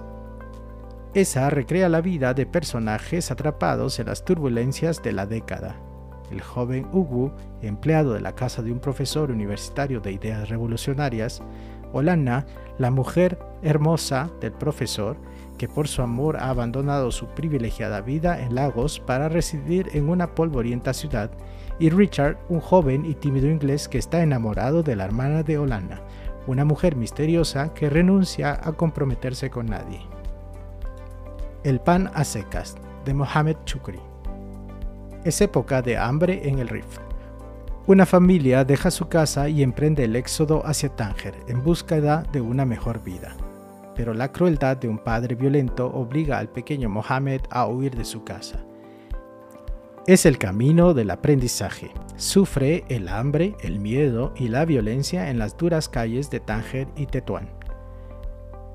Esa 1.14 1.50
recrea 1.50 1.88
la 1.88 2.00
vida 2.00 2.34
de 2.34 2.46
personajes 2.46 3.30
atrapados 3.30 3.98
en 3.98 4.06
las 4.06 4.24
turbulencias 4.24 5.02
de 5.02 5.12
la 5.12 5.26
década 5.26 5.76
el 6.32 6.40
joven 6.40 6.86
Ugu, 6.92 7.30
empleado 7.60 8.14
de 8.14 8.20
la 8.20 8.34
casa 8.34 8.62
de 8.62 8.72
un 8.72 8.80
profesor 8.80 9.30
universitario 9.30 10.00
de 10.00 10.12
ideas 10.12 10.48
revolucionarias, 10.48 11.42
Olana, 11.92 12.46
la 12.78 12.90
mujer 12.90 13.38
hermosa 13.62 14.30
del 14.40 14.52
profesor, 14.52 15.16
que 15.58 15.68
por 15.68 15.86
su 15.86 16.02
amor 16.02 16.38
ha 16.38 16.48
abandonado 16.48 17.10
su 17.10 17.26
privilegiada 17.26 18.00
vida 18.00 18.40
en 18.40 18.54
Lagos 18.54 18.98
para 18.98 19.28
residir 19.28 19.90
en 19.92 20.08
una 20.08 20.34
polvorienta 20.34 20.94
ciudad, 20.94 21.30
y 21.78 21.90
Richard, 21.90 22.38
un 22.48 22.60
joven 22.60 23.04
y 23.04 23.14
tímido 23.14 23.48
inglés 23.48 23.88
que 23.88 23.98
está 23.98 24.22
enamorado 24.22 24.82
de 24.82 24.96
la 24.96 25.04
hermana 25.04 25.42
de 25.42 25.58
Olana, 25.58 26.00
una 26.46 26.64
mujer 26.64 26.96
misteriosa 26.96 27.72
que 27.74 27.90
renuncia 27.90 28.58
a 28.62 28.72
comprometerse 28.72 29.50
con 29.50 29.66
nadie. 29.66 30.00
El 31.62 31.80
pan 31.80 32.10
a 32.14 32.24
secas, 32.24 32.76
de 33.04 33.14
Mohamed 33.14 33.56
Chukri 33.64 34.11
es 35.24 35.40
época 35.40 35.82
de 35.82 35.96
hambre 35.96 36.48
en 36.48 36.58
el 36.58 36.68
Rif. 36.68 36.98
Una 37.86 38.06
familia 38.06 38.64
deja 38.64 38.90
su 38.92 39.08
casa 39.08 39.48
y 39.48 39.62
emprende 39.62 40.04
el 40.04 40.14
éxodo 40.14 40.64
hacia 40.64 40.94
Tánger 40.94 41.34
en 41.48 41.64
búsqueda 41.64 42.22
de 42.32 42.40
una 42.40 42.64
mejor 42.64 43.02
vida. 43.02 43.36
Pero 43.96 44.14
la 44.14 44.30
crueldad 44.30 44.76
de 44.76 44.88
un 44.88 44.98
padre 44.98 45.34
violento 45.34 45.88
obliga 45.88 46.38
al 46.38 46.48
pequeño 46.48 46.88
Mohammed 46.88 47.40
a 47.50 47.66
huir 47.66 47.96
de 47.96 48.04
su 48.04 48.22
casa. 48.22 48.64
Es 50.06 50.26
el 50.26 50.38
camino 50.38 50.94
del 50.94 51.10
aprendizaje. 51.10 51.90
Sufre 52.16 52.84
el 52.88 53.08
hambre, 53.08 53.56
el 53.62 53.80
miedo 53.80 54.32
y 54.36 54.48
la 54.48 54.64
violencia 54.64 55.30
en 55.30 55.38
las 55.38 55.56
duras 55.56 55.88
calles 55.88 56.30
de 56.30 56.40
Tánger 56.40 56.88
y 56.96 57.06
Tetuán. 57.06 57.48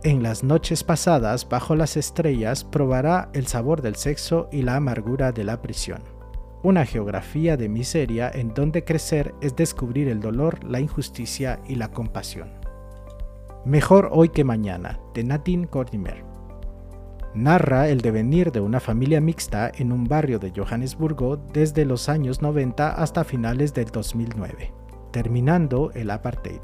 En 0.04 0.22
las 0.22 0.44
noches 0.44 0.84
pasadas 0.84 1.48
bajo 1.48 1.76
las 1.76 1.98
estrellas 1.98 2.64
probará 2.64 3.30
el 3.34 3.48
sabor 3.48 3.82
del 3.82 3.96
sexo 3.96 4.48
y 4.52 4.62
la 4.62 4.76
amargura 4.76 5.32
de 5.32 5.44
la 5.44 5.62
prisión 5.62 6.17
una 6.64 6.86
geografía 6.86 7.58
de 7.58 7.70
miseria 7.70 8.32
en 8.34 8.54
donde 8.54 8.84
crecer 8.84 9.34
es 9.42 9.56
descubrir 9.56 10.08
el 10.08 10.20
dolor, 10.20 10.64
la 10.64 10.80
injusticia 10.80 11.60
y 11.68 11.76
la 11.76 11.92
compasión. 11.92 12.50
Mejor 13.66 14.10
hoy 14.12 14.30
que 14.30 14.44
mañana, 14.44 15.00
de 15.14 15.24
Nadine 15.24 15.68
Gordimer. 15.72 16.24
Narra 17.34 17.90
el 17.90 18.02
devenir 18.02 18.52
de 18.52 18.62
una 18.62 18.80
familia 18.80 19.22
mixta 19.22 19.72
en 19.76 19.92
un 19.92 20.06
barrio 20.06 20.40
de 20.40 20.52
Johannesburgo 20.56 21.38
desde 21.38 21.86
los 21.86 22.10
años 22.10 22.42
90 22.42 22.94
hasta 22.94 23.24
finales 23.24 23.74
del 23.74 23.88
2009, 23.88 24.74
terminando 25.12 25.92
el 25.94 26.10
apartheid. 26.10 26.62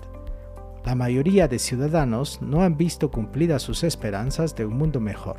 La 0.86 0.96
mayoría 0.96 1.48
de 1.48 1.60
ciudadanos 1.60 2.42
no 2.42 2.64
han 2.64 2.76
visto 2.76 3.12
cumplidas 3.12 3.62
sus 3.62 3.84
esperanzas 3.84 4.56
de 4.56 4.66
un 4.66 4.78
mundo 4.78 5.00
mejor. 5.00 5.38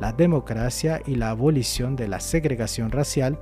La 0.00 0.12
democracia 0.12 1.02
y 1.04 1.16
la 1.16 1.30
abolición 1.30 1.96
de 1.96 2.08
la 2.08 2.20
segregación 2.20 2.90
racial 2.90 3.38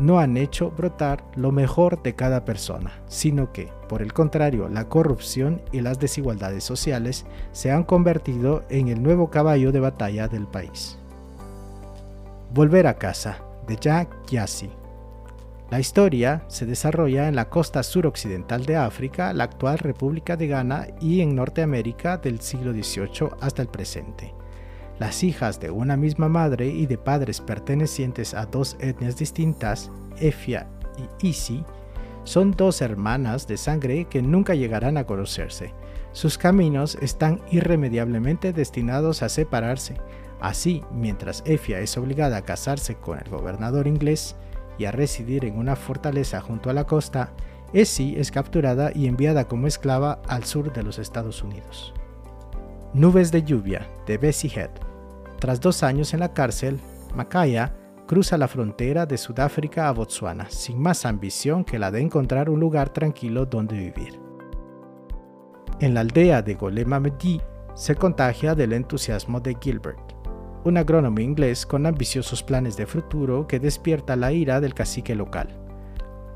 no 0.00 0.18
han 0.18 0.36
hecho 0.36 0.70
brotar 0.70 1.22
lo 1.36 1.52
mejor 1.52 2.02
de 2.02 2.14
cada 2.14 2.44
persona, 2.44 3.02
sino 3.06 3.52
que, 3.52 3.68
por 3.88 4.00
el 4.00 4.12
contrario, 4.12 4.68
la 4.68 4.88
corrupción 4.88 5.60
y 5.72 5.82
las 5.82 6.00
desigualdades 6.00 6.64
sociales 6.64 7.26
se 7.52 7.70
han 7.70 7.84
convertido 7.84 8.64
en 8.70 8.88
el 8.88 9.02
nuevo 9.02 9.30
caballo 9.30 9.72
de 9.72 9.80
batalla 9.80 10.26
del 10.26 10.46
país. 10.46 10.98
Volver 12.52 12.86
a 12.86 12.94
casa, 12.94 13.42
de 13.68 13.76
Jack 13.76 14.26
Yassi. 14.26 14.70
La 15.70 15.78
historia 15.78 16.42
se 16.48 16.66
desarrolla 16.66 17.28
en 17.28 17.36
la 17.36 17.48
costa 17.48 17.82
suroccidental 17.82 18.64
de 18.64 18.76
África, 18.76 19.32
la 19.32 19.44
actual 19.44 19.78
República 19.78 20.36
de 20.36 20.48
Ghana 20.48 20.88
y 21.00 21.20
en 21.20 21.36
Norteamérica 21.36 22.16
del 22.16 22.40
siglo 22.40 22.72
XVIII 22.72 23.30
hasta 23.40 23.62
el 23.62 23.68
presente. 23.68 24.34
Las 25.00 25.24
hijas 25.24 25.58
de 25.58 25.70
una 25.70 25.96
misma 25.96 26.28
madre 26.28 26.66
y 26.66 26.84
de 26.84 26.98
padres 26.98 27.40
pertenecientes 27.40 28.34
a 28.34 28.44
dos 28.44 28.76
etnias 28.80 29.16
distintas, 29.16 29.90
Efia 30.18 30.68
y 31.22 31.28
Isi, 31.28 31.64
son 32.24 32.50
dos 32.50 32.82
hermanas 32.82 33.48
de 33.48 33.56
sangre 33.56 34.04
que 34.10 34.20
nunca 34.20 34.54
llegarán 34.54 34.98
a 34.98 35.04
conocerse. 35.04 35.72
Sus 36.12 36.36
caminos 36.36 36.98
están 37.00 37.40
irremediablemente 37.50 38.52
destinados 38.52 39.22
a 39.22 39.30
separarse. 39.30 39.96
Así, 40.38 40.82
mientras 40.92 41.42
Efia 41.46 41.80
es 41.80 41.96
obligada 41.96 42.36
a 42.36 42.44
casarse 42.44 42.96
con 42.96 43.18
el 43.18 43.30
gobernador 43.30 43.86
inglés 43.86 44.36
y 44.76 44.84
a 44.84 44.92
residir 44.92 45.46
en 45.46 45.56
una 45.56 45.76
fortaleza 45.76 46.42
junto 46.42 46.68
a 46.68 46.74
la 46.74 46.84
costa, 46.84 47.32
Essie 47.72 48.20
es 48.20 48.30
capturada 48.30 48.90
y 48.94 49.06
enviada 49.06 49.48
como 49.48 49.66
esclava 49.66 50.20
al 50.28 50.44
sur 50.44 50.74
de 50.74 50.82
los 50.82 50.98
Estados 50.98 51.42
Unidos. 51.42 51.94
Nubes 52.92 53.32
de 53.32 53.44
lluvia 53.44 53.88
de 54.06 54.18
Bessie 54.18 54.52
Head 54.54 54.89
tras 55.40 55.60
dos 55.60 55.82
años 55.82 56.14
en 56.14 56.20
la 56.20 56.32
cárcel, 56.32 56.78
Makaya 57.14 57.74
cruza 58.06 58.36
la 58.36 58.48
frontera 58.48 59.06
de 59.06 59.16
Sudáfrica 59.16 59.88
a 59.88 59.92
Botsuana, 59.92 60.50
sin 60.50 60.80
más 60.80 61.06
ambición 61.06 61.64
que 61.64 61.78
la 61.78 61.90
de 61.90 62.00
encontrar 62.00 62.50
un 62.50 62.60
lugar 62.60 62.90
tranquilo 62.90 63.46
donde 63.46 63.76
vivir. 63.76 64.20
En 65.80 65.94
la 65.94 66.00
aldea 66.00 66.42
de 66.42 66.54
Golema 66.54 67.00
Medi 67.00 67.40
se 67.74 67.94
contagia 67.94 68.54
del 68.54 68.72
entusiasmo 68.72 69.40
de 69.40 69.56
Gilbert, 69.60 70.12
un 70.64 70.76
agrónomo 70.76 71.20
inglés 71.20 71.64
con 71.64 71.86
ambiciosos 71.86 72.42
planes 72.42 72.76
de 72.76 72.86
futuro 72.86 73.46
que 73.46 73.58
despierta 73.58 74.16
la 74.16 74.32
ira 74.32 74.60
del 74.60 74.74
cacique 74.74 75.14
local. 75.14 75.59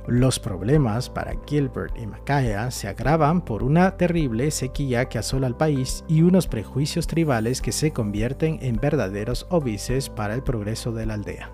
Los 0.07 0.39
problemas 0.39 1.09
para 1.09 1.33
Gilbert 1.47 1.97
y 1.99 2.07
Macaya 2.07 2.71
se 2.71 2.89
agravan 2.89 3.43
por 3.43 3.63
una 3.63 3.97
terrible 3.97 4.51
sequía 4.51 5.07
que 5.07 5.19
asola 5.19 5.47
al 5.47 5.57
país 5.57 6.05
y 6.09 6.21
unos 6.21 6.47
prejuicios 6.47 7.07
tribales 7.07 7.63
que 7.63 7.73
se 7.73 7.91
convierten 7.91 8.59
en 8.61 8.77
verdaderos 8.77 9.47
óbices 9.49 10.11
para 10.11 10.35
el 10.35 10.43
progreso 10.43 10.93
de 10.93 11.07
la 11.07 11.15
aldea. 11.15 11.51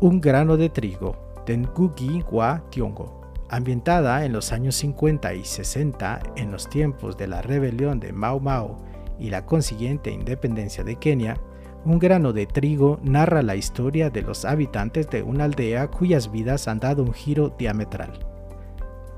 Un 0.00 0.20
grano 0.20 0.56
de 0.56 0.68
trigo, 0.68 1.16
de 1.46 1.58
Ngugi 1.58 2.24
Wa 2.28 2.64
Tiongo, 2.70 3.20
ambientada 3.48 4.24
en 4.24 4.32
los 4.32 4.50
años 4.50 4.74
50 4.74 5.32
y 5.34 5.44
60 5.44 6.22
en 6.34 6.50
los 6.50 6.68
tiempos 6.68 7.16
de 7.16 7.28
la 7.28 7.40
rebelión 7.40 8.00
de 8.00 8.12
Mau 8.12 8.40
Mau 8.40 8.78
y 9.20 9.30
la 9.30 9.46
consiguiente 9.46 10.10
independencia 10.10 10.82
de 10.82 10.96
Kenia, 10.96 11.36
un 11.84 11.98
grano 11.98 12.32
de 12.32 12.46
trigo 12.46 13.00
narra 13.02 13.42
la 13.42 13.56
historia 13.56 14.08
de 14.10 14.22
los 14.22 14.44
habitantes 14.44 15.10
de 15.10 15.22
una 15.22 15.44
aldea 15.44 15.88
cuyas 15.88 16.30
vidas 16.30 16.68
han 16.68 16.78
dado 16.78 17.02
un 17.02 17.12
giro 17.12 17.54
diametral. 17.58 18.12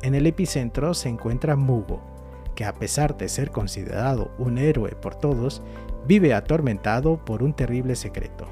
En 0.02 0.14
el 0.14 0.26
epicentro 0.26 0.94
se 0.94 1.08
encuentra 1.08 1.56
Mugo, 1.56 2.00
que 2.54 2.64
a 2.64 2.72
pesar 2.72 3.16
de 3.16 3.28
ser 3.28 3.50
considerado 3.50 4.30
un 4.38 4.58
héroe 4.58 4.92
por 4.92 5.14
todos, 5.14 5.62
vive 6.06 6.32
atormentado 6.34 7.22
por 7.24 7.42
un 7.42 7.52
terrible 7.52 7.96
secreto. 7.96 8.46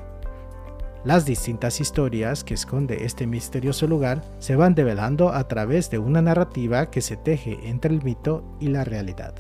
Las 1.05 1.25
distintas 1.25 1.81
historias 1.81 2.45
que 2.45 2.55
esconde 2.55 3.05
este 3.05 3.27
misterioso 3.27 3.87
lugar 3.87 4.23
se 4.39 4.57
van 4.57 4.75
develando 4.75 5.33
a 5.33 5.49
través 5.49 5.91
de 5.91 5.99
una 5.99 6.23
narrativa 6.23 6.91
que 6.91 7.01
se 7.01 7.17
teje 7.17 7.59
entre 7.69 7.93
el 7.93 8.03
mito 8.03 8.45
y 8.61 8.69
la 8.69 8.85
realidad. 8.85 9.35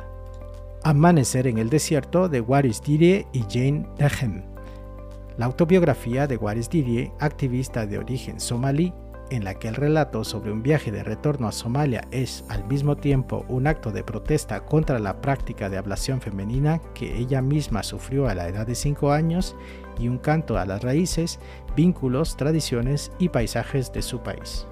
Amanecer 0.82 1.46
en 1.46 1.58
el 1.58 1.70
desierto 1.70 2.28
de 2.28 2.40
Waris 2.40 2.82
Dirie 2.82 3.26
y 3.32 3.42
Jane 3.48 3.86
Dehem 3.96 4.51
la 5.36 5.46
autobiografía 5.46 6.26
de 6.26 6.36
Waris 6.36 6.68
Didier, 6.68 7.10
activista 7.18 7.86
de 7.86 7.98
origen 7.98 8.40
somalí, 8.40 8.92
en 9.30 9.44
la 9.44 9.54
que 9.54 9.68
el 9.68 9.74
relato 9.74 10.24
sobre 10.24 10.52
un 10.52 10.62
viaje 10.62 10.92
de 10.92 11.02
retorno 11.02 11.48
a 11.48 11.52
Somalia 11.52 12.06
es 12.10 12.44
al 12.50 12.66
mismo 12.66 12.96
tiempo 12.96 13.46
un 13.48 13.66
acto 13.66 13.90
de 13.90 14.04
protesta 14.04 14.64
contra 14.66 14.98
la 14.98 15.22
práctica 15.22 15.70
de 15.70 15.78
ablación 15.78 16.20
femenina 16.20 16.80
que 16.94 17.16
ella 17.16 17.40
misma 17.40 17.82
sufrió 17.82 18.28
a 18.28 18.34
la 18.34 18.48
edad 18.48 18.66
de 18.66 18.74
5 18.74 19.10
años 19.10 19.56
y 19.98 20.08
un 20.08 20.18
canto 20.18 20.58
a 20.58 20.66
las 20.66 20.82
raíces, 20.82 21.40
vínculos, 21.74 22.36
tradiciones 22.36 23.10
y 23.18 23.30
paisajes 23.30 23.90
de 23.92 24.02
su 24.02 24.20
país. 24.20 24.66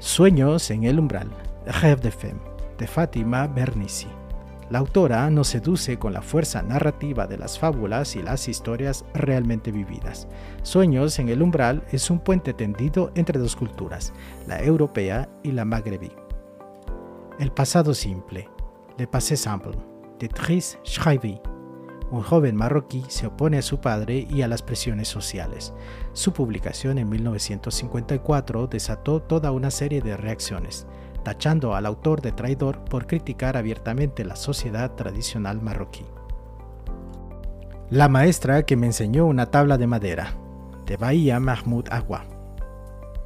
Sueños 0.00 0.70
en 0.70 0.84
el 0.84 0.98
umbral, 0.98 1.30
Rêve 1.66 2.00
de 2.00 2.10
Femme, 2.10 2.40
de 2.78 2.86
Fátima 2.88 3.46
Bernisi. 3.46 4.08
La 4.70 4.78
autora 4.78 5.28
nos 5.28 5.48
seduce 5.48 5.98
con 5.98 6.14
la 6.14 6.22
fuerza 6.22 6.62
narrativa 6.62 7.26
de 7.26 7.36
las 7.36 7.58
fábulas 7.58 8.16
y 8.16 8.22
las 8.22 8.48
historias 8.48 9.04
realmente 9.12 9.70
vividas. 9.70 10.26
Sueños 10.62 11.18
en 11.18 11.28
el 11.28 11.42
umbral 11.42 11.84
es 11.92 12.10
un 12.10 12.18
puente 12.18 12.54
tendido 12.54 13.12
entre 13.14 13.38
dos 13.38 13.56
culturas, 13.56 14.14
la 14.46 14.62
europea 14.62 15.28
y 15.42 15.52
la 15.52 15.66
magrebí. 15.66 16.12
El 17.38 17.50
pasado 17.52 17.92
simple, 17.94 18.48
Le 18.96 19.06
passé 19.06 19.36
simple, 19.36 19.76
de 20.18 20.28
Trice 20.28 20.78
Schreiby. 20.84 21.40
Un 22.10 22.22
joven 22.22 22.54
marroquí 22.54 23.04
se 23.08 23.26
opone 23.26 23.58
a 23.58 23.62
su 23.62 23.80
padre 23.80 24.26
y 24.30 24.42
a 24.42 24.48
las 24.48 24.62
presiones 24.62 25.08
sociales. 25.08 25.74
Su 26.12 26.32
publicación 26.32 26.98
en 26.98 27.08
1954 27.08 28.68
desató 28.68 29.20
toda 29.20 29.50
una 29.50 29.70
serie 29.70 30.00
de 30.00 30.16
reacciones 30.16 30.86
tachando 31.24 31.74
al 31.74 31.86
autor 31.86 32.20
de 32.22 32.32
traidor 32.32 32.84
por 32.84 33.06
criticar 33.06 33.56
abiertamente 33.56 34.24
la 34.24 34.36
sociedad 34.36 34.92
tradicional 34.92 35.60
marroquí. 35.60 36.04
La 37.90 38.08
maestra 38.08 38.64
que 38.64 38.76
me 38.76 38.86
enseñó 38.86 39.26
una 39.26 39.50
tabla 39.50 39.78
de 39.78 39.86
madera, 39.86 40.36
de 40.86 40.96
Bahía 40.96 41.40
Mahmoud 41.40 41.86
Agua. 41.90 42.24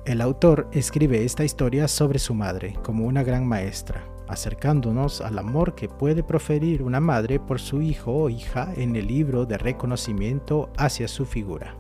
El 0.05 0.21
autor 0.21 0.69
escribe 0.73 1.25
esta 1.25 1.45
historia 1.45 1.87
sobre 1.89 2.19
su 2.19 2.35
madre 2.35 2.75
como 2.83 3.05
una 3.05 3.23
gran 3.23 3.47
maestra, 3.47 4.05
acercándonos 4.27 5.21
al 5.21 5.39
amor 5.39 5.75
que 5.75 5.89
puede 5.89 6.23
proferir 6.23 6.83
una 6.83 7.01
madre 7.01 7.41
por 7.41 7.61
su 7.61 7.83
hijo 7.83 8.13
o 8.13 8.31
hija 8.31 8.73
en 8.77 8.97
el 8.97 9.07
libro 9.07 9.47
de 9.47 9.59
reconocimiento 9.59 10.71
hacia 10.77 11.09
su 11.09 11.27
figura. 11.27 11.75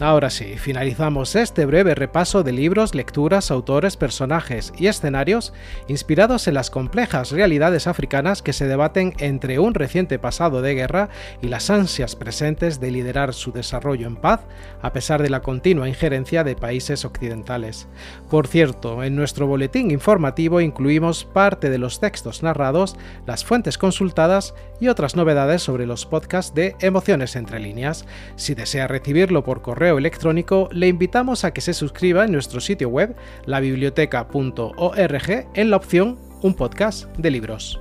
Ahora 0.00 0.30
sí, 0.30 0.56
finalizamos 0.56 1.36
este 1.36 1.64
breve 1.64 1.94
repaso 1.94 2.42
de 2.42 2.50
libros, 2.50 2.94
lecturas, 2.94 3.50
autores, 3.50 3.96
personajes 3.96 4.72
y 4.76 4.88
escenarios 4.88 5.52
inspirados 5.86 6.48
en 6.48 6.54
las 6.54 6.70
complejas 6.70 7.30
realidades 7.30 7.86
africanas 7.86 8.42
que 8.42 8.52
se 8.52 8.66
debaten 8.66 9.12
entre 9.18 9.58
un 9.58 9.74
reciente 9.74 10.18
pasado 10.18 10.60
de 10.60 10.74
guerra 10.74 11.10
y 11.40 11.48
las 11.48 11.70
ansias 11.70 12.16
presentes 12.16 12.80
de 12.80 12.90
liderar 12.90 13.32
su 13.34 13.52
desarrollo 13.52 14.06
en 14.06 14.16
paz 14.16 14.40
a 14.80 14.92
pesar 14.92 15.22
de 15.22 15.30
la 15.30 15.40
continua 15.40 15.88
injerencia 15.88 16.42
de 16.42 16.56
países 16.56 17.04
occidentales. 17.04 17.86
Por 18.28 18.48
cierto, 18.48 19.04
en 19.04 19.14
nuestro 19.14 19.46
boletín 19.46 19.90
informativo 19.90 20.60
incluimos 20.60 21.24
parte 21.24 21.70
de 21.70 21.78
los 21.78 22.00
textos 22.00 22.42
narrados, 22.42 22.96
las 23.26 23.44
fuentes 23.44 23.78
consultadas 23.78 24.54
y 24.80 24.88
otras 24.88 25.14
novedades 25.14 25.62
sobre 25.62 25.86
los 25.86 26.06
podcasts 26.06 26.54
de 26.54 26.74
Emociones 26.80 27.36
entre 27.36 27.60
líneas. 27.60 28.04
Si 28.34 28.54
desea 28.54 28.88
recibirlo 28.88 29.44
por 29.44 29.62
correo 29.62 29.91
electrónico, 29.98 30.68
le 30.72 30.88
invitamos 30.88 31.44
a 31.44 31.52
que 31.52 31.60
se 31.60 31.74
suscriba 31.74 32.24
en 32.24 32.32
nuestro 32.32 32.60
sitio 32.60 32.88
web, 32.88 33.14
labiblioteca.org, 33.46 35.46
en 35.54 35.70
la 35.70 35.76
opción 35.76 36.18
Un 36.42 36.54
podcast 36.54 37.06
de 37.16 37.30
libros. 37.30 37.80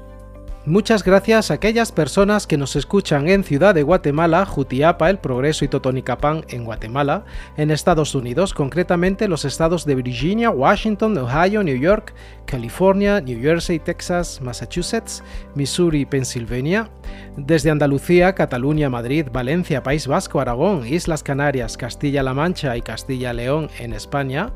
Muchas 0.67 1.03
gracias 1.03 1.49
a 1.49 1.55
aquellas 1.55 1.91
personas 1.91 2.45
que 2.45 2.55
nos 2.55 2.75
escuchan 2.75 3.27
en 3.27 3.43
Ciudad 3.43 3.73
de 3.73 3.81
Guatemala, 3.81 4.45
Jutiapa, 4.45 5.09
El 5.09 5.17
Progreso 5.17 5.65
y 5.65 5.67
Totonicapán 5.67 6.45
en 6.49 6.65
Guatemala, 6.65 7.25
en 7.57 7.71
Estados 7.71 8.13
Unidos, 8.13 8.53
concretamente 8.53 9.27
los 9.27 9.43
estados 9.43 9.85
de 9.85 9.95
Virginia, 9.95 10.51
Washington, 10.51 11.17
Ohio, 11.17 11.63
New 11.63 11.79
York, 11.79 12.13
California, 12.45 13.21
New 13.21 13.41
Jersey, 13.41 13.79
Texas, 13.79 14.39
Massachusetts, 14.39 15.23
Missouri 15.55 16.01
y 16.01 16.05
Pennsylvania, 16.05 16.91
desde 17.37 17.71
Andalucía, 17.71 18.35
Cataluña, 18.35 18.87
Madrid, 18.87 19.29
Valencia, 19.33 19.81
País 19.81 20.05
Vasco, 20.05 20.41
Aragón, 20.41 20.85
Islas 20.85 21.23
Canarias, 21.23 21.75
Castilla-La 21.75 22.35
Mancha 22.35 22.77
y 22.77 22.83
Castilla-León 22.83 23.71
en 23.79 23.93
España, 23.93 24.53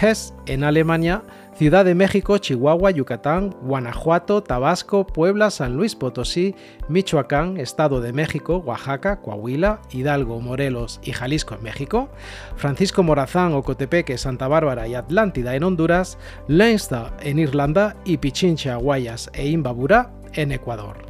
Hesse 0.00 0.32
en 0.46 0.62
Alemania, 0.62 1.24
Ciudad 1.60 1.84
de 1.84 1.94
México, 1.94 2.38
Chihuahua, 2.38 2.90
Yucatán, 2.90 3.54
Guanajuato, 3.60 4.42
Tabasco, 4.42 5.06
Puebla, 5.06 5.50
San 5.50 5.76
Luis 5.76 5.94
Potosí, 5.94 6.54
Michoacán, 6.88 7.58
Estado 7.58 8.00
de 8.00 8.14
México, 8.14 8.62
Oaxaca, 8.64 9.20
Coahuila, 9.20 9.82
Hidalgo, 9.90 10.40
Morelos 10.40 11.00
y 11.02 11.12
Jalisco 11.12 11.56
en 11.56 11.62
México, 11.62 12.08
Francisco 12.56 13.02
Morazán, 13.02 13.52
Ocotepeque, 13.52 14.16
Santa 14.16 14.48
Bárbara 14.48 14.88
y 14.88 14.94
Atlántida 14.94 15.54
en 15.54 15.64
Honduras, 15.64 16.16
Leinster 16.48 17.12
en 17.20 17.38
Irlanda 17.38 17.94
y 18.06 18.16
Pichincha, 18.16 18.76
Guayas 18.76 19.28
e 19.34 19.46
Imbabura 19.46 20.12
en 20.32 20.52
Ecuador. 20.52 21.04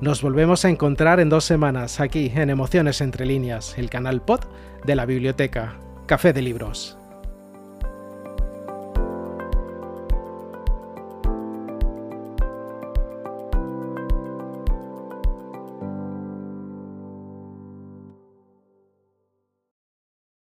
Nos 0.00 0.22
volvemos 0.22 0.64
a 0.64 0.70
encontrar 0.70 1.20
en 1.20 1.28
dos 1.28 1.44
semanas 1.44 2.00
aquí 2.00 2.32
en 2.34 2.48
Emociones 2.48 3.02
entre 3.02 3.26
líneas, 3.26 3.76
el 3.76 3.90
canal 3.90 4.22
pod 4.22 4.40
de 4.86 4.96
la 4.96 5.04
biblioteca 5.04 5.76
Café 6.06 6.32
de 6.32 6.40
Libros. 6.40 6.96